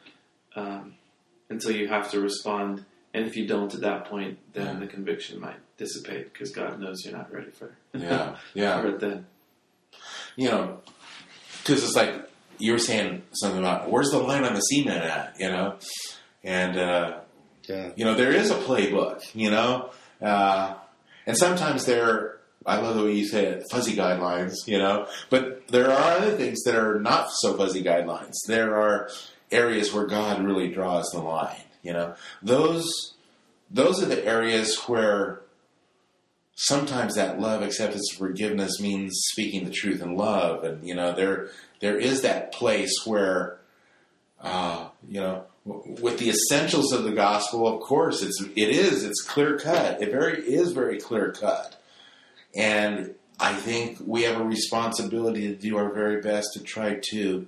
um, 0.55 0.93
until 1.49 1.71
you 1.71 1.87
have 1.87 2.11
to 2.11 2.19
respond. 2.21 2.85
And 3.15 3.25
if 3.25 3.35
you 3.35 3.47
don't 3.47 3.73
at 3.73 3.81
that 3.81 4.05
point, 4.05 4.37
then 4.53 4.65
Yeah. 4.75 4.79
the 4.81 4.87
conviction 4.87 5.39
might 5.39 5.57
dissipate 5.77 6.31
because 6.33 6.51
God 6.51 6.79
knows 6.79 7.03
you're 7.05 7.17
not 7.17 7.31
ready 7.33 7.51
for 7.51 7.65
it. 7.67 8.01
Yeah, 8.01 8.35
yeah. 8.53 8.91
then. 8.99 9.25
You 10.35 10.49
know, 10.49 10.79
because 11.59 11.83
it's 11.83 11.95
like 11.95 12.13
you 12.59 12.71
were 12.73 12.79
saying 12.79 13.23
something 13.33 13.59
about 13.59 13.89
where's 13.89 14.11
the 14.11 14.19
line 14.19 14.43
on 14.43 14.53
the 14.53 14.59
cement 14.61 15.03
at, 15.03 15.35
you 15.39 15.49
know? 15.49 15.75
And, 16.43 16.77
uh, 16.77 17.19
Yeah. 17.67 17.91
you 17.95 18.03
know, 18.05 18.15
there 18.15 18.31
is 18.31 18.51
a 18.51 18.55
playbook, 18.55 19.23
you 19.33 19.49
know? 19.49 19.89
Uh, 20.21 20.73
and 21.25 21.37
sometimes 21.37 21.85
there, 21.85 22.39
I 22.65 22.77
love 22.81 22.95
the 22.97 23.03
way 23.05 23.13
you 23.13 23.25
say 23.25 23.45
it, 23.45 23.63
fuzzy 23.71 23.95
guidelines, 23.95 24.53
you 24.65 24.77
know? 24.77 25.07
But 25.29 25.67
there 25.69 25.89
are 25.91 26.11
other 26.17 26.31
things 26.35 26.63
that 26.63 26.75
are 26.75 26.99
not 26.99 27.27
so 27.31 27.55
fuzzy 27.57 27.83
guidelines. 27.83 28.33
There 28.47 28.75
are 28.77 29.09
areas 29.51 29.93
where 29.93 30.05
God 30.07 30.43
really 30.43 30.69
draws 30.69 31.09
the 31.11 31.19
line, 31.21 31.63
you 31.83 31.93
know? 31.93 32.15
Those, 32.41 33.13
those 33.71 34.01
are 34.03 34.07
the 34.07 34.25
areas 34.25 34.77
where 34.87 35.41
sometimes 36.55 37.15
that 37.15 37.39
love, 37.39 37.61
acceptance, 37.61 38.09
forgiveness 38.17 38.79
means 38.79 39.13
speaking 39.31 39.65
the 39.65 39.71
truth 39.71 40.01
in 40.01 40.15
love. 40.15 40.63
And, 40.63 40.87
you 40.87 40.95
know, 40.95 41.13
there, 41.13 41.49
there 41.79 41.97
is 41.97 42.21
that 42.21 42.53
place 42.53 42.93
where, 43.05 43.57
uh, 44.41 44.87
you 45.07 45.19
know, 45.19 45.45
w- 45.65 45.95
with 46.01 46.19
the 46.19 46.29
essentials 46.29 46.91
of 46.91 47.03
the 47.03 47.11
gospel, 47.11 47.67
of 47.67 47.81
course, 47.81 48.21
it's 48.21 48.41
it 48.41 48.69
is 48.69 49.03
it's 49.03 49.21
clear 49.21 49.57
cut. 49.57 50.01
It 50.01 50.11
very 50.11 50.41
is 50.41 50.73
very 50.73 50.99
clear 50.99 51.31
cut, 51.31 51.81
and 52.55 53.15
I 53.39 53.53
think 53.53 53.99
we 54.05 54.23
have 54.23 54.39
a 54.39 54.43
responsibility 54.43 55.47
to 55.47 55.55
do 55.55 55.77
our 55.77 55.91
very 55.91 56.21
best 56.21 56.49
to 56.53 56.59
try 56.61 56.99
to, 57.11 57.47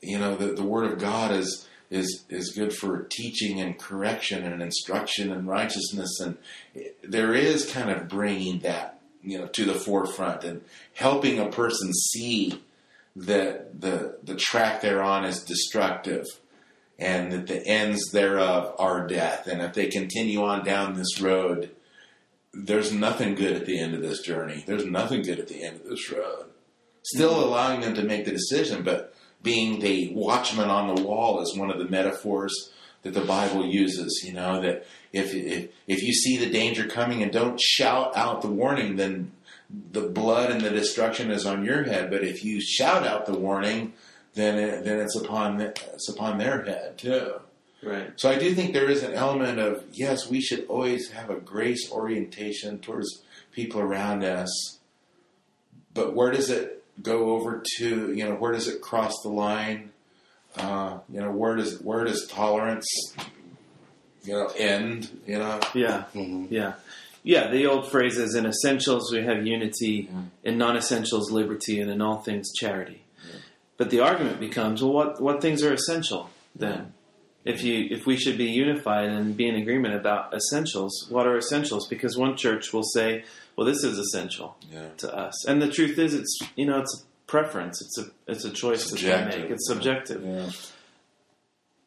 you 0.00 0.18
know, 0.18 0.36
the 0.36 0.52
the 0.52 0.64
Word 0.64 0.90
of 0.90 0.98
God 0.98 1.32
is 1.32 1.65
is 1.90 2.24
is 2.28 2.52
good 2.52 2.72
for 2.72 3.04
teaching 3.10 3.60
and 3.60 3.78
correction 3.78 4.44
and 4.44 4.62
instruction 4.62 5.32
and 5.32 5.46
righteousness, 5.46 6.20
and 6.20 6.36
there 7.02 7.34
is 7.34 7.70
kind 7.70 7.90
of 7.90 8.08
bringing 8.08 8.60
that 8.60 9.00
you 9.22 9.38
know 9.38 9.46
to 9.46 9.64
the 9.64 9.74
forefront 9.74 10.44
and 10.44 10.62
helping 10.94 11.38
a 11.38 11.48
person 11.48 11.92
see 11.92 12.62
that 13.14 13.80
the 13.80 14.18
the 14.22 14.36
track 14.36 14.80
they're 14.80 15.02
on 15.02 15.24
is 15.24 15.42
destructive 15.42 16.24
and 16.98 17.32
that 17.32 17.46
the 17.46 17.66
ends 17.66 18.10
thereof 18.10 18.74
are 18.78 19.06
death. 19.06 19.46
And 19.46 19.60
if 19.60 19.74
they 19.74 19.88
continue 19.88 20.42
on 20.42 20.64
down 20.64 20.94
this 20.94 21.20
road, 21.20 21.70
there's 22.52 22.92
nothing 22.92 23.34
good 23.34 23.54
at 23.54 23.66
the 23.66 23.78
end 23.78 23.94
of 23.94 24.02
this 24.02 24.22
journey. 24.22 24.64
There's 24.66 24.86
nothing 24.86 25.22
good 25.22 25.38
at 25.38 25.48
the 25.48 25.62
end 25.62 25.76
of 25.76 25.88
this 25.88 26.10
road. 26.10 26.46
Still 27.02 27.34
mm-hmm. 27.34 27.48
allowing 27.48 27.80
them 27.82 27.94
to 27.94 28.02
make 28.02 28.24
the 28.24 28.30
decision, 28.30 28.82
but 28.82 29.14
being 29.46 29.78
the 29.78 30.12
watchman 30.12 30.68
on 30.68 30.92
the 30.92 31.02
wall 31.02 31.40
is 31.40 31.56
one 31.56 31.70
of 31.70 31.78
the 31.78 31.88
metaphors 31.88 32.72
that 33.04 33.14
the 33.14 33.24
Bible 33.24 33.64
uses. 33.64 34.22
You 34.26 34.32
know 34.34 34.60
that 34.60 34.84
if 35.12 35.32
if 35.32 35.70
if 35.86 36.02
you 36.02 36.12
see 36.12 36.36
the 36.36 36.50
danger 36.50 36.86
coming 36.86 37.22
and 37.22 37.32
don't 37.32 37.58
shout 37.60 38.14
out 38.16 38.42
the 38.42 38.48
warning, 38.48 38.96
then 38.96 39.30
the 39.92 40.08
blood 40.08 40.50
and 40.50 40.60
the 40.60 40.70
destruction 40.70 41.30
is 41.30 41.46
on 41.46 41.64
your 41.64 41.84
head. 41.84 42.10
But 42.10 42.24
if 42.24 42.44
you 42.44 42.60
shout 42.60 43.06
out 43.06 43.26
the 43.26 43.38
warning, 43.38 43.92
then 44.34 44.58
it, 44.58 44.84
then 44.84 44.98
it's 44.98 45.16
upon 45.16 45.60
it's 45.60 46.08
upon 46.08 46.38
their 46.38 46.64
head 46.64 46.98
too. 46.98 47.40
Right. 47.84 48.10
So 48.16 48.28
I 48.28 48.38
do 48.38 48.52
think 48.52 48.72
there 48.72 48.90
is 48.90 49.04
an 49.04 49.14
element 49.14 49.60
of 49.60 49.84
yes, 49.92 50.28
we 50.28 50.40
should 50.40 50.66
always 50.66 51.10
have 51.12 51.30
a 51.30 51.36
grace 51.36 51.90
orientation 51.92 52.80
towards 52.80 53.22
people 53.52 53.80
around 53.80 54.24
us. 54.24 54.78
But 55.94 56.14
where 56.14 56.32
does 56.32 56.50
it 56.50 56.75
go 57.02 57.30
over 57.30 57.62
to? 57.78 58.12
You 58.12 58.24
know, 58.28 58.34
where 58.34 58.52
does 58.52 58.68
it 58.68 58.80
cross 58.80 59.12
the 59.22 59.28
line? 59.30 59.90
Uh, 60.56 60.98
you 61.12 61.20
know, 61.20 61.30
where 61.30 61.56
does 61.56 61.80
where 61.82 62.04
does 62.04 62.26
tolerance, 62.28 62.86
you 64.24 64.32
know, 64.32 64.46
end? 64.56 65.10
You 65.26 65.38
know, 65.38 65.60
Yeah. 65.74 66.04
Mhm. 66.14 66.48
Yeah. 66.50 66.74
Yeah, 67.22 67.50
the 67.50 67.66
old 67.66 67.90
phrase 67.90 68.18
is 68.18 68.36
in 68.36 68.46
essentials 68.46 69.12
we 69.12 69.22
have 69.24 69.44
unity, 69.44 70.08
in 70.44 70.58
non 70.58 70.76
essentials 70.76 71.30
liberty, 71.32 71.80
and 71.80 71.90
in 71.90 72.00
all 72.00 72.18
things 72.22 72.52
charity. 72.54 73.02
But 73.76 73.90
the 73.90 73.98
argument 74.00 74.38
becomes, 74.38 74.80
well, 74.82 74.92
what, 74.92 75.20
what 75.20 75.42
things 75.42 75.62
are 75.64 75.72
essential 75.72 76.30
then? 76.54 76.92
If 77.46 77.62
you 77.62 77.86
if 77.90 78.06
we 78.06 78.16
should 78.16 78.36
be 78.36 78.46
unified 78.46 79.08
and 79.08 79.36
be 79.36 79.48
in 79.48 79.54
agreement 79.54 79.94
about 79.94 80.34
essentials, 80.34 81.06
what 81.10 81.26
are 81.26 81.38
essentials? 81.38 81.86
Because 81.86 82.16
one 82.16 82.36
church 82.36 82.72
will 82.72 82.82
say, 82.82 83.24
well, 83.54 83.66
this 83.66 83.84
is 83.84 83.98
essential 83.98 84.56
yeah, 84.70 84.88
to 84.98 85.16
us, 85.16 85.46
and 85.46 85.62
the 85.62 85.70
truth 85.70 85.96
is, 85.98 86.12
it's 86.12 86.38
you 86.56 86.66
know, 86.66 86.80
it's 86.80 86.94
a 87.02 87.30
preference, 87.30 87.80
it's 87.80 87.98
a 87.98 88.10
it's 88.30 88.44
a 88.44 88.50
choice 88.50 88.90
that 88.90 89.00
they 89.00 89.24
make, 89.24 89.50
it's 89.50 89.66
subjective. 89.68 90.24
Yeah, 90.24 90.50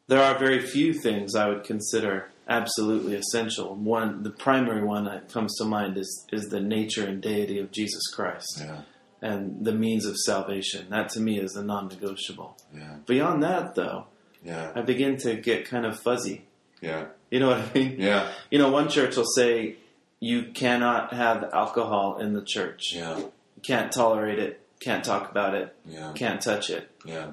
there 0.08 0.22
are 0.22 0.38
very 0.38 0.60
few 0.66 0.92
things 0.94 1.36
I 1.36 1.48
would 1.48 1.62
consider 1.64 2.30
absolutely 2.48 3.14
essential. 3.14 3.74
One, 3.76 4.24
the 4.24 4.30
primary 4.30 4.82
one 4.82 5.04
that 5.04 5.32
comes 5.32 5.54
to 5.58 5.64
mind 5.64 5.96
is 5.96 6.26
is 6.32 6.48
the 6.48 6.60
nature 6.60 7.06
and 7.06 7.22
deity 7.22 7.58
of 7.58 7.70
Jesus 7.70 8.02
Christ 8.12 8.60
yeah, 8.60 8.80
and 9.22 9.64
the 9.64 9.72
means 9.72 10.06
of 10.06 10.16
salvation. 10.16 10.86
That 10.90 11.10
to 11.10 11.20
me 11.20 11.38
is 11.38 11.52
the 11.52 11.62
non-negotiable. 11.62 12.56
yeah, 12.74 12.96
Beyond 13.06 13.42
that, 13.42 13.74
though, 13.74 14.06
yeah, 14.44 14.72
I 14.74 14.82
begin 14.82 15.16
to 15.18 15.34
get 15.36 15.68
kind 15.68 15.84
of 15.86 15.98
fuzzy. 16.00 16.44
yeah, 16.80 17.06
You 17.30 17.40
know 17.40 17.48
what 17.48 17.58
I 17.58 17.70
mean? 17.78 17.96
yeah, 18.00 18.30
You 18.50 18.58
know, 18.58 18.70
one 18.70 18.88
church 18.88 19.16
will 19.16 19.24
say 19.36 19.76
you 20.20 20.44
cannot 20.52 21.12
have 21.12 21.44
alcohol 21.52 22.18
in 22.18 22.32
the 22.34 22.42
church. 22.44 22.92
yeah, 22.94 23.18
You 23.18 23.32
can't 23.62 23.90
tolerate 23.92 24.38
it. 24.38 24.60
Can't 24.80 25.04
talk 25.04 25.30
about 25.30 25.54
it. 25.54 25.74
yeah, 25.86 26.12
Can't 26.14 26.40
touch 26.40 26.70
it. 26.70 26.90
yeah, 27.04 27.32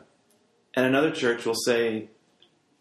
And 0.75 0.85
another 0.85 1.11
church 1.11 1.45
will 1.45 1.55
say 1.55 2.09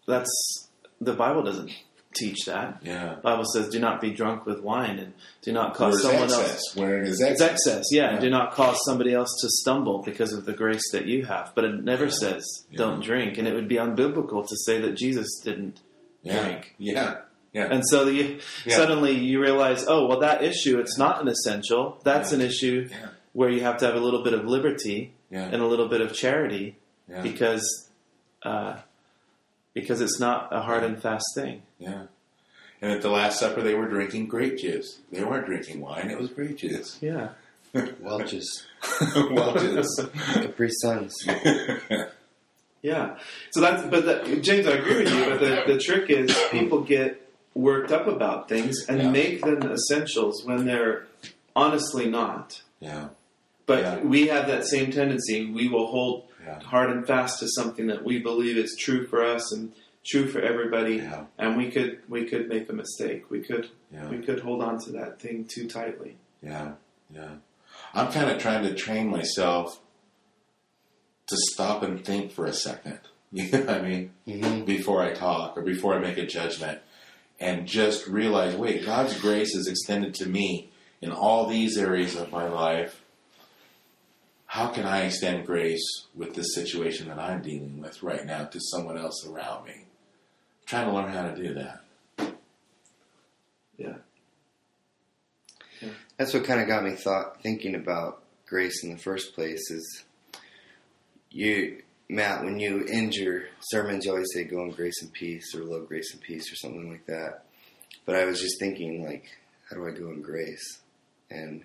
that's 0.07 0.68
the 1.01 1.12
Bible 1.12 1.43
doesn't 1.43 1.70
teach 2.17 2.45
that. 2.47 2.81
yeah. 2.83 3.17
Bible 3.23 3.45
says, 3.45 3.69
"Do 3.69 3.79
not 3.79 4.01
be 4.01 4.11
drunk 4.11 4.47
with 4.47 4.61
wine, 4.61 4.99
and 4.99 5.12
do 5.43 5.53
not 5.53 5.75
cause 5.75 6.03
someone 6.03 6.25
excess? 6.25 6.51
else." 6.51 6.77
Where 6.77 7.03
it 7.03 7.09
is 7.09 7.21
excess. 7.21 7.51
excess, 7.51 7.85
yeah. 7.93 8.14
Yeah. 8.14 8.21
Do 8.21 8.31
not 8.31 8.53
cause 8.53 8.79
somebody 8.87 9.12
else 9.14 9.29
to 9.43 9.49
stumble 9.49 10.03
because 10.03 10.33
of 10.33 10.45
the 10.47 10.53
grace 10.53 10.91
that 10.93 11.07
you 11.07 11.25
have. 11.27 11.53
But 11.55 11.64
it 11.64 11.85
never 11.85 12.11
says 12.11 12.45
don't 12.75 13.01
drink, 13.03 13.39
and 13.39 13.47
it 13.47 13.55
would 13.55 13.69
be 13.69 13.77
unbiblical 13.77 14.47
to 14.49 14.57
say 14.64 14.81
that 14.81 14.97
Jesus 14.97 15.41
didn't 15.45 15.81
Yeah, 16.23 16.43
drink. 16.43 16.75
yeah, 16.79 17.17
yeah, 17.53 17.69
And 17.71 17.83
so 17.89 18.07
you, 18.09 18.39
Yeah. 18.64 18.77
suddenly 18.77 19.12
you 19.12 19.41
realize, 19.41 19.85
oh 19.87 20.07
well, 20.09 20.21
that 20.21 20.43
issue 20.43 20.79
it's 20.81 20.99
not 20.99 21.21
an 21.23 21.29
essential. 21.29 22.01
That's 22.05 22.33
Yeah. 22.33 22.39
an 22.39 22.45
issue 22.45 22.89
Yeah. 22.91 23.09
where 23.33 23.51
you 23.51 23.61
have 23.61 23.77
to 23.79 23.87
have 23.87 23.95
a 23.95 24.01
little 24.01 24.23
bit 24.25 24.33
of 24.35 24.45
liberty 24.47 25.14
yeah, 25.31 25.45
and 25.53 25.61
a 25.62 25.67
little 25.67 25.89
bit 25.89 26.01
of 26.01 26.12
charity 26.12 26.77
yeah, 27.09 27.23
because 27.23 27.89
uh, 28.43 28.77
because 29.77 30.01
it's 30.01 30.18
not 30.18 30.49
a 30.53 30.61
hard 30.62 30.83
and 30.83 31.01
fast 31.01 31.27
thing. 31.37 31.62
yeah. 31.79 32.07
And 32.83 32.93
at 32.93 33.01
the 33.03 33.09
Last 33.11 33.39
Supper, 33.41 33.62
they 33.62 33.74
were 33.74 33.89
drinking 33.89 34.27
grape 34.27 34.59
juice. 34.59 34.99
They 35.11 35.24
weren't 35.24 35.47
drinking 35.47 35.81
wine; 35.81 36.11
it 36.11 36.18
was 36.18 36.29
grape 36.31 36.59
juice. 36.59 36.99
Yeah. 37.01 37.29
Welch's, 38.01 38.66
Welch's. 39.31 40.01
Capri 40.35 40.70
Suns. 40.83 41.14
Yeah. 42.83 43.18
So 43.51 43.61
that's, 43.61 43.83
but 43.89 44.05
that, 44.07 44.43
James, 44.43 44.66
I 44.66 44.72
agree 44.72 45.03
with 45.03 45.12
you. 45.12 45.24
But 45.31 45.41
the, 45.41 45.72
the 45.74 45.79
trick 45.81 46.09
is 46.11 46.37
people 46.53 46.83
get 46.83 47.20
worked 47.55 47.91
up 47.91 48.07
about 48.07 48.49
things 48.49 48.85
and 48.89 48.99
Yeah. 49.03 49.11
make 49.11 49.41
them 49.43 49.62
essentials 49.72 50.45
when 50.45 50.66
they're 50.66 51.07
honestly 51.57 52.09
not. 52.09 52.62
yeah, 52.79 53.09
But 53.64 53.81
Yeah. 53.81 53.99
we 54.03 54.29
have 54.29 54.47
that 54.49 54.66
same 54.66 54.93
tendency. 54.93 55.51
We 55.51 55.66
will 55.68 55.87
hold 55.89 56.29
yeah, 56.47 56.61
hard 56.61 56.90
and 56.90 57.07
fast 57.07 57.40
to 57.40 57.49
something 57.49 57.88
that 57.88 58.05
we 58.05 58.20
believe 58.20 58.57
is 58.57 58.76
true 58.78 59.07
for 59.07 59.24
us 59.24 59.53
and 59.53 59.72
true 60.05 60.28
for 60.28 60.40
everybody. 60.40 60.97
yeah, 60.97 61.24
And 61.38 61.57
we 61.57 61.70
could 61.70 62.01
we 62.09 62.24
could 62.26 62.49
make 62.49 62.68
a 62.70 62.72
mistake. 62.72 63.30
We 63.30 63.40
could 63.40 63.70
yeah. 63.92 64.09
we 64.09 64.18
could 64.18 64.40
hold 64.40 64.62
on 64.62 64.78
to 64.84 64.92
that 64.92 65.20
thing 65.20 65.44
too 65.47 65.66
tightly. 65.68 66.16
Yeah, 66.42 66.72
yeah. 67.12 67.36
I'm 67.92 68.12
kind 68.12 68.30
of 68.30 68.38
trying 68.38 68.62
to 68.64 68.74
train 68.74 69.09
myself 69.09 69.80
to 71.26 71.36
stop 71.53 71.82
and 71.82 72.05
think 72.05 72.32
for 72.32 72.47
a 72.47 72.53
second. 72.53 73.01
You 73.32 73.51
know 73.51 73.59
what 73.62 73.70
I 73.70 73.82
mean? 73.82 74.11
hmm 74.24 74.64
Before 74.64 75.03
I 75.03 75.12
talk 75.12 75.59
or 75.59 75.62
before 75.62 75.94
I 75.94 75.99
make 75.99 76.16
a 76.16 76.24
judgment, 76.24 76.78
and 77.40 77.66
just 77.66 78.07
realize, 78.07 78.55
wait, 78.55 78.86
God's 78.86 79.18
grace 79.20 79.55
is 79.55 79.66
extended 79.66 80.14
to 80.14 80.28
me 80.28 80.70
in 81.03 81.11
all 81.11 81.47
these 81.47 81.76
areas 81.76 82.14
of 82.14 82.30
my 82.30 82.49
life. 82.49 83.03
How 84.57 84.68
can 84.68 84.86
I 84.86 85.02
extend 85.02 85.44
grace 85.44 86.07
with 86.14 86.32
this 86.32 86.54
situation 86.54 87.09
that 87.09 87.18
I'm 87.18 87.42
dealing 87.42 87.78
with 87.78 88.02
right 88.02 88.24
now 88.24 88.46
to 88.46 88.59
someone 88.59 88.96
else 88.96 89.26
around 89.28 89.66
me? 89.66 89.74
I'm 89.74 90.64
trying 90.64 90.86
to 90.86 90.94
learn 90.94 91.12
how 91.12 91.28
to 91.28 91.36
do 91.36 91.52
that. 91.52 91.84
Yeah. 93.76 93.96
That's 96.16 96.32
what 96.32 96.44
kind 96.44 96.62
of 96.62 96.68
got 96.68 96.84
me 96.84 96.92
thought 96.92 97.42
thinking 97.42 97.74
about 97.74 98.22
grace 98.46 98.82
in 98.82 98.88
the 98.88 98.96
first 98.96 99.34
place. 99.34 99.70
Is 99.70 100.04
you, 101.30 101.82
Matt, 102.09 102.42
when 102.42 102.59
you 102.59 102.86
end 102.90 103.14
your 103.14 103.42
sermons, 103.61 104.07
you 104.07 104.12
always 104.12 104.32
say 104.32 104.44
"Go 104.44 104.62
in 104.62 104.70
grace 104.70 105.02
and 105.02 105.12
peace" 105.12 105.54
or 105.54 105.64
"Love, 105.64 105.86
grace 105.86 106.14
and 106.14 106.22
peace" 106.22 106.50
or 106.50 106.57
something 106.57 106.90
like 106.90 107.04
that. 107.04 107.44
But 108.07 108.16
I 108.16 108.24
was 108.24 108.40
just 108.40 108.59
thinking, 108.59 109.04
like, 109.04 109.26
how 109.68 109.76
do 109.76 109.86
I 109.86 109.90
go 109.90 110.09
in 110.12 110.22
grace, 110.22 110.80
and 111.30 111.62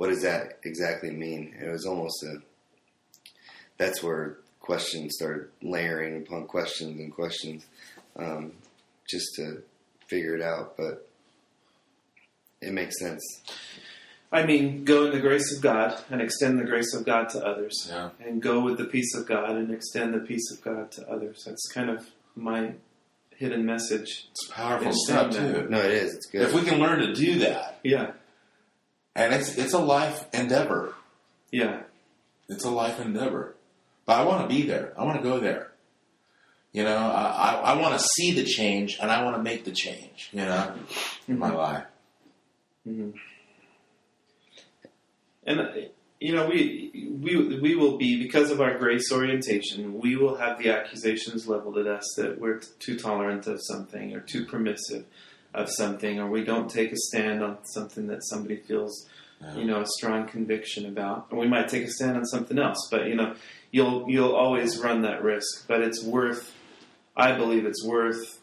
what 0.00 0.08
does 0.08 0.22
that 0.22 0.60
exactly 0.64 1.10
mean? 1.10 1.54
It 1.62 1.68
was 1.68 1.84
almost 1.84 2.22
a. 2.22 2.36
That's 3.76 4.02
where 4.02 4.38
questions 4.58 5.16
started 5.16 5.48
layering 5.60 6.22
upon 6.22 6.46
questions 6.46 6.98
and 6.98 7.14
questions, 7.14 7.66
um, 8.16 8.52
just 9.06 9.26
to 9.36 9.62
figure 10.06 10.34
it 10.34 10.40
out. 10.40 10.78
But 10.78 11.06
it 12.62 12.72
makes 12.72 12.98
sense. 12.98 13.20
I 14.32 14.46
mean, 14.46 14.84
go 14.84 15.04
in 15.04 15.12
the 15.12 15.20
grace 15.20 15.54
of 15.54 15.60
God 15.60 16.02
and 16.10 16.22
extend 16.22 16.58
the 16.58 16.64
grace 16.64 16.94
of 16.94 17.04
God 17.04 17.28
to 17.30 17.44
others. 17.44 17.86
Yeah. 17.90 18.08
and 18.24 18.40
go 18.40 18.60
with 18.60 18.78
the 18.78 18.86
peace 18.86 19.14
of 19.14 19.26
God 19.28 19.50
and 19.50 19.70
extend 19.70 20.14
the 20.14 20.20
peace 20.20 20.50
of 20.50 20.64
God 20.64 20.90
to 20.92 21.06
others. 21.10 21.42
That's 21.44 21.70
kind 21.74 21.90
of 21.90 22.08
my 22.34 22.72
hidden 23.36 23.66
message. 23.66 24.28
It's 24.30 24.48
powerful 24.50 24.86
In 24.86 24.92
stuff 24.94 25.34
too. 25.34 25.66
No, 25.68 25.78
it 25.78 25.90
is. 25.92 26.14
It's 26.14 26.26
good. 26.26 26.40
If 26.40 26.54
we 26.54 26.62
can 26.62 26.78
learn 26.78 27.00
to 27.00 27.12
do 27.12 27.40
that, 27.40 27.80
Yeah, 27.82 28.12
and 29.14 29.34
it's 29.34 29.56
it's 29.58 29.72
a 29.74 29.78
life 29.78 30.26
endeavor. 30.32 30.94
yeah, 31.50 31.82
It's 32.48 32.64
a 32.64 32.70
life 32.70 33.00
endeavor. 33.00 33.56
But 34.06 34.20
I 34.20 34.24
want 34.24 34.48
to 34.48 34.54
be 34.54 34.62
there. 34.66 34.92
I 34.98 35.04
want 35.04 35.18
to 35.18 35.22
go 35.22 35.38
there. 35.40 35.72
You 36.72 36.84
know, 36.84 36.96
I, 36.96 37.24
I, 37.24 37.54
I 37.72 37.80
want 37.80 37.98
to 37.98 38.04
see 38.14 38.32
the 38.32 38.44
change 38.44 38.98
and 39.00 39.10
I 39.10 39.24
want 39.24 39.36
to 39.36 39.42
make 39.42 39.64
the 39.64 39.72
change, 39.72 40.30
you 40.32 40.44
know, 40.44 40.74
in 41.28 41.38
my 41.38 41.50
life. 41.50 41.84
hmm 42.84 43.10
and 45.46 45.88
you 46.20 46.34
know 46.34 46.46
we 46.46 46.90
we 47.20 47.58
we 47.60 47.74
will 47.74 47.96
be 47.96 48.22
because 48.22 48.50
of 48.50 48.60
our 48.60 48.76
grace 48.78 49.10
orientation. 49.10 49.98
We 49.98 50.16
will 50.16 50.36
have 50.36 50.58
the 50.58 50.68
accusations 50.70 51.48
leveled 51.48 51.78
at 51.78 51.86
us 51.86 52.04
that 52.18 52.38
we're 52.38 52.58
too 52.58 52.98
tolerant 52.98 53.46
of 53.46 53.58
something 53.62 54.14
or 54.14 54.20
too 54.20 54.44
permissive 54.44 55.06
of 55.54 55.68
something, 55.70 56.18
or 56.20 56.28
we 56.28 56.44
don't 56.44 56.70
take 56.70 56.92
a 56.92 56.96
stand 56.96 57.42
on 57.42 57.58
something 57.64 58.06
that 58.08 58.24
somebody 58.24 58.56
feels 58.56 59.08
you 59.56 59.64
know 59.64 59.80
a 59.80 59.86
strong 59.86 60.26
conviction 60.28 60.84
about. 60.86 61.26
And 61.30 61.40
we 61.40 61.48
might 61.48 61.68
take 61.68 61.84
a 61.84 61.90
stand 61.90 62.16
on 62.18 62.26
something 62.26 62.58
else 62.58 62.88
but 62.90 63.06
you 63.06 63.14
know 63.14 63.34
you'll 63.70 64.04
you'll 64.08 64.34
always 64.36 64.78
run 64.78 65.02
that 65.02 65.22
risk. 65.22 65.66
But 65.66 65.80
it's 65.80 66.02
worth 66.04 66.54
i 67.16 67.32
believe 67.32 67.64
it's 67.66 67.84
worth 67.84 68.40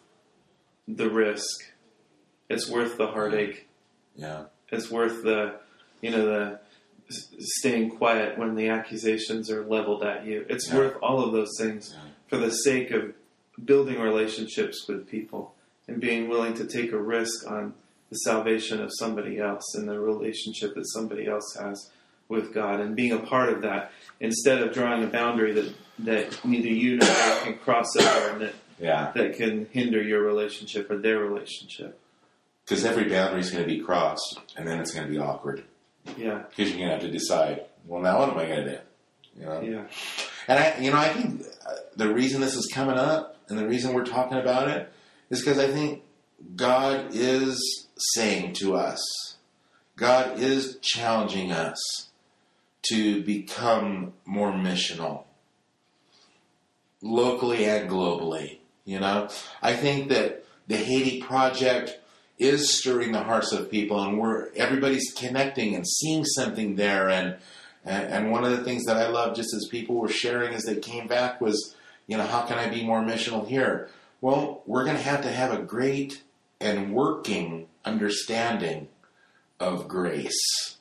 the 0.88 1.10
risk. 1.10 1.72
It's 2.50 2.70
worth 2.70 2.98
the 2.98 3.08
heartache. 3.08 3.68
Yeah. 4.16 4.46
it's 4.70 4.90
worth 4.90 5.22
the 5.24 5.60
you 6.02 6.10
know 6.12 6.26
the 6.26 6.60
staying 7.40 7.92
quiet 7.98 8.38
when 8.38 8.56
the 8.56 8.70
accusations 8.70 9.50
are 9.52 9.64
leveled 9.66 10.04
at 10.04 10.26
you. 10.26 10.46
It's 10.50 10.68
Yeah. 10.70 10.78
worth 10.78 10.96
all 11.02 11.24
of 11.24 11.32
those 11.32 11.52
things 11.60 11.94
Yeah. 11.94 12.10
for 12.28 12.38
the 12.38 12.52
sake 12.52 12.92
of 12.92 13.14
building 13.64 14.00
relationships 14.00 14.86
with 14.88 15.08
people 15.08 15.54
and 15.88 16.00
being 16.02 16.28
willing 16.30 16.54
to 16.56 16.66
take 16.66 16.92
a 16.92 16.98
risk 16.98 17.50
on 17.50 17.74
the 18.10 18.16
salvation 18.18 18.82
of 18.82 18.90
somebody 18.98 19.40
else 19.40 19.76
and 19.76 19.88
the 19.88 20.00
relationship 20.00 20.74
that 20.76 20.88
somebody 20.90 21.28
else 21.28 21.56
has 21.60 21.92
with 22.30 22.54
God 22.54 22.80
and 22.80 22.96
being 22.96 23.14
a 23.14 23.20
part 23.20 23.50
of 23.50 23.62
that 23.62 23.92
instead 24.20 24.62
of 24.62 24.74
drawing 24.74 25.04
a 25.04 25.08
boundary 25.08 25.54
that, 25.54 25.74
that 26.00 26.46
neither 26.46 26.68
you 26.70 26.98
nor 26.98 27.10
I 27.10 27.40
can 27.44 27.58
cross 27.58 27.96
over 27.98 28.30
and 28.32 28.42
that, 28.42 28.54
Yeah. 28.80 29.12
that 29.16 29.36
can 29.38 29.68
hinder 29.72 30.02
your 30.02 30.22
relationship 30.24 30.90
or 30.92 30.98
their 30.98 31.20
relationship. 31.20 32.00
Because 32.66 32.84
every 32.84 33.10
boundary 33.10 33.40
is 33.40 33.50
going 33.52 33.64
to 33.64 33.70
be 33.74 33.80
crossed 33.80 34.40
and 34.58 34.68
then 34.68 34.80
it's 34.80 34.94
going 34.94 35.08
to 35.08 35.12
be 35.12 35.18
awkward. 35.20 35.64
Yeah, 36.18 36.44
Because 36.50 36.70
you're 36.70 36.78
going 36.80 36.90
to 36.90 36.94
have 36.96 37.02
to 37.02 37.12
decide, 37.12 37.66
well, 37.86 38.02
now 38.02 38.20
what 38.20 38.30
am 38.30 38.38
I 38.38 38.46
going 38.46 38.66
to 38.66 38.72
do? 38.72 38.78
You 39.40 39.46
know? 39.46 39.62
yeah, 39.62 39.84
And 40.48 40.60
I, 40.60 40.78
you 40.80 40.92
know, 40.92 40.98
I 40.98 41.10
think 41.10 41.42
uh, 41.66 41.74
the 41.96 42.14
reason 42.14 42.40
this 42.42 42.56
is 42.56 42.70
coming 42.74 42.98
up 42.98 43.38
and 43.50 43.58
the 43.58 43.68
reason 43.68 43.94
we're 43.94 44.06
talking 44.06 44.38
about 44.38 44.68
it 44.70 44.92
is 45.30 45.42
because 45.42 45.60
I 45.60 45.68
think 45.68 46.04
God 46.56 47.10
is 47.14 47.88
saying 47.98 48.54
to 48.54 48.76
us, 48.76 49.02
God 49.96 50.40
is 50.40 50.78
challenging 50.82 51.52
us 51.52 51.80
to 52.90 53.24
become 53.24 54.14
more 54.26 54.52
missional, 54.52 55.24
locally 57.02 57.66
and 57.66 57.90
globally. 57.90 58.60
You 58.86 59.00
know, 59.00 59.30
I 59.62 59.76
think 59.76 60.10
that 60.10 60.46
the 60.68 60.78
Haiti 60.78 61.22
project 61.22 62.00
is 62.38 62.78
stirring 62.78 63.12
the 63.12 63.24
hearts 63.24 63.52
of 63.52 63.72
people, 63.72 64.02
and 64.02 64.20
we're 64.20 64.50
everybody's 64.56 65.14
connecting 65.18 65.76
and 65.76 65.86
seeing 65.88 66.24
something 66.24 66.76
there. 66.76 67.10
And 67.10 67.38
and, 67.84 68.14
and 68.14 68.32
one 68.32 68.44
of 68.44 68.52
the 68.52 68.64
things 68.64 68.86
that 68.86 68.98
I 68.98 69.08
love, 69.08 69.36
just 69.36 69.54
as 69.54 69.68
people 69.70 69.96
were 69.96 70.10
sharing 70.10 70.54
as 70.54 70.64
they 70.64 70.76
came 70.76 71.08
back, 71.08 71.42
was, 71.42 71.76
you 72.06 72.18
know, 72.18 72.26
how 72.26 72.44
can 72.44 72.60
I 72.60 72.70
be 72.70 72.86
more 72.86 73.02
missional 73.02 73.48
here? 73.48 73.90
Well, 74.22 74.64
we're 74.66 74.84
going 74.84 74.98
to 74.98 75.02
have 75.02 75.22
to 75.22 75.32
have 75.32 75.54
a 75.54 75.62
great 75.62 76.24
and 76.60 76.94
working 76.94 77.68
understanding 77.86 78.88
of 79.60 79.88
grace 79.88 80.78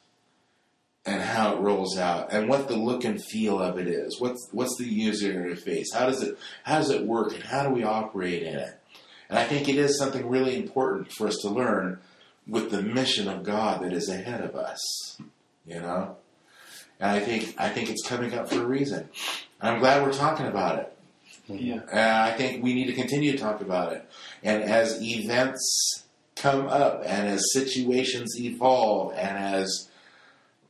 and 1.04 1.22
how 1.22 1.54
it 1.54 1.60
rolls 1.60 1.96
out 1.96 2.32
and 2.32 2.48
what 2.48 2.66
the 2.66 2.76
look 2.76 3.04
and 3.04 3.22
feel 3.22 3.60
of 3.60 3.78
it 3.78 3.86
is. 3.86 4.20
What's 4.20 4.48
what's 4.52 4.76
the 4.78 4.86
user 4.86 5.32
interface? 5.32 5.86
How 5.94 6.06
does 6.06 6.22
it 6.22 6.36
how 6.64 6.78
does 6.78 6.90
it 6.90 7.06
work 7.06 7.32
and 7.32 7.42
how 7.44 7.62
do 7.62 7.70
we 7.70 7.84
operate 7.84 8.42
in 8.42 8.56
it? 8.56 8.80
And 9.28 9.38
I 9.38 9.44
think 9.44 9.68
it 9.68 9.76
is 9.76 9.98
something 9.98 10.28
really 10.28 10.56
important 10.56 11.12
for 11.12 11.28
us 11.28 11.36
to 11.42 11.48
learn 11.48 12.00
with 12.46 12.70
the 12.70 12.82
mission 12.82 13.28
of 13.28 13.44
God 13.44 13.82
that 13.82 13.92
is 13.92 14.08
ahead 14.08 14.40
of 14.40 14.56
us. 14.56 15.18
You 15.66 15.80
know? 15.80 16.16
And 16.98 17.10
I 17.10 17.20
think 17.20 17.54
I 17.58 17.68
think 17.68 17.90
it's 17.90 18.06
coming 18.06 18.34
up 18.34 18.48
for 18.48 18.62
a 18.62 18.66
reason. 18.66 19.08
And 19.60 19.70
I'm 19.70 19.78
glad 19.78 20.02
we're 20.02 20.12
talking 20.12 20.46
about 20.46 20.78
it. 20.78 20.95
Yeah. 21.48 21.80
Uh, 21.92 22.32
I 22.32 22.36
think 22.36 22.62
we 22.62 22.74
need 22.74 22.86
to 22.86 22.92
continue 22.92 23.32
to 23.32 23.38
talk 23.38 23.60
about 23.60 23.92
it. 23.92 24.08
And 24.42 24.62
as 24.62 25.00
events 25.02 26.04
come 26.34 26.66
up 26.66 27.02
and 27.06 27.28
as 27.28 27.52
situations 27.52 28.38
evolve 28.38 29.14
and 29.14 29.38
as 29.38 29.88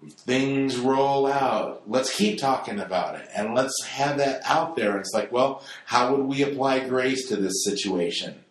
things 0.09 0.77
roll 0.77 1.27
out, 1.27 1.83
let's 1.87 2.15
keep 2.15 2.39
talking 2.39 2.79
about 2.79 3.17
it 3.17 3.29
and 3.35 3.55
let's 3.55 3.75
have 3.85 4.19
that 4.19 4.43
out 4.45 4.77
there. 4.77 4.99
It's 4.99 5.13
like, 5.15 5.33
well, 5.33 5.63
how 5.87 6.15
would 6.15 6.27
we 6.27 6.43
apply 6.43 6.87
grace 6.87 7.29
to 7.29 7.37
this 7.37 7.65
situation? 7.65 8.45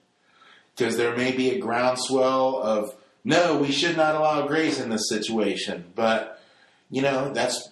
Because 0.76 0.97
there 0.97 1.15
may 1.15 1.32
be 1.32 1.51
a 1.51 1.59
groundswell 1.59 2.57
of, 2.61 2.95
no, 3.23 3.57
we 3.57 3.71
should 3.71 3.95
not 3.95 4.15
allow 4.15 4.47
grace 4.47 4.80
in 4.80 4.89
this 4.89 5.07
situation. 5.07 5.86
But, 5.95 6.41
you 6.89 7.01
know, 7.01 7.32
that's 7.34 7.71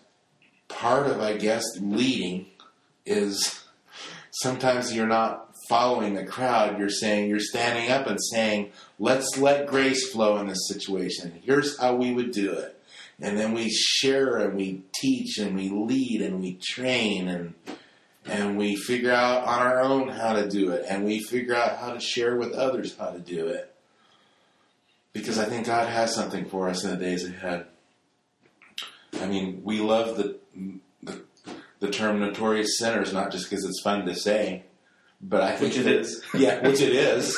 part 0.67 1.07
of, 1.07 1.19
I 1.19 1.37
guess, 1.37 1.63
leading 1.79 2.45
is 3.05 3.62
sometimes 4.33 4.93
you're 4.93 5.07
not 5.07 5.55
following 5.69 6.15
the 6.15 6.25
crowd. 6.25 6.79
You're 6.79 6.89
saying, 6.89 7.29
you're 7.29 7.39
standing 7.39 7.91
up 7.91 8.07
and 8.07 8.19
saying, 8.31 8.71
let's 8.99 9.37
let 9.37 9.67
grace 9.67 10.11
flow 10.11 10.37
in 10.37 10.47
this 10.47 10.67
situation. 10.67 11.41
Here's 11.43 11.79
how 11.79 11.95
we 11.95 12.13
would 12.13 12.31
do 12.31 12.51
it. 12.51 12.79
And 13.21 13.37
then 13.37 13.53
we 13.53 13.69
share 13.69 14.37
and 14.37 14.55
we 14.57 14.83
teach 14.99 15.37
and 15.37 15.55
we 15.55 15.69
lead 15.69 16.21
and 16.21 16.41
we 16.41 16.55
train 16.61 17.27
and 17.27 17.53
and 18.25 18.57
we 18.57 18.77
figure 18.77 19.11
out 19.11 19.43
on 19.43 19.59
our 19.59 19.81
own 19.81 20.07
how 20.07 20.31
to 20.33 20.49
do 20.49 20.71
it 20.71 20.85
and 20.87 21.03
we 21.03 21.19
figure 21.19 21.55
out 21.55 21.77
how 21.77 21.93
to 21.93 21.99
share 21.99 22.37
with 22.37 22.53
others 22.53 22.97
how 22.97 23.09
to 23.09 23.19
do 23.19 23.47
it. 23.47 23.73
Because 25.11 25.37
I 25.37 25.45
think 25.45 25.67
God 25.67 25.89
has 25.89 26.15
something 26.15 26.45
for 26.45 26.69
us 26.69 26.83
in 26.83 26.89
the 26.89 26.97
days 26.97 27.27
ahead. 27.27 27.67
I 29.21 29.27
mean, 29.27 29.61
we 29.63 29.79
love 29.79 30.17
the 30.17 30.39
the 31.83 31.91
term 31.91 32.19
notorious 32.21 32.77
sinners 32.79 33.11
not 33.11 33.29
just 33.29 33.49
because 33.49 33.65
it's 33.65 33.81
fun 33.81 34.05
to 34.05 34.15
say, 34.15 34.63
but 35.21 35.41
I 35.41 35.51
think 35.57 35.73
Which 35.73 35.79
it 35.79 35.83
that- 35.83 35.95
is. 35.99 36.23
Yeah, 36.33 36.65
which 36.65 36.79
it 36.81 36.93
is. 36.93 37.37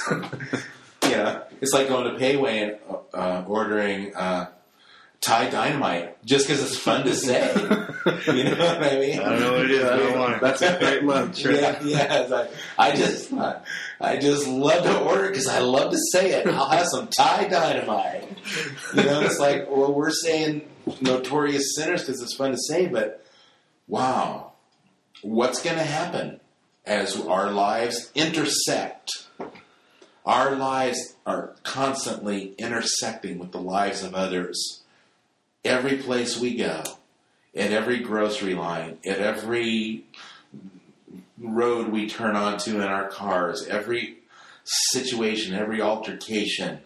you 1.04 1.10
know, 1.10 1.42
it's 1.62 1.74
like 1.74 1.88
going 1.88 2.12
to 2.14 2.20
Pei 2.20 2.38
Wei 2.38 2.60
and 2.64 2.78
uh, 3.12 3.44
ordering 3.48 4.16
uh, 4.16 4.50
Thai 5.22 5.50
dynamite 5.50 6.24
just 6.26 6.46
because 6.48 6.62
it's 6.62 6.78
fun 6.78 7.04
to 7.06 7.16
say. 7.16 7.42
you 7.56 8.44
know 8.44 8.52
what 8.56 8.84
I 8.84 9.00
mean? 9.00 9.20
I 9.20 9.30
don't 9.30 9.40
know 9.40 9.54
what 9.54 9.66
it 9.66 9.72
is. 9.72 9.84
I 9.84 9.98
don't 9.98 10.20
want 10.20 10.34
it. 10.36 10.42
That's 10.42 10.62
a 10.62 10.78
great 10.78 11.04
lunch, 11.04 11.44
right? 11.44 11.56
Yeah, 11.56 11.80
yeah. 11.84 12.22
It's 12.22 12.30
like, 12.30 12.52
I 12.78 12.96
just, 12.96 13.34
I 14.00 14.18
just 14.18 14.48
love 14.48 14.84
to 14.84 15.00
order 15.00 15.30
because 15.30 15.48
I 15.48 15.58
love 15.60 15.92
to 15.92 15.98
say 16.12 16.34
it. 16.34 16.46
I'll 16.46 16.70
have 16.70 16.86
some 16.86 17.08
Thai 17.08 17.48
dynamite. 17.48 18.28
You 18.94 19.04
know, 19.06 19.22
it's 19.22 19.40
like, 19.40 19.68
well, 19.72 19.92
we're 19.92 20.12
saying 20.12 20.68
notorious 21.02 21.76
sinners 21.76 22.04
because 22.04 22.22
it's 22.22 22.36
fun 22.36 22.52
to 22.52 22.58
say, 22.60 22.86
but 22.86 23.25
wow, 23.88 24.54
what's 25.22 25.62
going 25.62 25.78
to 25.78 25.84
happen 25.84 26.40
as 26.86 27.20
our 27.20 27.52
lives 27.52 28.12
intersect? 28.16 29.12
Our 30.26 30.56
lives 30.56 31.16
are 31.26 31.56
constantly 31.64 32.54
intersecting 32.58 33.38
with 33.38 33.52
the 33.52 33.62
lives 33.62 34.04
of 34.04 34.16
others. 34.16 34.82
Every 35.64 35.98
place 35.98 36.40
we 36.40 36.56
go, 36.56 36.84
at 37.56 37.72
every 37.72 38.00
grocery 38.00 38.56
line, 38.56 38.98
at 39.06 39.20
every 39.20 40.06
road 41.38 41.90
we 41.90 42.10
turn 42.10 42.36
onto 42.36 42.82
in 42.82 42.88
our 42.88 43.08
cars, 43.08 43.68
every 43.68 44.18
situation, 44.64 45.54
every 45.54 45.82
altercation. 45.82 46.80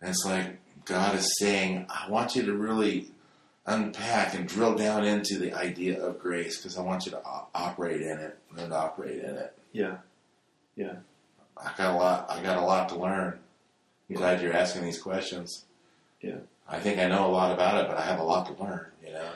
It's 0.00 0.24
like 0.24 0.58
God 0.86 1.14
is 1.14 1.38
saying, 1.38 1.86
I 1.88 2.08
want 2.08 2.34
you 2.34 2.44
to 2.46 2.54
really 2.54 3.10
unpack 3.70 4.34
and 4.34 4.46
drill 4.48 4.74
down 4.74 5.04
into 5.04 5.38
the 5.38 5.54
idea 5.54 6.02
of 6.02 6.18
grace 6.18 6.58
because 6.58 6.76
I 6.76 6.82
want 6.82 7.06
you 7.06 7.12
to 7.12 7.18
o- 7.18 7.46
operate 7.54 8.02
in 8.02 8.18
it, 8.18 8.38
learn 8.56 8.70
to 8.70 8.76
operate 8.76 9.18
in 9.22 9.36
it. 9.36 9.56
Yeah. 9.72 9.98
Yeah. 10.76 10.96
I 11.56 11.72
got 11.76 11.94
a 11.94 11.96
lot. 11.96 12.30
I 12.30 12.42
got 12.42 12.56
a 12.58 12.62
lot 12.62 12.88
to 12.90 12.96
learn. 12.96 13.38
I'm 14.08 14.16
glad 14.16 14.42
you're 14.42 14.52
asking 14.52 14.82
these 14.82 15.00
questions. 15.00 15.66
Yeah. 16.20 16.38
I 16.68 16.80
think 16.80 16.98
I 16.98 17.06
know 17.08 17.26
a 17.26 17.30
lot 17.30 17.52
about 17.52 17.84
it, 17.84 17.88
but 17.88 17.96
I 17.96 18.02
have 18.02 18.18
a 18.18 18.24
lot 18.24 18.46
to 18.46 18.62
learn. 18.62 18.86
You 19.04 19.12
know. 19.12 19.28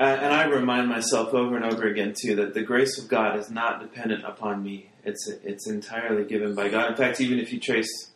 And 0.00 0.32
I 0.32 0.44
remind 0.44 0.88
myself 0.88 1.34
over 1.34 1.56
and 1.56 1.64
over 1.64 1.88
again 1.88 2.14
too 2.16 2.36
that 2.36 2.54
the 2.54 2.62
grace 2.62 2.98
of 2.98 3.08
God 3.08 3.36
is 3.36 3.50
not 3.50 3.80
dependent 3.80 4.24
upon 4.24 4.62
me. 4.62 4.90
It's 5.04 5.26
it's 5.26 5.66
entirely 5.66 6.24
given 6.24 6.54
by 6.54 6.68
God. 6.68 6.90
In 6.90 6.96
fact, 6.96 7.20
even 7.20 7.40
if 7.40 7.52
you 7.52 7.58
trace 7.58 8.07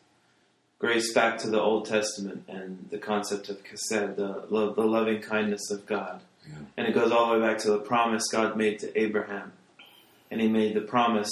grace 0.82 1.14
back 1.14 1.38
to 1.38 1.48
the 1.48 1.60
Old 1.60 1.86
Testament 1.86 2.42
and 2.48 2.88
the 2.90 2.98
concept 2.98 3.48
of 3.48 3.62
chesed, 3.62 4.16
the 4.16 4.44
lo- 4.50 4.72
the 4.74 4.82
loving 4.84 5.22
kindness 5.22 5.70
of 5.70 5.86
God, 5.86 6.22
Yeah. 6.44 6.54
and 6.76 6.88
it 6.88 6.92
goes 6.92 7.12
all 7.12 7.28
the 7.32 7.38
way 7.38 7.46
back 7.46 7.58
to 7.58 7.70
the 7.70 7.78
promise 7.78 8.24
God 8.32 8.56
made 8.56 8.80
to 8.80 9.00
Abraham, 9.00 9.52
and 10.28 10.40
He 10.40 10.48
made 10.48 10.74
the 10.74 10.80
promise 10.80 11.30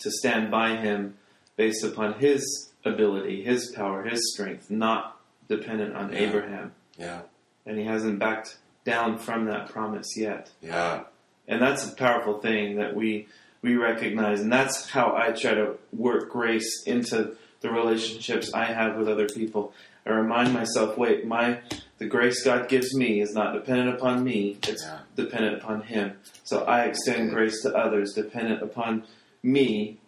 to 0.00 0.10
stand 0.10 0.50
by 0.50 0.76
him 0.76 1.16
based 1.56 1.82
upon 1.82 2.20
His 2.20 2.70
ability, 2.84 3.42
His 3.42 3.72
power, 3.74 4.02
His 4.04 4.30
strength, 4.34 4.70
not 4.70 5.18
dependent 5.48 5.96
on 5.96 6.12
Yeah. 6.12 6.18
Abraham, 6.18 6.72
Yeah. 6.98 7.22
and 7.64 7.78
He 7.78 7.84
hasn't 7.86 8.18
backed 8.18 8.58
down 8.84 9.16
from 9.16 9.46
that 9.46 9.70
promise 9.70 10.18
yet 10.18 10.50
Yeah. 10.60 11.04
and 11.48 11.62
that's 11.62 11.90
a 11.90 11.94
powerful 11.96 12.38
thing 12.40 12.76
that 12.76 12.94
we 12.94 13.26
we 13.62 13.76
recognize 13.76 14.40
and 14.40 14.50
that's 14.50 14.88
how 14.88 15.14
i 15.14 15.30
try 15.32 15.52
to 15.52 15.76
work 15.92 16.30
grace 16.30 16.82
into 16.86 17.36
the 17.60 17.70
relationships 17.70 18.52
i 18.54 18.64
have 18.64 18.96
with 18.96 19.08
other 19.08 19.28
people 19.28 19.72
i 20.06 20.10
remind 20.10 20.52
myself 20.52 20.96
wait 20.96 21.26
my 21.26 21.58
the 21.98 22.06
grace 22.06 22.42
god 22.44 22.68
gives 22.68 22.94
me 22.94 23.20
is 23.20 23.34
not 23.34 23.52
dependent 23.52 23.88
upon 23.94 24.24
me 24.24 24.56
it's 24.66 24.82
Yeah. 24.84 24.98
dependent 25.16 25.56
upon 25.62 25.82
him 25.82 26.12
so 26.44 26.64
i 26.64 26.84
extend 26.84 27.30
grace 27.30 27.62
to 27.62 27.74
others 27.76 28.12
dependent 28.14 28.62
upon 28.62 29.04
me 29.42 29.98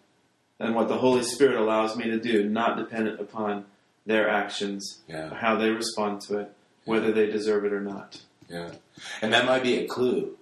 and 0.59 0.75
what 0.75 0.87
the 0.87 0.97
holy 0.97 1.23
spirit 1.23 1.55
allows 1.59 1.95
me 1.95 2.05
to 2.05 2.19
do 2.19 2.47
not 2.47 2.77
dependent 2.77 3.19
upon 3.19 3.65
their 4.05 4.29
actions 4.29 5.01
Yeah. 5.07 5.33
how 5.33 5.55
they 5.55 5.69
respond 5.69 6.21
to 6.27 6.39
it 6.39 6.51
whether 6.85 7.11
they 7.11 7.27
deserve 7.27 7.65
it 7.65 7.73
or 7.73 7.81
not 7.81 8.21
Yeah. 8.49 8.71
And 9.21 9.31
that 9.33 9.45
might 9.45 9.63
be 9.63 9.75
a 9.79 9.87
clue. 9.87 10.37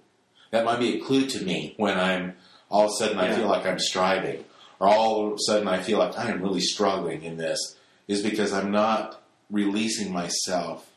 That 0.50 0.64
might 0.66 0.80
be 0.80 0.96
a 0.96 1.00
clue 1.00 1.24
to 1.26 1.42
me 1.44 1.72
when 1.78 1.96
I'm 1.98 2.34
all 2.70 2.86
of 2.86 2.90
a 2.90 2.94
sudden 2.98 3.16
I 3.18 3.26
Yeah. 3.28 3.36
feel 3.36 3.46
like 3.48 3.64
I'm 3.64 3.78
striving, 3.78 4.44
or 4.82 4.88
all 4.88 5.28
of 5.28 5.34
a 5.34 5.38
sudden 5.38 5.68
I 5.68 5.78
feel 5.78 5.98
like 5.98 6.18
I 6.18 6.28
am 6.32 6.42
really 6.42 6.60
struggling 6.60 7.22
in 7.22 7.36
this, 7.36 7.76
is 8.08 8.20
because 8.20 8.52
I'm 8.52 8.72
not 8.72 9.22
releasing 9.48 10.12
myself 10.12 10.90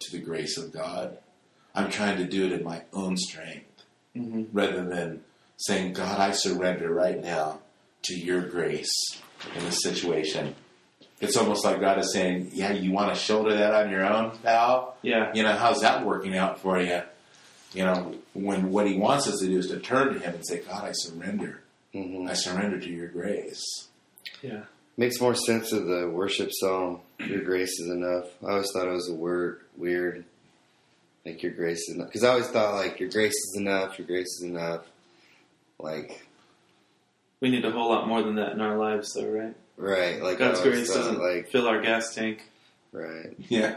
to 0.00 0.12
the 0.12 0.18
grace 0.18 0.58
of 0.58 0.70
God. 0.70 1.16
I'm 1.74 1.88
trying 1.88 2.18
to 2.18 2.26
do 2.26 2.44
it 2.44 2.52
in 2.52 2.62
my 2.62 2.82
own 2.92 3.16
strength 3.16 3.84
mm-hmm. 4.14 4.44
rather 4.52 4.84
than 4.84 5.24
saying, 5.56 5.94
God, 5.94 6.20
I 6.20 6.32
surrender 6.32 6.92
right 6.92 7.22
now 7.22 7.60
to 8.02 8.14
your 8.14 8.42
grace 8.42 8.92
in 9.56 9.64
this 9.64 9.82
situation. 9.82 10.54
It's 11.18 11.38
almost 11.38 11.64
like 11.64 11.80
God 11.80 12.00
is 12.00 12.12
saying, 12.12 12.50
Yeah, 12.52 12.72
you 12.72 12.92
want 12.92 13.14
to 13.14 13.18
shoulder 13.18 13.56
that 13.56 13.72
on 13.72 13.90
your 13.90 14.04
own, 14.04 14.36
pal? 14.42 14.98
yeah 15.00 15.32
you 15.34 15.42
know, 15.42 15.56
how's 15.56 15.80
that 15.80 16.04
working 16.04 16.36
out 16.36 16.60
for 16.60 16.78
you? 16.78 17.00
You 17.72 17.86
know, 17.86 18.14
when 18.34 18.70
what 18.70 18.86
he 18.86 18.98
wants 18.98 19.26
us 19.26 19.38
to 19.40 19.46
do 19.46 19.56
is 19.56 19.68
to 19.68 19.78
turn 19.78 20.12
to 20.12 20.20
him 20.20 20.34
and 20.34 20.46
say, 20.46 20.58
God, 20.58 20.84
I 20.84 20.92
surrender. 20.92 21.61
Hmm 21.92 22.26
I 22.28 22.34
surrender 22.34 22.78
to 22.80 22.90
your 22.90 23.08
grace. 23.08 23.62
yeah 24.42 24.62
Makes 24.96 25.20
more 25.20 25.34
sense 25.34 25.72
of 25.72 25.86
the 25.86 26.08
worship 26.10 26.50
song. 26.52 27.00
Your 27.18 27.40
grace 27.40 27.70
is 27.80 27.88
enough. 27.88 28.26
I 28.46 28.50
always 28.52 28.70
thought 28.72 28.86
it 28.86 28.92
was 28.92 29.08
a 29.08 29.14
word 29.14 29.60
weird. 29.76 30.24
Like 31.24 31.42
your 31.42 31.52
grace 31.52 31.88
is 31.88 31.94
enough. 31.94 32.08
Because 32.08 32.24
I 32.24 32.28
always 32.28 32.48
thought 32.48 32.74
like 32.74 33.00
your 33.00 33.08
grace 33.08 33.32
is 33.32 33.56
enough. 33.58 33.98
Your 33.98 34.06
grace 34.06 34.26
is 34.38 34.42
enough. 34.42 34.82
Like 35.78 36.26
We 37.40 37.48
need 37.48 37.64
a 37.64 37.70
whole 37.70 37.88
lot 37.88 38.06
more 38.06 38.22
than 38.22 38.34
that 38.34 38.52
in 38.52 38.60
our 38.60 38.76
lives, 38.76 39.14
though, 39.14 39.26
right? 39.28 39.54
Right. 39.78 40.22
Like 40.22 40.38
God's 40.38 40.60
I 40.60 40.64
grace 40.64 40.88
thought, 40.92 40.98
doesn't 40.98 41.20
like 41.20 41.48
fill 41.50 41.66
our 41.66 41.80
gas 41.80 42.14
tank. 42.14 42.42
right. 42.92 43.34
Yeah. 43.48 43.76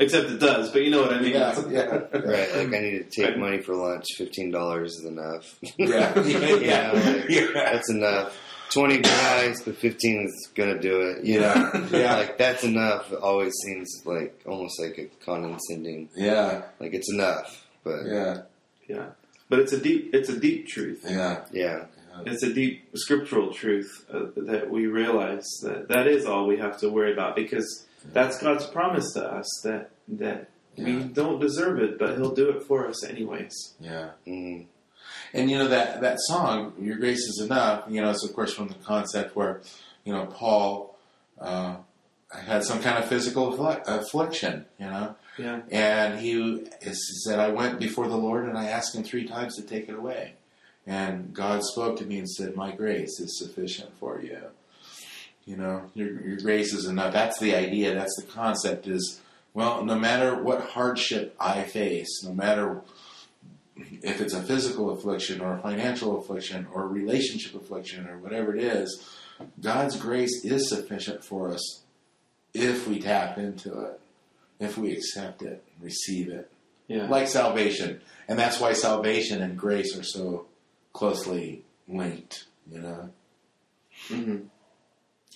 Except 0.00 0.28
it 0.28 0.40
does, 0.40 0.70
but 0.70 0.82
you 0.82 0.90
know 0.90 1.02
what 1.02 1.12
I 1.12 1.20
mean. 1.20 1.32
Yeah. 1.34 1.62
Yeah. 1.70 1.84
Right, 2.12 2.52
like 2.56 2.74
I 2.74 2.80
need 2.80 2.98
to 2.98 3.04
take 3.10 3.30
Right. 3.30 3.38
money 3.38 3.58
for 3.62 3.74
lunch. 3.76 4.06
Fifteen 4.18 4.50
dollars 4.50 4.92
is 4.96 5.04
enough. 5.04 5.56
Yeah. 5.78 6.18
Yeah. 6.60 6.90
like, 6.92 7.28
Yeah. 7.28 7.46
that's 7.54 7.88
enough. 7.90 8.36
Twenty 8.72 8.98
guys, 8.98 9.62
but 9.62 9.76
fifteen 9.76 10.26
is 10.26 10.48
gonna 10.56 10.80
do 10.80 11.00
it. 11.02 11.24
You 11.24 11.40
know, 11.40 11.70
Yeah. 11.72 11.88
Yeah. 11.98 12.16
like 12.16 12.38
that's 12.38 12.64
enough. 12.64 13.12
It 13.12 13.20
always 13.20 13.52
seems 13.64 14.02
like 14.04 14.40
almost 14.46 14.80
like 14.80 14.98
a 14.98 15.06
condescending. 15.24 16.08
Yeah. 16.16 16.62
Like 16.80 16.92
it's 16.92 17.12
enough, 17.12 17.64
but 17.84 18.04
Yeah. 18.04 18.42
Yeah. 18.88 19.06
But 19.48 19.60
it's 19.60 19.72
a 19.72 19.78
deep, 19.80 20.12
it's 20.12 20.28
a 20.28 20.36
deep 20.40 20.66
truth. 20.66 21.04
Yeah. 21.08 21.44
yeah, 21.52 21.84
It's 22.26 22.42
a 22.42 22.52
deep 22.52 22.82
scriptural 22.96 23.52
truth 23.52 24.04
uh, 24.12 24.26
that 24.36 24.70
we 24.70 24.86
realize 24.88 25.46
that 25.62 25.86
that 25.88 26.08
is 26.08 26.24
all 26.26 26.46
we 26.48 26.56
have 26.56 26.78
to 26.78 26.88
worry 26.88 27.12
about 27.12 27.36
because 27.36 27.83
that's 28.12 28.38
God's 28.40 28.66
promise 28.66 29.12
to 29.14 29.24
us 29.24 29.60
that 29.64 29.90
that 30.08 30.48
we 30.76 31.04
don't 31.04 31.40
deserve 31.40 31.78
it, 31.78 31.98
but 31.98 32.16
He'll 32.16 32.34
do 32.34 32.50
it 32.50 32.62
for 32.64 32.86
us 32.88 33.04
anyways. 33.04 33.74
Yeah. 33.80 34.10
mm, 34.26 34.66
And 35.32 35.50
you 35.50 35.58
know 35.58 35.68
that 35.68 36.00
that 36.00 36.18
song, 36.20 36.72
"Your 36.80 36.96
Grace 36.96 37.20
Is 37.28 37.40
Enough." 37.44 37.84
You 37.88 38.00
know, 38.02 38.10
it's 38.10 38.24
of 38.24 38.34
course 38.34 38.52
from 38.52 38.68
the 38.68 38.74
concept 38.74 39.36
where 39.36 39.60
you 40.04 40.12
know 40.12 40.26
Paul 40.26 40.96
uh, 41.40 41.76
had 42.32 42.64
some 42.64 42.80
kind 42.80 42.98
of 42.98 43.04
physical 43.08 43.52
afflic- 43.52 43.86
affliction. 43.86 44.66
You 44.78 44.86
know, 44.86 45.14
Yeah. 45.38 45.60
and 45.70 46.18
he 46.18 46.32
is- 46.82 47.24
said, 47.24 47.38
"I 47.38 47.48
went 47.50 47.78
before 47.78 48.08
the 48.08 48.16
Lord 48.16 48.44
and 48.48 48.58
I 48.58 48.66
asked 48.66 48.94
Him 48.94 49.04
three 49.04 49.26
times 49.26 49.56
to 49.56 49.62
take 49.62 49.88
it 49.88 49.94
away." 49.94 50.34
And 50.86 51.32
God 51.32 51.62
spoke 51.64 51.96
to 51.98 52.04
me 52.04 52.18
and 52.18 52.28
said, 52.28 52.56
"My 52.56 52.70
grace 52.72 53.18
is 53.20 53.38
sufficient 53.38 53.96
for 53.98 54.20
you." 54.20 54.38
You 55.46 55.56
know, 55.56 55.90
your 55.94 56.20
your 56.26 56.36
grace 56.38 56.72
is 56.72 56.86
enough. 56.86 57.12
That's 57.12 57.38
the 57.38 57.54
idea. 57.54 57.94
That's 57.94 58.16
the 58.16 58.26
concept. 58.30 58.86
Is 58.86 59.20
well, 59.52 59.84
no 59.84 59.98
matter 59.98 60.42
what 60.42 60.62
hardship 60.62 61.36
I 61.38 61.62
face, 61.64 62.22
no 62.24 62.32
matter 62.32 62.80
if 63.76 64.20
it's 64.20 64.34
a 64.34 64.42
physical 64.42 64.90
affliction 64.90 65.40
or 65.40 65.56
a 65.56 65.58
financial 65.60 66.18
affliction 66.18 66.66
or 66.72 66.84
a 66.84 66.88
relationship 66.88 67.54
affliction 67.54 68.08
or 68.08 68.18
whatever 68.18 68.54
it 68.56 68.62
is, 68.62 69.04
God's 69.60 69.96
grace 69.96 70.44
is 70.44 70.68
sufficient 70.68 71.24
for 71.24 71.50
us 71.50 71.82
if 72.52 72.86
we 72.86 73.00
tap 73.00 73.36
into 73.36 73.80
it, 73.80 74.00
if 74.60 74.78
we 74.78 74.92
accept 74.92 75.42
it, 75.42 75.64
receive 75.80 76.28
it. 76.28 76.50
Yeah. 76.86 77.08
Like 77.08 77.28
salvation. 77.28 78.00
And 78.28 78.38
that's 78.38 78.60
why 78.60 78.72
salvation 78.74 79.42
and 79.42 79.58
grace 79.58 79.98
are 79.98 80.04
so 80.04 80.46
closely 80.92 81.64
linked, 81.88 82.44
you 82.70 82.80
know? 82.80 83.10
hmm 84.08 84.36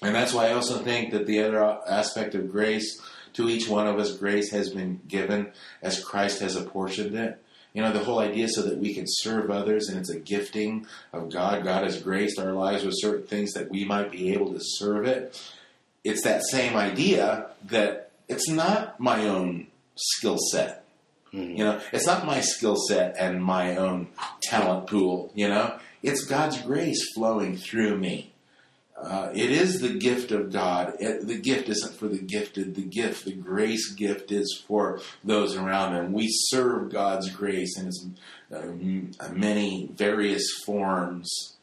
And 0.02 0.14
that's 0.14 0.32
why 0.32 0.48
I 0.48 0.52
also 0.52 0.78
think 0.78 1.12
that 1.12 1.26
the 1.26 1.42
other 1.42 1.78
aspect 1.88 2.34
of 2.34 2.52
grace, 2.52 3.00
to 3.34 3.48
each 3.48 3.68
one 3.68 3.86
of 3.86 3.98
us, 3.98 4.16
grace 4.16 4.50
has 4.52 4.70
been 4.70 5.00
given 5.08 5.52
as 5.82 6.02
Christ 6.02 6.40
has 6.40 6.56
apportioned 6.56 7.14
it. 7.16 7.42
You 7.74 7.82
know, 7.82 7.92
the 7.92 8.04
whole 8.04 8.18
idea 8.18 8.48
so 8.48 8.62
that 8.62 8.78
we 8.78 8.94
can 8.94 9.04
serve 9.06 9.50
others, 9.50 9.88
and 9.88 9.98
it's 9.98 10.10
a 10.10 10.18
gifting 10.18 10.86
of 11.12 11.30
God. 11.30 11.64
God 11.64 11.84
has 11.84 12.02
graced 12.02 12.38
our 12.38 12.52
lives 12.52 12.84
with 12.84 12.94
certain 12.96 13.26
things 13.26 13.52
that 13.52 13.70
we 13.70 13.84
might 13.84 14.10
be 14.10 14.32
able 14.32 14.52
to 14.52 14.60
serve 14.60 15.06
it. 15.06 15.40
It's 16.02 16.22
that 16.24 16.42
same 16.44 16.76
idea 16.76 17.48
that 17.66 18.10
it's 18.28 18.48
not 18.48 18.98
my 18.98 19.28
own 19.28 19.66
skill 19.96 20.38
set. 20.50 20.84
Mhm. 21.32 21.58
You 21.58 21.64
know, 21.64 21.80
it's 21.92 22.06
not 22.06 22.24
my 22.26 22.40
skill 22.40 22.76
set 22.76 23.16
and 23.18 23.44
my 23.44 23.76
own 23.76 24.08
talent 24.42 24.86
pool. 24.86 25.30
You 25.34 25.48
know, 25.48 25.78
it's 26.02 26.24
God's 26.24 26.60
grace 26.62 27.12
flowing 27.12 27.56
through 27.56 27.98
me. 27.98 28.32
Uh, 29.02 29.30
it 29.32 29.50
is 29.50 29.80
the 29.80 29.90
gift 29.90 30.32
of 30.32 30.52
God. 30.52 30.94
It, 30.98 31.26
the 31.26 31.38
gift 31.38 31.68
isn't 31.68 31.94
for 31.94 32.08
the 32.08 32.18
gifted. 32.18 32.74
The 32.74 32.82
gift, 32.82 33.24
the 33.24 33.32
grace 33.32 33.92
gift, 33.92 34.32
is 34.32 34.62
for 34.66 35.00
those 35.22 35.56
around 35.56 35.94
them. 35.94 36.12
We 36.12 36.26
serve 36.30 36.90
God's 36.90 37.30
grace 37.30 37.78
in 37.78 37.86
its 37.86 38.06
uh, 38.52 38.58
m- 38.58 39.12
many 39.32 39.88
various 39.94 40.50
forms. 40.64 41.56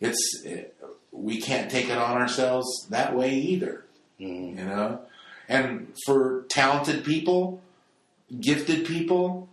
It's 0.00 0.42
it, 0.44 0.74
we 1.12 1.40
can't 1.40 1.70
take 1.70 1.88
it 1.88 1.98
on 1.98 2.16
ourselves 2.20 2.66
that 2.90 3.14
way 3.14 3.34
either. 3.34 3.84
mm, 4.20 4.58
You 4.58 4.64
know, 4.64 5.00
and 5.48 5.92
for 6.06 6.44
talented 6.48 7.04
people, 7.04 7.60
gifted 8.40 8.86
people, 8.86 9.48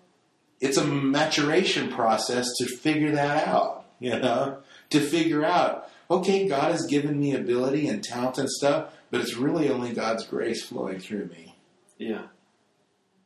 it's 0.62 0.78
a 0.78 0.84
maturation 0.86 1.92
process 1.92 2.48
to 2.58 2.66
figure 2.66 3.12
that 3.12 3.48
out. 3.48 3.86
You 4.00 4.18
know, 4.18 4.60
to 4.92 5.02
figure 5.02 5.44
out, 5.44 5.90
okay, 6.10 6.48
God 6.48 6.72
has 6.72 6.86
given 6.86 7.20
me 7.20 7.34
ability 7.34 7.88
and 7.88 8.04
talent 8.04 8.38
and 8.38 8.50
stuff, 8.50 8.94
but 9.12 9.22
it's 9.22 9.36
really 9.36 9.70
only 9.70 9.94
God's 9.94 10.26
grace 10.26 10.64
flowing 10.64 11.00
through 11.00 11.26
me. 11.28 11.56
Yeah. 11.98 12.24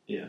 Yeah. 0.06 0.26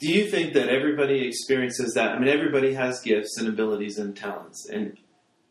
Do 0.00 0.08
you 0.08 0.28
think 0.30 0.54
that 0.54 0.68
everybody 0.68 1.26
experiences 1.26 1.94
that? 1.94 2.12
I 2.12 2.18
mean, 2.18 2.28
everybody 2.28 2.74
has 2.74 3.00
gifts 3.00 3.38
and 3.38 3.48
abilities 3.48 3.98
and 3.98 4.16
talents, 4.16 4.68
and 4.68 4.96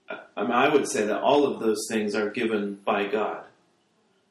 I, 0.09 0.19
I 0.35 0.41
mean, 0.43 0.51
I 0.51 0.67
would 0.67 0.87
say 0.87 1.05
that 1.05 1.21
all 1.21 1.45
of 1.45 1.61
those 1.61 1.85
things 1.89 2.15
are 2.15 2.29
given 2.29 2.75
by 2.85 3.07
God 3.07 3.45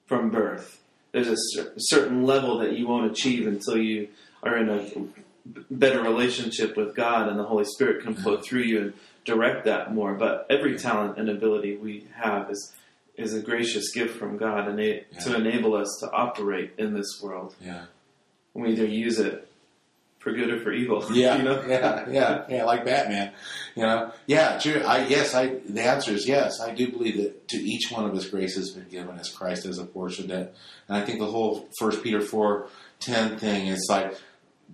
from 0.06 0.30
birth. 0.30 0.82
There's 1.12 1.28
a 1.28 1.36
cer- 1.36 1.72
certain 1.78 2.24
level 2.24 2.58
that 2.58 2.76
you 2.76 2.86
won't 2.86 3.10
achieve 3.10 3.46
until 3.46 3.78
you 3.78 4.08
are 4.42 4.58
in 4.58 4.68
a 4.68 4.90
better 5.70 6.02
relationship 6.02 6.76
with 6.76 6.94
God, 6.94 7.28
and 7.28 7.38
the 7.38 7.44
Holy 7.44 7.64
Spirit 7.64 8.04
can 8.04 8.14
flow 8.14 8.34
mm-hmm. 8.34 8.42
through 8.42 8.62
you 8.62 8.80
and 8.80 8.92
direct 9.24 9.64
that 9.66 9.94
more. 9.94 10.14
But 10.14 10.46
every 10.50 10.78
talent 10.78 11.18
and 11.18 11.28
ability 11.28 11.76
we 11.76 12.06
have 12.14 12.50
is 12.50 12.72
is 13.16 13.34
a 13.34 13.40
gracious 13.42 13.92
gift 13.92 14.16
from 14.18 14.38
God, 14.38 14.66
and 14.68 14.80
it, 14.80 15.06
to 15.20 15.34
enable 15.34 15.74
us 15.74 15.88
to 16.00 16.10
operate 16.10 16.72
in 16.78 16.94
this 16.94 17.20
world 17.22 17.54
Yeah. 17.60 17.82
we 18.54 18.70
either 18.70 18.86
use 18.86 19.18
it 19.18 19.46
for 20.20 20.32
good 20.32 20.48
or 20.50 20.60
for 20.60 20.72
evil. 20.72 21.04
Yeah, 21.12 21.36
you 21.36 21.42
know? 21.42 21.62
yeah, 21.66 22.08
yeah, 22.10 22.44
yeah, 22.48 22.64
like 22.64 22.84
Batman. 22.86 23.32
You 23.74 23.82
know, 23.82 24.12
yeah, 24.26 24.58
true. 24.58 24.80
I 24.86 25.06
yes, 25.06 25.34
I. 25.34 25.46
The 25.68 25.82
answer 25.82 26.12
is 26.12 26.26
yes. 26.26 26.60
I 26.60 26.72
do 26.74 26.90
believe 26.90 27.16
that 27.18 27.48
to 27.48 27.56
each 27.58 27.90
one 27.90 28.04
of 28.04 28.14
us, 28.14 28.26
grace 28.28 28.54
has 28.56 28.70
been 28.70 28.88
given 28.88 29.18
as 29.18 29.28
Christ 29.28 29.64
has 29.64 29.78
apportioned 29.78 30.30
it, 30.30 30.54
and 30.88 30.96
I 30.96 31.04
think 31.04 31.18
the 31.18 31.26
whole 31.30 31.68
First 31.78 32.02
Peter 32.02 32.20
four 32.20 32.68
ten 33.00 33.38
thing 33.38 33.66
is 33.68 33.86
like 33.90 34.14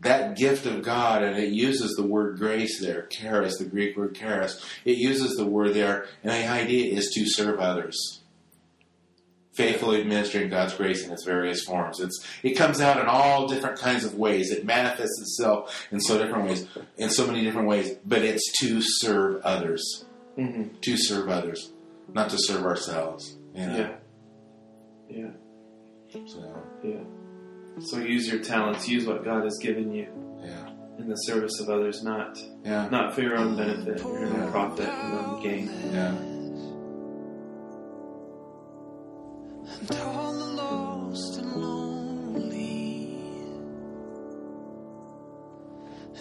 that 0.00 0.36
gift 0.36 0.66
of 0.66 0.82
God, 0.82 1.22
and 1.22 1.36
it 1.38 1.52
uses 1.52 1.94
the 1.96 2.06
word 2.06 2.38
grace 2.38 2.80
there, 2.80 3.06
charis, 3.06 3.58
the 3.58 3.64
Greek 3.64 3.96
word 3.96 4.14
charis. 4.14 4.64
It 4.84 4.98
uses 4.98 5.36
the 5.36 5.46
word 5.46 5.74
there, 5.74 6.06
and 6.22 6.32
the 6.32 6.48
idea 6.48 6.92
is 6.92 7.10
to 7.14 7.26
serve 7.26 7.58
others 7.58 8.20
faithfully 9.56 10.02
administering 10.02 10.50
God's 10.50 10.74
grace 10.74 11.04
in 11.04 11.10
its 11.10 11.24
various 11.24 11.64
forms. 11.64 11.98
It's 11.98 12.24
it 12.42 12.52
comes 12.52 12.80
out 12.80 13.00
in 13.00 13.06
all 13.06 13.48
different 13.48 13.78
kinds 13.78 14.04
of 14.04 14.14
ways. 14.14 14.50
It 14.50 14.66
manifests 14.66 15.20
itself 15.20 15.86
in 15.90 16.00
so 16.00 16.18
different 16.22 16.44
ways, 16.44 16.66
in 16.98 17.10
so 17.10 17.26
many 17.26 17.42
different 17.42 17.66
ways. 17.66 17.96
But 18.04 18.22
it's 18.22 18.52
to 18.60 18.80
serve 18.82 19.40
others, 19.42 20.04
hmm 20.36 20.64
to 20.82 20.96
serve 20.96 21.28
others, 21.28 21.72
not 22.12 22.30
to 22.30 22.38
serve 22.38 22.64
ourselves. 22.64 23.36
You 23.54 23.66
know? 23.66 23.96
Yeah. 25.08 25.30
Yeah. 26.08 26.22
So 26.26 26.62
Yeah. 26.84 27.00
So 27.80 27.98
use 27.98 28.26
your 28.28 28.40
talents, 28.42 28.88
use 28.88 29.06
what 29.06 29.24
God 29.24 29.44
has 29.44 29.58
given 29.60 29.92
you 29.92 30.08
yeah, 30.42 30.68
in 30.98 31.08
the 31.08 31.14
service 31.16 31.60
of 31.60 31.68
others, 31.68 32.02
not 32.02 32.38
yeah, 32.64 32.88
not 32.88 33.14
for 33.14 33.20
your 33.20 33.36
own 33.36 33.54
benefit, 33.56 33.98
your 33.98 34.26
own 34.26 34.50
profit, 34.50 34.86
your 34.86 35.20
own 35.20 35.42
gain. 35.42 35.70
yeah, 35.92 36.14
And 39.78 39.90
all 40.00 40.32
the 40.32 40.44
lost 40.62 41.38
and 41.38 41.52
lonely, 41.52 43.18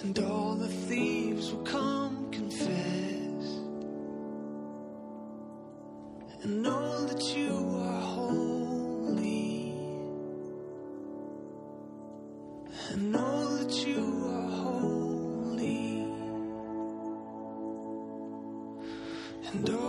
and 0.02 0.20
all 0.20 0.56
the 0.56 0.68
thieves 0.68 1.52
will 1.54 1.64
come 1.64 2.30
confess, 2.32 2.70
and 6.44 6.62
know 6.62 7.06
that 7.06 7.24
you 7.36 7.80
are 7.80 8.02
and 19.56 19.85